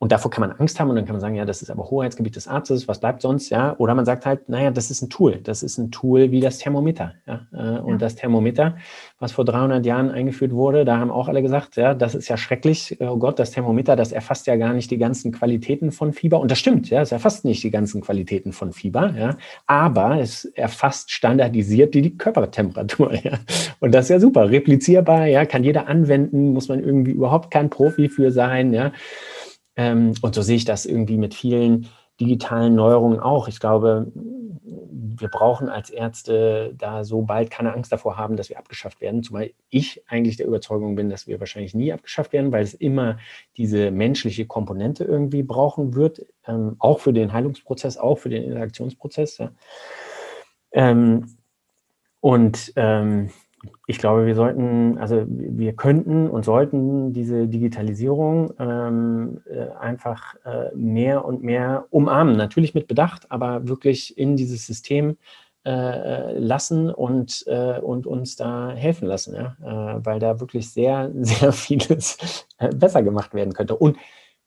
und 0.01 0.11
davor 0.11 0.31
kann 0.31 0.41
man 0.41 0.51
Angst 0.53 0.79
haben 0.79 0.89
und 0.89 0.95
dann 0.95 1.05
kann 1.05 1.13
man 1.13 1.21
sagen, 1.21 1.35
ja, 1.35 1.45
das 1.45 1.61
ist 1.61 1.69
aber 1.69 1.91
Hoheitsgebiet 1.91 2.35
des 2.35 2.47
Arztes, 2.47 2.87
was 2.87 2.99
bleibt 2.99 3.21
sonst, 3.21 3.51
ja? 3.51 3.75
Oder 3.77 3.93
man 3.93 4.03
sagt 4.03 4.25
halt, 4.25 4.49
naja, 4.49 4.71
das 4.71 4.89
ist 4.89 5.03
ein 5.03 5.11
Tool. 5.11 5.37
Das 5.43 5.61
ist 5.61 5.77
ein 5.77 5.91
Tool 5.91 6.31
wie 6.31 6.39
das 6.39 6.57
Thermometer, 6.57 7.13
ja? 7.27 7.41
Äh, 7.53 7.79
und 7.81 7.91
ja. 7.91 7.97
das 7.99 8.15
Thermometer, 8.15 8.77
was 9.19 9.31
vor 9.31 9.45
300 9.45 9.85
Jahren 9.85 10.09
eingeführt 10.09 10.53
wurde, 10.53 10.85
da 10.85 10.97
haben 10.97 11.11
auch 11.11 11.27
alle 11.27 11.43
gesagt, 11.43 11.75
ja, 11.75 11.93
das 11.93 12.15
ist 12.15 12.29
ja 12.29 12.37
schrecklich. 12.37 12.97
Oh 12.99 13.17
Gott, 13.17 13.37
das 13.37 13.51
Thermometer, 13.51 13.95
das 13.95 14.11
erfasst 14.11 14.47
ja 14.47 14.55
gar 14.55 14.73
nicht 14.73 14.89
die 14.89 14.97
ganzen 14.97 15.31
Qualitäten 15.31 15.91
von 15.91 16.13
Fieber. 16.13 16.39
Und 16.39 16.49
das 16.49 16.57
stimmt, 16.57 16.89
ja, 16.89 17.03
es 17.03 17.11
erfasst 17.11 17.45
nicht 17.45 17.63
die 17.63 17.69
ganzen 17.69 18.01
Qualitäten 18.01 18.53
von 18.53 18.73
Fieber, 18.73 19.13
ja? 19.15 19.37
Aber 19.67 20.19
es 20.19 20.45
erfasst 20.45 21.11
standardisiert 21.11 21.93
die, 21.93 22.01
die 22.01 22.17
Körpertemperatur, 22.17 23.13
ja? 23.23 23.33
Und 23.79 23.91
das 23.91 24.05
ist 24.05 24.09
ja 24.09 24.19
super, 24.19 24.49
replizierbar, 24.49 25.27
ja, 25.27 25.45
kann 25.45 25.63
jeder 25.63 25.87
anwenden, 25.87 26.53
muss 26.53 26.69
man 26.69 26.83
irgendwie 26.83 27.11
überhaupt 27.11 27.51
kein 27.51 27.69
Profi 27.69 28.09
für 28.09 28.31
sein, 28.31 28.73
ja? 28.73 28.91
Ähm, 29.81 30.13
und 30.21 30.35
so 30.35 30.43
sehe 30.43 30.57
ich 30.57 30.65
das 30.65 30.85
irgendwie 30.85 31.17
mit 31.17 31.33
vielen 31.33 31.87
digitalen 32.19 32.75
Neuerungen 32.75 33.19
auch. 33.19 33.47
Ich 33.47 33.59
glaube, 33.59 34.11
wir 34.13 35.27
brauchen 35.27 35.69
als 35.69 35.89
Ärzte 35.89 36.75
da 36.77 37.03
so 37.03 37.23
bald 37.23 37.49
keine 37.49 37.73
Angst 37.73 37.91
davor 37.91 38.15
haben, 38.15 38.37
dass 38.37 38.49
wir 38.49 38.59
abgeschafft 38.59 39.01
werden. 39.01 39.23
Zumal 39.23 39.51
ich 39.69 40.03
eigentlich 40.07 40.37
der 40.37 40.45
Überzeugung 40.45 40.95
bin, 40.95 41.09
dass 41.09 41.25
wir 41.25 41.39
wahrscheinlich 41.39 41.73
nie 41.73 41.91
abgeschafft 41.91 42.31
werden, 42.31 42.51
weil 42.51 42.63
es 42.63 42.75
immer 42.75 43.17
diese 43.57 43.89
menschliche 43.89 44.45
Komponente 44.45 45.03
irgendwie 45.03 45.41
brauchen 45.41 45.95
wird, 45.95 46.27
ähm, 46.45 46.75
auch 46.77 46.99
für 46.99 47.11
den 47.13 47.33
Heilungsprozess, 47.33 47.97
auch 47.97 48.19
für 48.19 48.29
den 48.29 48.43
Interaktionsprozess. 48.43 49.39
Ja. 49.39 49.51
Ähm, 50.73 51.37
und 52.19 52.71
ähm, 52.75 53.31
ich 53.87 53.97
glaube, 53.99 54.25
wir 54.25 54.35
sollten, 54.35 54.97
also 54.97 55.23
wir 55.27 55.73
könnten 55.73 56.29
und 56.29 56.45
sollten 56.45 57.13
diese 57.13 57.47
Digitalisierung 57.47 58.53
ähm, 58.59 59.41
äh, 59.45 59.67
einfach 59.79 60.35
äh, 60.45 60.75
mehr 60.75 61.25
und 61.25 61.43
mehr 61.43 61.85
umarmen. 61.91 62.37
Natürlich 62.37 62.73
mit 62.73 62.87
Bedacht, 62.87 63.31
aber 63.31 63.67
wirklich 63.67 64.17
in 64.17 64.35
dieses 64.35 64.65
System 64.65 65.17
äh, 65.63 66.37
lassen 66.39 66.89
und, 66.89 67.43
äh, 67.47 67.79
und 67.79 68.07
uns 68.07 68.35
da 68.35 68.71
helfen 68.71 69.07
lassen, 69.07 69.35
ja? 69.35 69.55
Äh, 69.61 70.05
weil 70.05 70.19
da 70.19 70.39
wirklich 70.39 70.71
sehr, 70.71 71.11
sehr 71.19 71.51
vieles 71.51 72.47
äh, 72.57 72.69
besser 72.69 73.03
gemacht 73.03 73.33
werden 73.35 73.53
könnte. 73.53 73.75
Und 73.75 73.97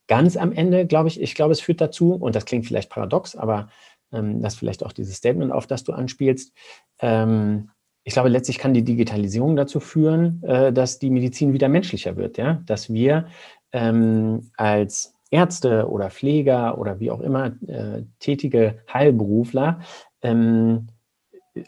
ganz 0.07 0.35
am 0.35 0.51
Ende, 0.51 0.85
glaube 0.85 1.07
ich, 1.07 1.21
ich 1.21 1.35
glaube, 1.35 1.53
es 1.53 1.61
führt 1.61 1.79
dazu, 1.79 2.15
und 2.15 2.35
das 2.35 2.45
klingt 2.45 2.65
vielleicht 2.65 2.89
paradox, 2.89 3.35
aber 3.35 3.69
ähm, 4.11 4.41
das 4.41 4.55
vielleicht 4.55 4.85
auch 4.85 4.91
dieses 4.91 5.15
Statement, 5.15 5.51
auf 5.51 5.67
das 5.67 5.83
du 5.85 5.93
anspielst, 5.93 6.53
ähm, 6.99 7.69
ich 8.07 8.13
glaube, 8.13 8.29
letztlich 8.29 8.59
kann 8.59 8.73
die 8.75 8.83
Digitalisierung 8.83 9.55
dazu 9.55 9.79
führen, 9.79 10.41
äh, 10.43 10.71
dass 10.71 10.99
die 10.99 11.09
Medizin 11.09 11.53
wieder 11.53 11.67
menschlicher 11.67 12.15
wird, 12.15 12.37
ja, 12.37 12.61
dass 12.67 12.93
wir 12.93 13.27
ähm, 13.73 14.51
als 14.55 15.15
Ärzte 15.31 15.89
oder 15.89 16.11
Pfleger 16.11 16.77
oder 16.77 16.99
wie 16.99 17.09
auch 17.09 17.19
immer 17.19 17.47
äh, 17.67 18.03
tätige 18.19 18.77
Heilberufler 18.93 19.79
ähm, 20.21 20.87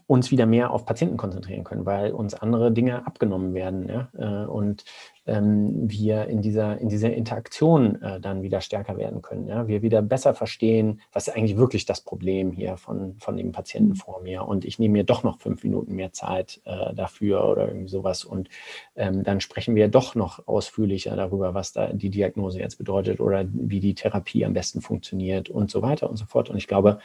uns 0.05 0.31
wieder 0.31 0.45
mehr 0.45 0.71
auf 0.71 0.85
Patienten 0.85 1.17
konzentrieren 1.17 1.63
können, 1.63 1.85
weil 1.85 2.11
uns 2.11 2.33
andere 2.33 2.71
Dinge 2.71 3.05
abgenommen 3.07 3.53
werden 3.53 3.87
ja? 3.87 4.09
Äh, 4.17 4.45
und 4.47 4.83
ähm, 5.25 5.89
wir 5.89 6.27
in 6.27 6.41
dieser, 6.41 6.79
in 6.79 6.89
dieser 6.89 7.13
Interaktion 7.13 8.01
äh, 8.01 8.19
dann 8.19 8.43
wieder 8.43 8.61
stärker 8.61 8.97
werden 8.97 9.21
können. 9.21 9.47
Ja? 9.47 9.67
Wir 9.67 9.81
wieder 9.81 10.01
besser 10.01 10.33
verstehen, 10.33 11.01
was 11.13 11.27
ist 11.27 11.35
eigentlich 11.35 11.57
wirklich 11.57 11.85
das 11.85 12.01
Problem 12.01 12.51
hier 12.51 12.77
von, 12.77 13.15
von 13.19 13.37
dem 13.37 13.51
Patienten 13.51 13.91
mhm. 13.91 13.95
vor 13.95 14.21
mir 14.21 14.45
und 14.45 14.65
ich 14.65 14.79
nehme 14.79 14.93
mir 14.93 15.03
doch 15.03 15.23
noch 15.23 15.39
fünf 15.39 15.63
Minuten 15.63 15.95
mehr 15.95 16.11
Zeit 16.11 16.61
äh, 16.65 16.93
dafür 16.93 17.47
oder 17.47 17.67
irgendwie 17.67 17.89
sowas 17.89 18.25
und 18.25 18.49
ähm, 18.95 19.23
dann 19.23 19.41
sprechen 19.41 19.75
wir 19.75 19.87
doch 19.87 20.15
noch 20.15 20.47
ausführlicher 20.47 21.15
darüber, 21.15 21.53
was 21.53 21.71
da 21.73 21.93
die 21.93 22.09
Diagnose 22.09 22.59
jetzt 22.59 22.77
bedeutet 22.77 23.19
oder 23.19 23.45
wie 23.51 23.79
die 23.79 23.95
Therapie 23.95 24.45
am 24.45 24.53
besten 24.53 24.81
funktioniert 24.81 25.49
und 25.49 25.71
so 25.71 25.81
weiter 25.81 26.09
und 26.09 26.17
so 26.17 26.25
fort. 26.25 26.49
Und 26.49 26.57
ich 26.57 26.67
glaube, 26.67 26.99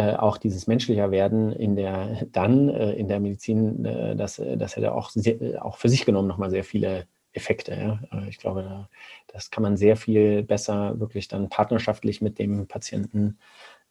äh, 0.00 0.16
auch 0.16 0.38
dieses 0.38 0.66
menschlicher 0.66 1.10
werden 1.10 1.52
in 1.52 1.76
der 1.76 2.26
dann 2.32 2.70
äh, 2.70 2.92
in 2.92 3.08
der 3.08 3.20
Medizin, 3.20 3.84
äh, 3.84 4.16
das, 4.16 4.38
äh, 4.38 4.56
das 4.56 4.76
hätte 4.76 4.94
auch, 4.94 5.10
sehr, 5.10 5.62
auch 5.62 5.76
für 5.76 5.90
sich 5.90 6.06
genommen 6.06 6.28
nochmal 6.28 6.50
sehr 6.50 6.64
viele 6.64 7.06
Effekte. 7.32 7.74
Ja? 7.74 8.00
Äh, 8.18 8.28
ich 8.30 8.38
glaube, 8.38 8.88
das 9.26 9.50
kann 9.50 9.62
man 9.62 9.76
sehr 9.76 9.96
viel 9.96 10.42
besser 10.42 10.98
wirklich 10.98 11.28
dann 11.28 11.50
partnerschaftlich 11.50 12.22
mit 12.22 12.38
dem 12.38 12.66
Patienten 12.66 13.38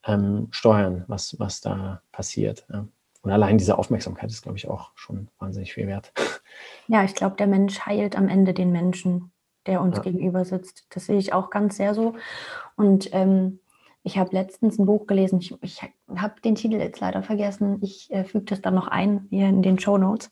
ähm, 0.04 0.48
steuern, 0.50 1.04
was, 1.08 1.40
was 1.40 1.62
da 1.62 2.02
passiert. 2.12 2.66
Ja? 2.74 2.88
Und 3.22 3.32
allein 3.32 3.60
diese 3.60 3.78
Aufmerksamkeit 3.78 4.32
ist, 4.32 4.42
glaube 4.42 4.58
ich, 4.58 4.68
auch 4.68 4.92
schon 4.96 5.28
wahnsinnig 5.38 5.74
viel 5.74 5.88
wert. 5.88 6.12
Ja, 6.88 7.04
ich 7.04 7.14
glaube, 7.14 7.36
der 7.36 7.48
Mensch 7.48 7.82
heilt 7.82 8.18
am 8.18 8.28
Ende 8.28 8.56
den 8.56 8.72
Menschen, 8.72 9.32
der 9.68 9.82
uns 9.82 9.98
ja. 9.98 10.04
gegenüber 10.04 10.44
sitzt. 10.44 10.88
Das 10.90 11.06
sehe 11.06 11.20
ich 11.20 11.34
auch 11.34 11.52
ganz 11.52 11.78
sehr 11.78 11.94
so. 11.94 12.16
Und 12.76 13.14
ähm, 13.14 13.60
ich 14.04 14.18
habe 14.18 14.30
letztens 14.34 14.80
ein 14.80 14.86
Buch 14.86 15.08
gelesen, 15.08 15.40
ich, 15.42 15.56
ich 15.62 15.82
habe 16.16 16.42
den 16.42 16.56
Titel 16.56 16.78
jetzt 16.78 17.00
leider 17.00 17.24
vergessen, 17.24 17.80
ich 17.82 18.12
äh, 18.12 18.24
füge 18.24 18.46
das 18.46 18.62
dann 18.62 18.76
noch 18.76 18.88
ein 18.88 19.28
hier 19.30 19.48
in 19.48 19.62
den 19.62 19.80
Show 19.80 19.98
Notes. 19.98 20.32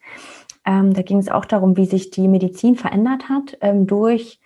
Ähm, 0.65 0.93
da 0.93 1.01
ging 1.01 1.20
es 1.20 1.30
auch 1.30 1.45
darum, 1.45 1.78
wie 1.78 1.86
sich 1.86 2.09
die 2.09 2.28
Medizin 2.28 2.76
verändert 2.76 3.30
hat 3.30 3.57
ähm, 3.61 3.88
durch 3.88 4.39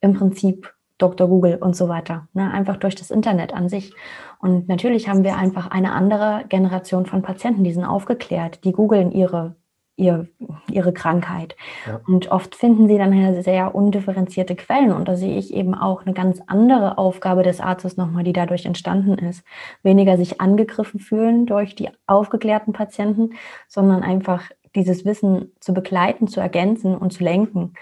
im 0.00 0.14
Prinzip 0.14 0.72
Dr. 0.98 1.28
Google 1.28 1.56
und 1.56 1.76
so 1.76 1.88
weiter, 1.88 2.28
ne? 2.32 2.50
einfach 2.50 2.76
durch 2.76 2.96
das 2.96 3.10
Internet 3.10 3.54
an 3.54 3.68
sich. 3.68 3.94
Und 4.40 4.68
natürlich 4.68 5.08
haben 5.08 5.24
wir 5.24 5.36
einfach 5.36 5.70
eine 5.70 5.92
andere 5.92 6.44
Generation 6.48 7.06
von 7.06 7.22
Patienten, 7.22 7.64
die 7.64 7.72
sind 7.72 7.84
aufgeklärt, 7.84 8.64
die 8.64 8.72
googeln 8.72 9.12
ihre 9.12 9.54
ihr, 9.98 10.28
ihre 10.70 10.92
Krankheit. 10.92 11.56
Ja. 11.86 12.00
Und 12.06 12.30
oft 12.30 12.54
finden 12.54 12.88
sie 12.88 12.96
dann 12.96 13.42
sehr 13.42 13.74
undifferenzierte 13.74 14.54
Quellen. 14.56 14.92
Und 14.92 15.08
da 15.08 15.16
sehe 15.16 15.36
ich 15.36 15.52
eben 15.52 15.74
auch 15.74 16.06
eine 16.06 16.14
ganz 16.14 16.40
andere 16.46 16.98
Aufgabe 16.98 17.42
des 17.42 17.60
Arztes 17.60 17.96
nochmal, 17.96 18.24
die 18.24 18.32
dadurch 18.32 18.64
entstanden 18.64 19.18
ist. 19.18 19.44
Weniger 19.82 20.16
sich 20.16 20.40
angegriffen 20.40 21.00
fühlen 21.00 21.46
durch 21.46 21.74
die 21.74 21.90
aufgeklärten 22.06 22.72
Patienten, 22.72 23.30
sondern 23.66 24.02
einfach 24.02 24.50
dieses 24.74 25.04
Wissen 25.04 25.52
zu 25.60 25.74
begleiten, 25.74 26.28
zu 26.28 26.40
ergänzen 26.40 26.96
und 26.96 27.12
zu 27.12 27.24
lenken. 27.24 27.74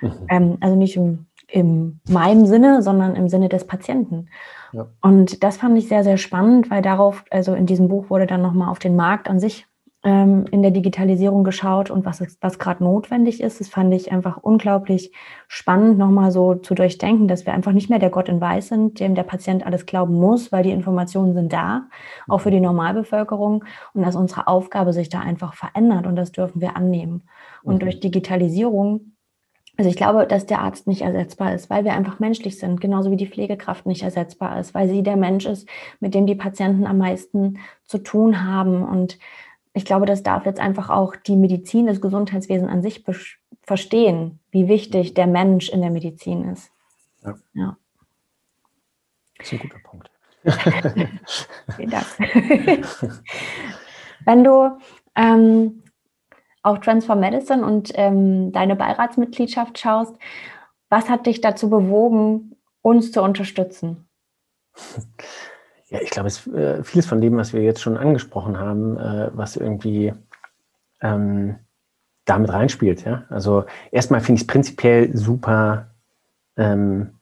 Mhm. 0.00 0.12
Ähm, 0.28 0.56
also 0.60 0.76
nicht 0.76 0.96
im, 0.96 1.26
in 1.48 2.00
meinem 2.08 2.46
Sinne, 2.46 2.82
sondern 2.82 3.14
im 3.14 3.28
Sinne 3.28 3.48
des 3.50 3.66
Patienten. 3.66 4.28
Ja. 4.72 4.86
Und 5.02 5.42
das 5.42 5.58
fand 5.58 5.76
ich 5.76 5.88
sehr, 5.88 6.04
sehr 6.04 6.16
spannend, 6.16 6.70
weil 6.70 6.82
darauf, 6.82 7.24
also 7.30 7.54
in 7.54 7.66
diesem 7.66 7.88
Buch 7.88 8.08
wurde 8.08 8.26
dann 8.26 8.42
nochmal 8.42 8.70
auf 8.70 8.78
den 8.78 8.96
Markt 8.96 9.28
an 9.28 9.38
sich 9.38 9.66
ähm, 10.04 10.46
in 10.52 10.62
der 10.62 10.70
Digitalisierung 10.70 11.42
geschaut 11.42 11.90
und 11.90 12.04
was, 12.04 12.22
was 12.40 12.58
gerade 12.58 12.84
notwendig 12.84 13.40
ist. 13.42 13.60
Das 13.60 13.68
fand 13.68 13.92
ich 13.92 14.12
einfach 14.12 14.36
unglaublich 14.36 15.12
spannend, 15.48 15.98
nochmal 15.98 16.30
so 16.30 16.54
zu 16.54 16.74
durchdenken, 16.74 17.26
dass 17.26 17.46
wir 17.46 17.52
einfach 17.52 17.72
nicht 17.72 17.90
mehr 17.90 17.98
der 17.98 18.10
Gott 18.10 18.28
in 18.28 18.40
Weiß 18.40 18.68
sind, 18.68 19.00
dem 19.00 19.14
der 19.14 19.24
Patient 19.24 19.66
alles 19.66 19.86
glauben 19.86 20.14
muss, 20.14 20.52
weil 20.52 20.62
die 20.62 20.70
Informationen 20.70 21.34
sind 21.34 21.52
da, 21.52 21.88
auch 22.28 22.38
für 22.38 22.52
die 22.52 22.60
Normalbevölkerung 22.60 23.64
und 23.92 24.02
dass 24.02 24.14
unsere 24.14 24.46
Aufgabe 24.46 24.92
sich 24.92 25.08
da 25.08 25.20
einfach 25.20 25.54
verändert 25.54 26.06
und 26.06 26.14
das 26.14 26.30
dürfen 26.30 26.60
wir 26.60 26.76
annehmen. 26.76 27.24
Und 27.64 27.76
mhm. 27.76 27.80
durch 27.80 28.00
Digitalisierung 28.00 29.12
also 29.78 29.90
ich 29.90 29.96
glaube, 29.96 30.26
dass 30.26 30.44
der 30.44 30.58
Arzt 30.58 30.88
nicht 30.88 31.02
ersetzbar 31.02 31.54
ist, 31.54 31.70
weil 31.70 31.84
wir 31.84 31.92
einfach 31.92 32.18
menschlich 32.18 32.58
sind, 32.58 32.80
genauso 32.80 33.12
wie 33.12 33.16
die 33.16 33.28
Pflegekraft 33.28 33.86
nicht 33.86 34.02
ersetzbar 34.02 34.58
ist, 34.58 34.74
weil 34.74 34.88
sie 34.88 35.04
der 35.04 35.16
Mensch 35.16 35.46
ist, 35.46 35.68
mit 36.00 36.14
dem 36.14 36.26
die 36.26 36.34
Patienten 36.34 36.84
am 36.84 36.98
meisten 36.98 37.58
zu 37.84 37.98
tun 37.98 38.44
haben. 38.44 38.82
Und 38.82 39.20
ich 39.78 39.84
glaube, 39.84 40.06
das 40.06 40.24
darf 40.24 40.44
jetzt 40.44 40.58
einfach 40.60 40.90
auch 40.90 41.14
die 41.14 41.36
Medizin, 41.36 41.86
das 41.86 42.00
Gesundheitswesen 42.00 42.68
an 42.68 42.82
sich 42.82 43.04
verstehen, 43.62 44.40
wie 44.50 44.66
wichtig 44.66 45.14
der 45.14 45.28
Mensch 45.28 45.68
in 45.68 45.80
der 45.80 45.90
Medizin 45.90 46.50
ist. 46.50 46.70
Ja. 47.24 47.34
ja. 47.54 47.76
Das 49.38 49.46
ist 49.46 49.52
ein 49.52 49.58
guter 49.60 49.78
Punkt. 49.84 50.10
Vielen 51.76 51.90
Dank. 51.90 52.06
Wenn 54.24 54.42
du 54.42 54.78
ähm, 55.14 55.84
auf 56.64 56.80
Transform 56.80 57.20
Medicine 57.20 57.64
und 57.64 57.92
ähm, 57.94 58.50
deine 58.50 58.74
Beiratsmitgliedschaft 58.74 59.78
schaust, 59.78 60.16
was 60.88 61.08
hat 61.08 61.26
dich 61.26 61.40
dazu 61.40 61.70
bewogen, 61.70 62.56
uns 62.82 63.12
zu 63.12 63.22
unterstützen? 63.22 64.08
Ja, 65.90 66.00
ich 66.02 66.10
glaube, 66.10 66.28
es, 66.28 66.46
äh, 66.48 66.82
vieles 66.84 67.06
von 67.06 67.20
dem, 67.20 67.36
was 67.36 67.52
wir 67.52 67.62
jetzt 67.62 67.80
schon 67.80 67.96
angesprochen 67.96 68.58
haben, 68.58 68.98
äh, 68.98 69.30
was 69.32 69.56
irgendwie 69.56 70.12
ähm, 71.00 71.56
damit 72.26 72.52
reinspielt. 72.52 73.04
Ja? 73.04 73.24
Also 73.30 73.64
erstmal 73.90 74.20
finde 74.20 74.36
ich 74.36 74.42
es 74.42 74.46
prinzipiell 74.46 75.16
super, 75.16 75.86
ähm, 76.56 77.14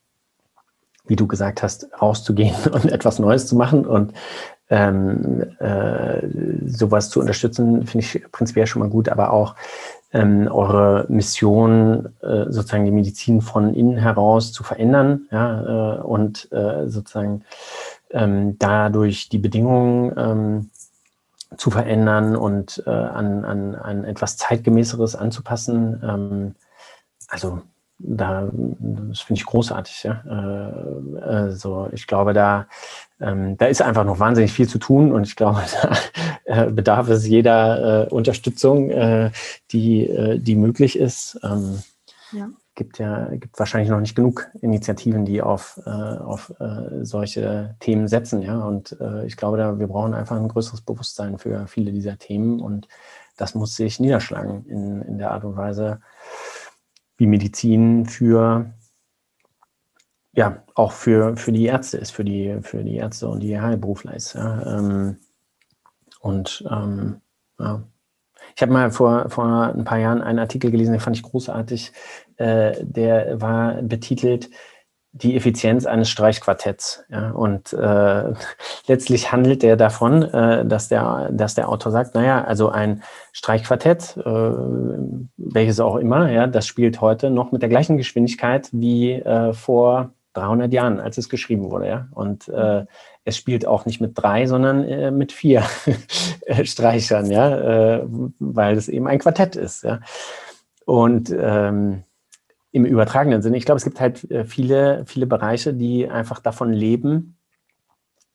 wie 1.06 1.16
du 1.16 1.26
gesagt 1.28 1.62
hast, 1.62 1.88
rauszugehen 2.00 2.56
und 2.72 2.86
etwas 2.86 3.18
Neues 3.18 3.46
zu 3.46 3.54
machen 3.56 3.86
und 3.86 4.12
ähm, 4.68 5.42
äh, 5.60 6.22
sowas 6.66 7.10
zu 7.10 7.20
unterstützen, 7.20 7.86
finde 7.86 8.04
ich 8.04 8.32
prinzipiell 8.32 8.66
schon 8.66 8.80
mal 8.80 8.88
gut, 8.88 9.08
aber 9.08 9.32
auch 9.32 9.54
ähm, 10.12 10.48
eure 10.50 11.06
Mission, 11.08 12.08
äh, 12.20 12.46
sozusagen 12.48 12.84
die 12.84 12.90
Medizin 12.90 13.42
von 13.42 13.74
innen 13.74 13.96
heraus 13.96 14.52
zu 14.52 14.64
verändern 14.64 15.28
ja, 15.30 15.98
äh, 15.98 16.00
und 16.00 16.50
äh, 16.52 16.88
sozusagen 16.88 17.44
ähm, 18.10 18.58
dadurch 18.58 19.28
die 19.28 19.38
Bedingungen 19.38 20.12
ähm, 20.16 20.70
zu 21.56 21.70
verändern 21.70 22.36
und 22.36 22.82
äh, 22.86 22.90
an, 22.90 23.44
an, 23.44 23.74
an 23.74 24.04
etwas 24.04 24.36
zeitgemäßeres 24.36 25.16
anzupassen. 25.16 26.02
Ähm, 26.02 26.54
also 27.28 27.62
da, 27.98 28.50
das 28.52 29.20
finde 29.20 29.40
ich 29.40 29.46
großartig. 29.46 30.02
Ja? 30.04 30.22
Äh, 30.26 31.20
also 31.20 31.88
ich 31.92 32.06
glaube, 32.06 32.32
da, 32.32 32.66
ähm, 33.20 33.56
da 33.56 33.66
ist 33.66 33.82
einfach 33.82 34.04
noch 34.04 34.18
wahnsinnig 34.18 34.52
viel 34.52 34.68
zu 34.68 34.78
tun 34.78 35.12
und 35.12 35.26
ich 35.26 35.36
glaube, 35.36 35.62
da 36.44 36.66
äh, 36.66 36.70
bedarf 36.70 37.08
es 37.08 37.26
jeder 37.26 38.06
äh, 38.06 38.08
Unterstützung, 38.08 38.90
äh, 38.90 39.30
die, 39.70 40.08
äh, 40.08 40.38
die 40.38 40.56
möglich 40.56 40.98
ist. 40.98 41.38
Ähm, 41.42 41.82
ja. 42.32 42.48
Gibt 42.76 42.98
ja, 42.98 43.24
gibt 43.34 43.58
wahrscheinlich 43.58 43.90
noch 43.90 43.98
nicht 43.98 44.14
genug 44.14 44.48
Initiativen, 44.60 45.24
die 45.24 45.42
auf, 45.42 45.80
äh, 45.84 45.90
auf 45.90 46.54
solche 47.02 47.74
Themen 47.80 48.06
setzen. 48.06 48.42
Ja? 48.42 48.60
Und 48.64 48.96
ich 49.24 49.36
glaube, 49.36 49.56
da, 49.56 49.78
wir 49.78 49.88
brauchen 49.88 50.14
einfach 50.14 50.36
ein 50.36 50.48
größeres 50.48 50.82
Bewusstsein 50.82 51.38
für 51.38 51.66
viele 51.66 51.90
dieser 51.90 52.18
Themen 52.18 52.60
und 52.60 52.86
das 53.36 53.54
muss 53.54 53.76
sich 53.76 54.00
niederschlagen 54.00 54.64
in, 54.66 55.02
in 55.02 55.18
der 55.18 55.30
Art 55.30 55.44
und 55.44 55.56
Weise, 55.56 56.00
wie 57.16 57.26
Medizin 57.26 58.06
für 58.06 58.70
ja 60.32 60.62
auch 60.74 60.92
für, 60.92 61.36
für 61.36 61.52
die 61.52 61.64
Ärzte 61.64 61.96
ist, 61.96 62.10
für 62.10 62.24
die, 62.24 62.58
für 62.62 62.84
die 62.84 62.96
Ärzte 62.96 63.28
und 63.28 63.40
die 63.40 63.58
Heilberufler 63.58 64.14
ist. 64.14 64.34
Ja. 64.34 64.78
Ähm, 64.78 65.16
und 66.20 66.64
ähm, 66.70 67.20
ja. 67.58 67.82
Ich 68.54 68.62
habe 68.62 68.72
mal 68.72 68.90
vor, 68.90 69.28
vor 69.30 69.44
ein 69.74 69.84
paar 69.84 69.98
Jahren 69.98 70.22
einen 70.22 70.38
Artikel 70.38 70.70
gelesen, 70.70 70.92
den 70.92 71.00
fand 71.00 71.16
ich 71.16 71.22
großartig. 71.22 71.92
Äh, 72.36 72.72
der 72.82 73.40
war 73.40 73.82
betitelt 73.82 74.50
die 75.16 75.34
Effizienz 75.34 75.86
eines 75.86 76.10
Streichquartetts. 76.10 77.04
Ja? 77.08 77.30
Und 77.30 77.72
äh, 77.72 78.32
letztlich 78.86 79.32
handelt 79.32 79.62
der 79.62 79.76
davon, 79.76 80.22
äh, 80.22 80.66
dass, 80.66 80.88
der, 80.88 81.30
dass 81.32 81.54
der 81.54 81.68
Autor 81.68 81.92
sagt, 81.92 82.14
naja, 82.14 82.44
also 82.44 82.68
ein 82.68 83.02
Streichquartett, 83.32 84.16
äh, 84.18 84.22
welches 85.36 85.80
auch 85.80 85.96
immer, 85.96 86.30
ja, 86.30 86.46
das 86.46 86.66
spielt 86.66 87.00
heute 87.00 87.30
noch 87.30 87.52
mit 87.52 87.62
der 87.62 87.68
gleichen 87.68 87.96
Geschwindigkeit 87.96 88.68
wie 88.72 89.12
äh, 89.12 89.52
vor 89.54 90.10
300 90.34 90.70
Jahren, 90.72 91.00
als 91.00 91.16
es 91.16 91.30
geschrieben 91.30 91.70
wurde. 91.70 91.88
Ja? 91.88 92.08
Und 92.10 92.48
äh, 92.48 92.84
es 93.24 93.36
spielt 93.36 93.66
auch 93.66 93.86
nicht 93.86 94.00
mit 94.02 94.12
drei, 94.14 94.46
sondern 94.46 94.84
äh, 94.84 95.10
mit 95.10 95.32
vier 95.32 95.62
Streichern, 96.64 97.30
ja, 97.30 97.96
äh, 97.96 98.02
weil 98.38 98.76
es 98.76 98.88
eben 98.88 99.08
ein 99.08 99.18
Quartett 99.18 99.56
ist. 99.56 99.82
Ja? 99.82 100.00
Und 100.84 101.34
ähm, 101.36 102.04
im 102.76 102.84
übertragenen 102.84 103.40
Sinne. 103.40 103.56
Ich 103.56 103.64
glaube, 103.64 103.78
es 103.78 103.84
gibt 103.84 104.00
halt 104.00 104.30
äh, 104.30 104.44
viele, 104.44 105.04
viele 105.06 105.26
Bereiche, 105.26 105.72
die 105.72 106.08
einfach 106.10 106.40
davon 106.40 106.74
leben, 106.74 107.38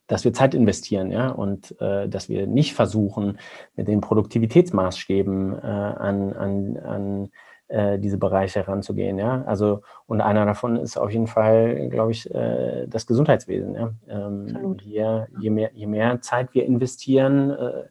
dass 0.07 0.25
wir 0.25 0.33
Zeit 0.33 0.55
investieren, 0.55 1.11
ja, 1.11 1.29
und 1.29 1.79
äh, 1.79 2.09
dass 2.09 2.27
wir 2.27 2.47
nicht 2.47 2.73
versuchen, 2.73 3.37
mit 3.75 3.87
den 3.87 4.01
Produktivitätsmaßstäben 4.01 5.59
äh, 5.59 5.65
an, 5.67 6.33
an, 6.33 6.77
an 6.77 7.29
äh, 7.67 7.99
diese 7.99 8.17
Bereiche 8.17 8.61
heranzugehen, 8.61 9.19
ja. 9.19 9.43
Also, 9.45 9.83
und 10.07 10.21
einer 10.21 10.43
davon 10.47 10.75
ist 10.77 10.97
auf 10.97 11.11
jeden 11.11 11.27
Fall, 11.27 11.87
glaube 11.89 12.11
ich, 12.11 12.33
äh, 12.33 12.87
das 12.87 13.05
Gesundheitswesen, 13.05 13.75
ja. 13.75 13.93
Ähm, 14.09 14.75
hier, 14.81 15.27
je, 15.39 15.51
mehr, 15.51 15.69
je 15.75 15.85
mehr 15.85 16.19
Zeit 16.21 16.55
wir 16.55 16.65
investieren, 16.65 17.51
äh, 17.51 17.83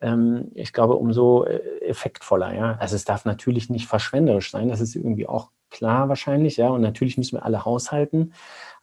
ähm, 0.00 0.50
ich 0.54 0.72
glaube, 0.72 0.96
umso 0.96 1.44
effektvoller, 1.44 2.54
ja. 2.54 2.78
Also 2.80 2.96
es 2.96 3.04
darf 3.04 3.26
natürlich 3.26 3.68
nicht 3.68 3.86
verschwenderisch 3.86 4.50
sein, 4.50 4.70
das 4.70 4.80
ist 4.80 4.96
irgendwie 4.96 5.28
auch 5.28 5.50
klar 5.70 6.08
wahrscheinlich, 6.08 6.56
ja. 6.56 6.68
Und 6.68 6.82
natürlich 6.82 7.16
müssen 7.18 7.38
wir 7.38 7.44
alle 7.44 7.64
haushalten, 7.64 8.32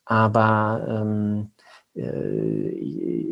aber 0.06 0.86
ähm, 0.88 1.52
äh, 1.98 2.70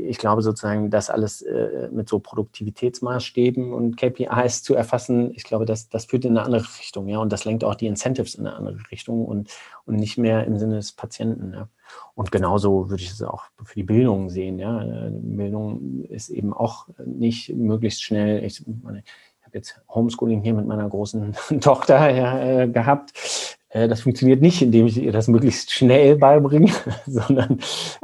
ich 0.08 0.18
glaube 0.18 0.42
sozusagen, 0.42 0.90
das 0.90 1.10
alles 1.10 1.42
äh, 1.42 1.90
mit 1.92 2.10
so 2.10 2.20
Produktivitätsmaßstäben 2.20 3.74
und 3.74 3.98
KPIs 3.98 4.64
zu 4.64 4.76
erfassen, 4.76 5.32
ich 5.36 5.44
glaube, 5.44 5.66
das, 5.66 5.90
das 5.90 6.06
führt 6.06 6.26
in 6.26 6.38
eine 6.38 6.46
andere 6.46 6.64
Richtung, 6.80 7.08
ja, 7.08 7.20
und 7.20 7.32
das 7.32 7.46
lenkt 7.46 7.64
auch 7.64 7.76
die 7.76 7.88
Incentives 7.88 8.36
in 8.36 8.46
eine 8.46 8.56
andere 8.56 8.80
Richtung 8.92 9.26
und, 9.26 9.50
und 9.86 9.96
nicht 9.96 10.18
mehr 10.18 10.46
im 10.46 10.58
Sinne 10.58 10.76
des 10.76 10.92
Patienten. 10.92 11.54
Ja. 11.54 11.70
Und 12.14 12.32
genauso 12.32 12.90
würde 12.90 13.04
ich 13.04 13.12
es 13.12 13.22
auch 13.22 13.44
für 13.64 13.76
die 13.76 13.84
Bildung 13.84 14.30
sehen, 14.30 14.60
ja. 14.60 14.82
Äh, 14.82 15.12
Bildung 15.12 16.04
ist 16.06 16.30
eben 16.30 16.54
auch 16.54 16.88
nicht 17.06 17.50
möglichst 17.56 18.04
schnell, 18.04 18.44
ich, 18.44 18.64
habe 19.56 19.60
jetzt 19.60 19.82
Homeschooling 19.90 20.42
hier 20.42 20.54
mit 20.54 20.68
meiner 20.68 20.88
großen 20.88 21.36
Tochter 21.62 22.10
ja, 22.10 22.66
gehabt 22.66 23.58
äh, 23.70 23.88
das 23.88 24.02
funktioniert 24.02 24.42
nicht, 24.42 24.62
indem 24.62 24.86
ich 24.86 24.98
ihr 24.98 25.12
das 25.12 25.28
möglichst 25.28 25.72
schnell 25.72 26.18
beibringe, 26.18 26.72
sondern, 27.08 27.60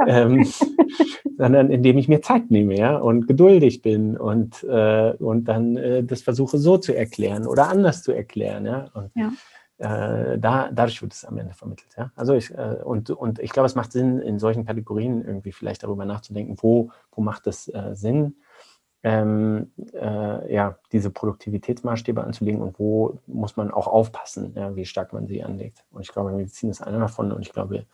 ähm, 0.08 0.46
sondern 1.38 1.70
indem 1.70 1.98
ich 1.98 2.08
mir 2.08 2.22
Zeit 2.22 2.50
nehme 2.52 2.78
ja, 2.78 2.98
und 2.98 3.28
geduldig 3.28 3.82
bin 3.82 4.18
und, 4.18 4.64
äh, 4.64 5.14
und 5.20 5.46
dann 5.46 5.78
äh, 5.78 6.04
das 6.04 6.22
versuche 6.22 6.58
so 6.58 6.78
zu 6.78 6.96
erklären 6.96 7.46
oder 7.48 7.70
anders 7.70 8.04
zu 8.04 8.12
erklären. 8.12 8.66
Ja? 8.66 8.90
Und, 8.94 9.12
ja. 9.16 9.32
Äh, 9.78 10.38
da, 10.38 10.70
dadurch 10.72 11.02
wird 11.02 11.14
es 11.14 11.26
am 11.26 11.38
Ende 11.38 11.54
vermittelt. 11.54 11.90
Ja? 11.98 12.12
Also 12.16 12.34
ich, 12.34 12.52
äh, 12.52 12.78
und, 12.84 13.10
und 13.10 13.40
ich 13.40 13.52
glaube, 13.52 13.66
es 13.66 13.76
macht 13.76 13.92
Sinn, 13.92 14.20
in 14.20 14.40
solchen 14.40 14.66
Kategorien 14.66 15.24
irgendwie 15.26 15.52
vielleicht 15.52 15.84
darüber 15.84 16.06
nachzudenken, 16.06 16.56
wo, 16.62 16.92
wo 17.12 17.22
macht 17.22 17.48
es 17.48 17.68
äh, 17.70 17.96
Sinn, 17.96 18.36
ähm, 19.04 19.72
äh, 19.94 20.54
ja, 20.54 20.78
diese 20.92 21.10
Produktivitätsmaßstäbe 21.10 22.24
anzulegen 22.24 22.62
und 22.62 22.78
wo 22.80 23.20
muss 23.26 23.58
man 23.58 23.72
auch 23.72 23.88
aufpassen, 23.88 24.54
ja, 24.56 24.76
wie 24.76 24.86
stark 24.86 25.14
man 25.14 25.28
sie 25.28 25.44
anlegt. 25.44 25.84
Und 25.92 26.02
ich 26.02 26.12
glaube, 26.12 26.32
Medizin 26.32 26.70
ist 26.70 26.82
einer 26.82 27.00
davon 27.00 27.32
und 27.32 27.42
ich 27.42 27.52
glaube, 27.52 27.86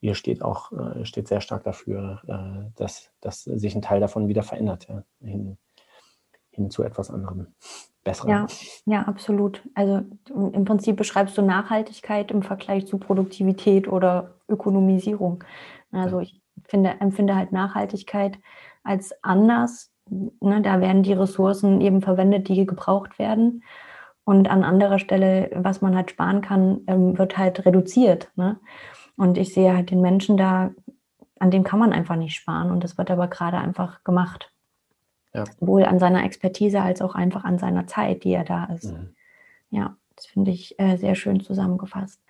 ihr 0.00 0.14
steht 0.14 0.42
auch 0.42 0.72
äh, 0.72 1.04
steht 1.04 1.28
sehr 1.28 1.40
stark 1.40 1.64
dafür, 1.64 2.20
äh, 2.26 2.70
dass, 2.76 3.10
dass 3.20 3.44
sich 3.44 3.74
ein 3.74 3.82
Teil 3.82 4.00
davon 4.00 4.28
wieder 4.28 4.42
verändert, 4.42 4.88
ja, 4.88 5.02
hin, 5.20 5.56
hin 6.50 6.70
zu 6.70 6.82
etwas 6.82 7.10
anderem. 7.10 7.48
Besseren. 8.02 8.30
Ja, 8.30 8.46
ja, 8.84 9.02
absolut. 9.02 9.62
Also 9.74 10.02
im 10.32 10.64
Prinzip 10.64 10.96
beschreibst 10.96 11.36
du 11.36 11.42
Nachhaltigkeit 11.42 12.30
im 12.30 12.42
Vergleich 12.42 12.86
zu 12.86 12.98
Produktivität 12.98 13.88
oder 13.88 14.34
Ökonomisierung. 14.48 15.42
Also 15.90 16.20
ich 16.20 16.40
finde, 16.68 16.90
empfinde 17.00 17.34
halt 17.34 17.50
Nachhaltigkeit 17.50 18.38
als 18.84 19.12
anders. 19.24 19.90
Ne, 20.08 20.62
da 20.62 20.80
werden 20.80 21.02
die 21.02 21.12
Ressourcen 21.12 21.80
eben 21.80 22.00
verwendet, 22.00 22.48
die 22.48 22.64
gebraucht 22.64 23.18
werden. 23.18 23.64
Und 24.24 24.48
an 24.48 24.64
anderer 24.64 24.98
Stelle, 24.98 25.50
was 25.54 25.80
man 25.80 25.94
halt 25.94 26.10
sparen 26.10 26.40
kann, 26.40 26.80
ähm, 26.86 27.18
wird 27.18 27.38
halt 27.38 27.64
reduziert. 27.64 28.30
Ne? 28.36 28.58
Und 29.16 29.38
ich 29.38 29.54
sehe 29.54 29.74
halt 29.74 29.90
den 29.90 30.00
Menschen 30.00 30.36
da, 30.36 30.70
an 31.38 31.50
dem 31.50 31.64
kann 31.64 31.78
man 31.78 31.92
einfach 31.92 32.16
nicht 32.16 32.34
sparen. 32.34 32.70
Und 32.70 32.82
das 32.82 32.98
wird 32.98 33.10
aber 33.10 33.28
gerade 33.28 33.58
einfach 33.58 34.02
gemacht. 34.04 34.52
Ja. 35.32 35.44
Sowohl 35.60 35.84
an 35.84 35.98
seiner 35.98 36.24
Expertise 36.24 36.80
als 36.80 37.02
auch 37.02 37.14
einfach 37.14 37.44
an 37.44 37.58
seiner 37.58 37.86
Zeit, 37.86 38.24
die 38.24 38.32
er 38.32 38.44
da 38.44 38.64
ist. 38.64 38.92
Mhm. 38.92 39.14
Ja, 39.70 39.96
das 40.14 40.26
finde 40.26 40.50
ich 40.50 40.78
äh, 40.78 40.96
sehr 40.96 41.14
schön 41.14 41.40
zusammengefasst. 41.40 42.20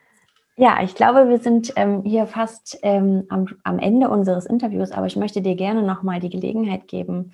Ja, 0.59 0.83
ich 0.83 0.95
glaube, 0.95 1.29
wir 1.29 1.39
sind 1.39 1.73
ähm, 1.77 2.03
hier 2.03 2.27
fast 2.27 2.79
ähm, 2.83 3.25
am, 3.29 3.47
am, 3.63 3.79
Ende 3.79 4.09
unseres 4.09 4.47
Interviews, 4.47 4.91
aber 4.91 5.07
ich 5.07 5.17
möchte 5.17 5.43
dir 5.43 5.55
gerne 5.55 5.83
nochmal 5.83 6.19
die 6.19 6.31
Gelegenheit 6.31 6.89
geben, 6.89 7.33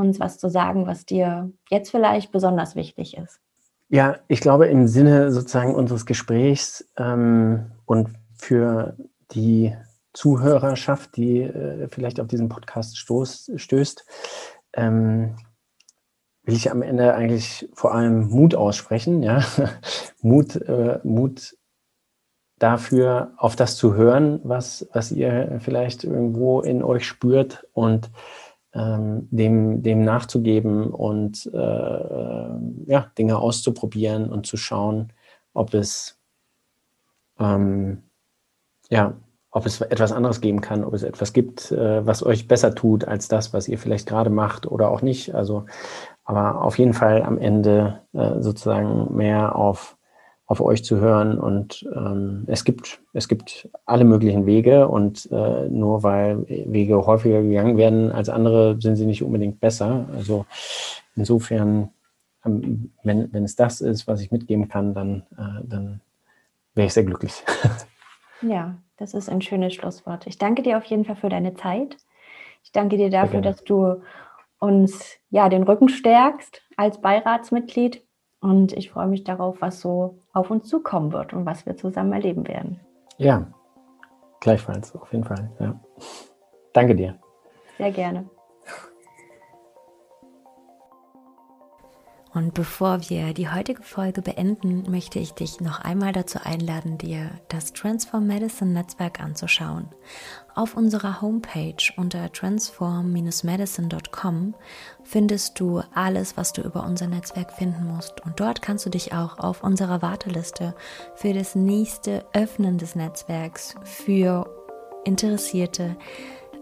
uns 0.00 0.18
was 0.18 0.38
zu 0.38 0.48
sagen, 0.48 0.86
was 0.86 1.04
dir 1.06 1.50
jetzt 1.70 1.90
vielleicht 1.90 2.32
besonders 2.32 2.74
wichtig 2.74 3.16
ist. 3.16 3.40
Ja, 3.88 4.16
ich 4.28 4.40
glaube, 4.40 4.66
im 4.66 4.86
Sinne 4.86 5.32
sozusagen 5.32 5.74
unseres 5.74 6.06
Gesprächs 6.06 6.88
ähm, 6.96 7.72
und 7.86 8.10
für 8.34 8.96
die 9.32 9.74
Zuhörerschaft, 10.12 11.16
die 11.16 11.42
äh, 11.42 11.88
vielleicht 11.88 12.20
auf 12.20 12.28
diesen 12.28 12.48
Podcast 12.48 12.98
stoß, 12.98 13.52
stößt, 13.56 14.04
ähm, 14.74 15.36
will 16.44 16.54
ich 16.54 16.70
am 16.70 16.82
Ende 16.82 17.14
eigentlich 17.14 17.68
vor 17.74 17.94
allem 17.94 18.28
Mut 18.28 18.54
aussprechen. 18.54 19.22
Ja? 19.22 19.44
Mut, 20.22 20.56
äh, 20.56 21.00
Mut 21.04 21.56
dafür, 22.58 23.32
auf 23.38 23.56
das 23.56 23.76
zu 23.76 23.94
hören, 23.94 24.40
was, 24.44 24.88
was 24.92 25.10
ihr 25.10 25.58
vielleicht 25.60 26.04
irgendwo 26.04 26.60
in 26.60 26.82
euch 26.82 27.06
spürt 27.06 27.66
und 27.72 28.10
ähm, 28.72 29.28
dem, 29.30 29.82
dem 29.82 30.04
nachzugeben 30.04 30.88
und 30.88 31.50
äh, 31.52 31.58
äh, 31.58 32.58
ja, 32.86 33.10
Dinge 33.18 33.38
auszuprobieren 33.38 34.30
und 34.30 34.46
zu 34.46 34.56
schauen, 34.56 35.12
ob 35.54 35.74
es, 35.74 36.20
ähm, 37.38 38.02
ja, 38.90 39.14
ob 39.50 39.66
es 39.66 39.80
etwas 39.80 40.12
anderes 40.12 40.40
geben 40.40 40.60
kann, 40.60 40.84
ob 40.84 40.94
es 40.94 41.02
etwas 41.02 41.32
gibt, 41.32 41.72
äh, 41.72 42.06
was 42.06 42.24
euch 42.24 42.46
besser 42.46 42.74
tut 42.74 43.04
als 43.04 43.26
das, 43.28 43.52
was 43.52 43.66
ihr 43.66 43.78
vielleicht 43.78 44.08
gerade 44.08 44.30
macht 44.30 44.66
oder 44.66 44.90
auch 44.90 45.02
nicht. 45.02 45.34
Also, 45.34 45.66
aber 46.24 46.62
auf 46.62 46.78
jeden 46.78 46.94
Fall 46.94 47.22
am 47.22 47.38
Ende 47.38 48.02
äh, 48.12 48.40
sozusagen 48.40 49.16
mehr 49.16 49.56
auf 49.56 49.96
auf 50.50 50.60
euch 50.60 50.82
zu 50.82 50.98
hören. 50.98 51.38
Und 51.38 51.88
ähm, 51.94 52.42
es 52.48 52.64
gibt, 52.64 53.00
es 53.12 53.28
gibt 53.28 53.68
alle 53.86 54.04
möglichen 54.04 54.46
Wege 54.46 54.88
und 54.88 55.30
äh, 55.30 55.68
nur 55.68 56.02
weil 56.02 56.44
Wege 56.48 57.06
häufiger 57.06 57.40
gegangen 57.40 57.76
werden 57.76 58.10
als 58.10 58.28
andere, 58.28 58.76
sind 58.80 58.96
sie 58.96 59.06
nicht 59.06 59.22
unbedingt 59.22 59.60
besser. 59.60 60.06
Also 60.12 60.46
insofern, 61.14 61.90
ähm, 62.44 62.90
wenn, 63.04 63.32
wenn 63.32 63.44
es 63.44 63.54
das 63.54 63.80
ist, 63.80 64.08
was 64.08 64.20
ich 64.22 64.32
mitgeben 64.32 64.66
kann, 64.66 64.92
dann, 64.92 65.22
äh, 65.38 65.64
dann 65.64 66.00
wäre 66.74 66.88
ich 66.88 66.94
sehr 66.94 67.04
glücklich. 67.04 67.44
Ja, 68.42 68.78
das 68.96 69.12
ist 69.12 69.28
ein 69.28 69.42
schönes 69.42 69.74
Schlusswort. 69.74 70.26
Ich 70.26 70.38
danke 70.38 70.62
dir 70.62 70.78
auf 70.78 70.84
jeden 70.84 71.04
Fall 71.04 71.16
für 71.16 71.28
deine 71.28 71.52
Zeit. 71.52 71.98
Ich 72.64 72.72
danke 72.72 72.96
dir 72.96 73.10
dafür, 73.10 73.42
dass 73.42 73.62
du 73.64 74.00
uns 74.58 75.18
ja 75.28 75.50
den 75.50 75.62
Rücken 75.62 75.90
stärkst 75.90 76.62
als 76.74 77.02
Beiratsmitglied 77.02 78.02
und 78.40 78.72
ich 78.72 78.90
freue 78.90 79.06
mich 79.06 79.24
darauf, 79.24 79.60
was 79.60 79.80
so 79.80 80.18
auf 80.32 80.50
uns 80.50 80.68
zukommen 80.68 81.12
wird 81.12 81.32
und 81.32 81.46
was 81.46 81.66
wir 81.66 81.76
zusammen 81.76 82.12
erleben 82.12 82.46
werden. 82.48 82.80
Ja, 83.18 83.46
gleichfalls, 84.40 84.94
auf 84.96 85.12
jeden 85.12 85.24
Fall. 85.24 85.50
Ja. 85.60 85.78
Danke 86.72 86.94
dir. 86.94 87.18
Sehr 87.76 87.90
gerne. 87.90 88.28
Und 92.32 92.54
bevor 92.54 93.00
wir 93.08 93.34
die 93.34 93.48
heutige 93.48 93.82
Folge 93.82 94.22
beenden, 94.22 94.88
möchte 94.88 95.18
ich 95.18 95.32
dich 95.32 95.60
noch 95.60 95.80
einmal 95.80 96.12
dazu 96.12 96.38
einladen, 96.42 96.96
dir 96.96 97.28
das 97.48 97.72
Transform 97.72 98.28
Medicine 98.28 98.70
Netzwerk 98.70 99.18
anzuschauen. 99.20 99.88
Auf 100.54 100.76
unserer 100.76 101.20
Homepage 101.20 101.74
unter 101.96 102.30
transform-medicine.com 102.32 104.54
findest 105.02 105.58
du 105.58 105.82
alles, 105.92 106.36
was 106.36 106.52
du 106.52 106.62
über 106.62 106.84
unser 106.84 107.08
Netzwerk 107.08 107.50
finden 107.52 107.86
musst. 107.86 108.24
Und 108.24 108.38
dort 108.38 108.62
kannst 108.62 108.86
du 108.86 108.90
dich 108.90 109.12
auch 109.12 109.40
auf 109.40 109.64
unserer 109.64 110.00
Warteliste 110.00 110.76
für 111.16 111.34
das 111.34 111.56
nächste 111.56 112.24
Öffnen 112.32 112.78
des 112.78 112.94
Netzwerks 112.94 113.74
für 113.82 114.48
Interessierte 115.04 115.96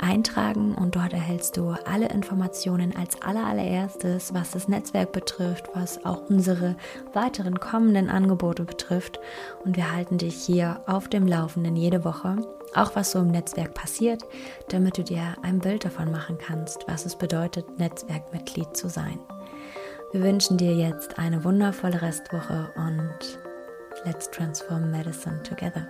eintragen 0.00 0.74
und 0.74 0.96
dort 0.96 1.12
erhältst 1.12 1.56
du 1.56 1.74
alle 1.84 2.08
Informationen 2.08 2.96
als 2.96 3.20
allerallererstes, 3.20 4.32
was 4.34 4.52
das 4.52 4.68
Netzwerk 4.68 5.12
betrifft, 5.12 5.66
was 5.74 6.04
auch 6.04 6.28
unsere 6.28 6.76
weiteren 7.12 7.60
kommenden 7.60 8.08
Angebote 8.08 8.64
betrifft. 8.64 9.18
Und 9.64 9.76
wir 9.76 9.92
halten 9.92 10.18
dich 10.18 10.34
hier 10.34 10.80
auf 10.86 11.08
dem 11.08 11.26
Laufenden 11.26 11.76
jede 11.76 12.04
Woche, 12.04 12.36
auch 12.74 12.94
was 12.94 13.10
so 13.10 13.18
im 13.20 13.30
Netzwerk 13.30 13.74
passiert, 13.74 14.22
damit 14.68 14.98
du 14.98 15.04
dir 15.04 15.34
ein 15.42 15.58
Bild 15.58 15.84
davon 15.84 16.10
machen 16.10 16.38
kannst, 16.38 16.86
was 16.86 17.06
es 17.06 17.16
bedeutet, 17.16 17.78
Netzwerkmitglied 17.78 18.76
zu 18.76 18.88
sein. 18.88 19.18
Wir 20.12 20.22
wünschen 20.22 20.56
dir 20.56 20.74
jetzt 20.74 21.18
eine 21.18 21.44
wundervolle 21.44 22.00
Restwoche 22.00 22.70
und 22.76 23.38
let's 24.04 24.30
transform 24.30 24.90
medicine 24.90 25.42
together. 25.42 25.86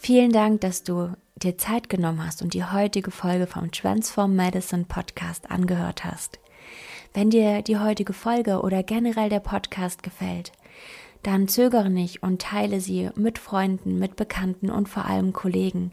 Vielen 0.00 0.30
Dank, 0.30 0.60
dass 0.60 0.84
du 0.84 1.12
dir 1.36 1.58
Zeit 1.58 1.88
genommen 1.88 2.24
hast 2.24 2.40
und 2.40 2.54
die 2.54 2.64
heutige 2.64 3.10
Folge 3.10 3.48
vom 3.48 3.72
Transform 3.72 4.36
Medicine 4.36 4.84
Podcast 4.84 5.50
angehört 5.50 6.04
hast. 6.04 6.38
Wenn 7.12 7.30
dir 7.30 7.62
die 7.62 7.78
heutige 7.78 8.12
Folge 8.12 8.62
oder 8.62 8.84
generell 8.84 9.28
der 9.28 9.40
Podcast 9.40 10.04
gefällt, 10.04 10.52
dann 11.24 11.48
zögere 11.48 11.90
nicht 11.90 12.22
und 12.22 12.40
teile 12.40 12.80
sie 12.80 13.10
mit 13.16 13.40
Freunden, 13.40 13.98
mit 13.98 14.14
Bekannten 14.14 14.70
und 14.70 14.88
vor 14.88 15.04
allem 15.04 15.32
Kollegen, 15.32 15.90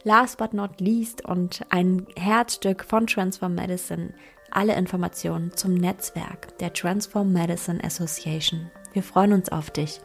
last 0.04 0.38
but 0.38 0.54
not 0.54 0.80
least 0.80 1.26
und 1.26 1.62
ein 1.70 2.06
Herzstück 2.16 2.84
von 2.84 3.08
Transform 3.08 3.56
Medicine, 3.56 4.14
alle 4.52 4.76
Informationen 4.76 5.52
zum 5.56 5.76
Netzwerk 5.76 6.58
der 6.60 6.74
Transform 6.74 7.32
Medicine 7.32 7.84
Association. 7.84 8.70
Wir 8.94 9.04
freuen 9.04 9.34
uns 9.34 9.50
auf 9.50 9.72
dich. 9.72 10.02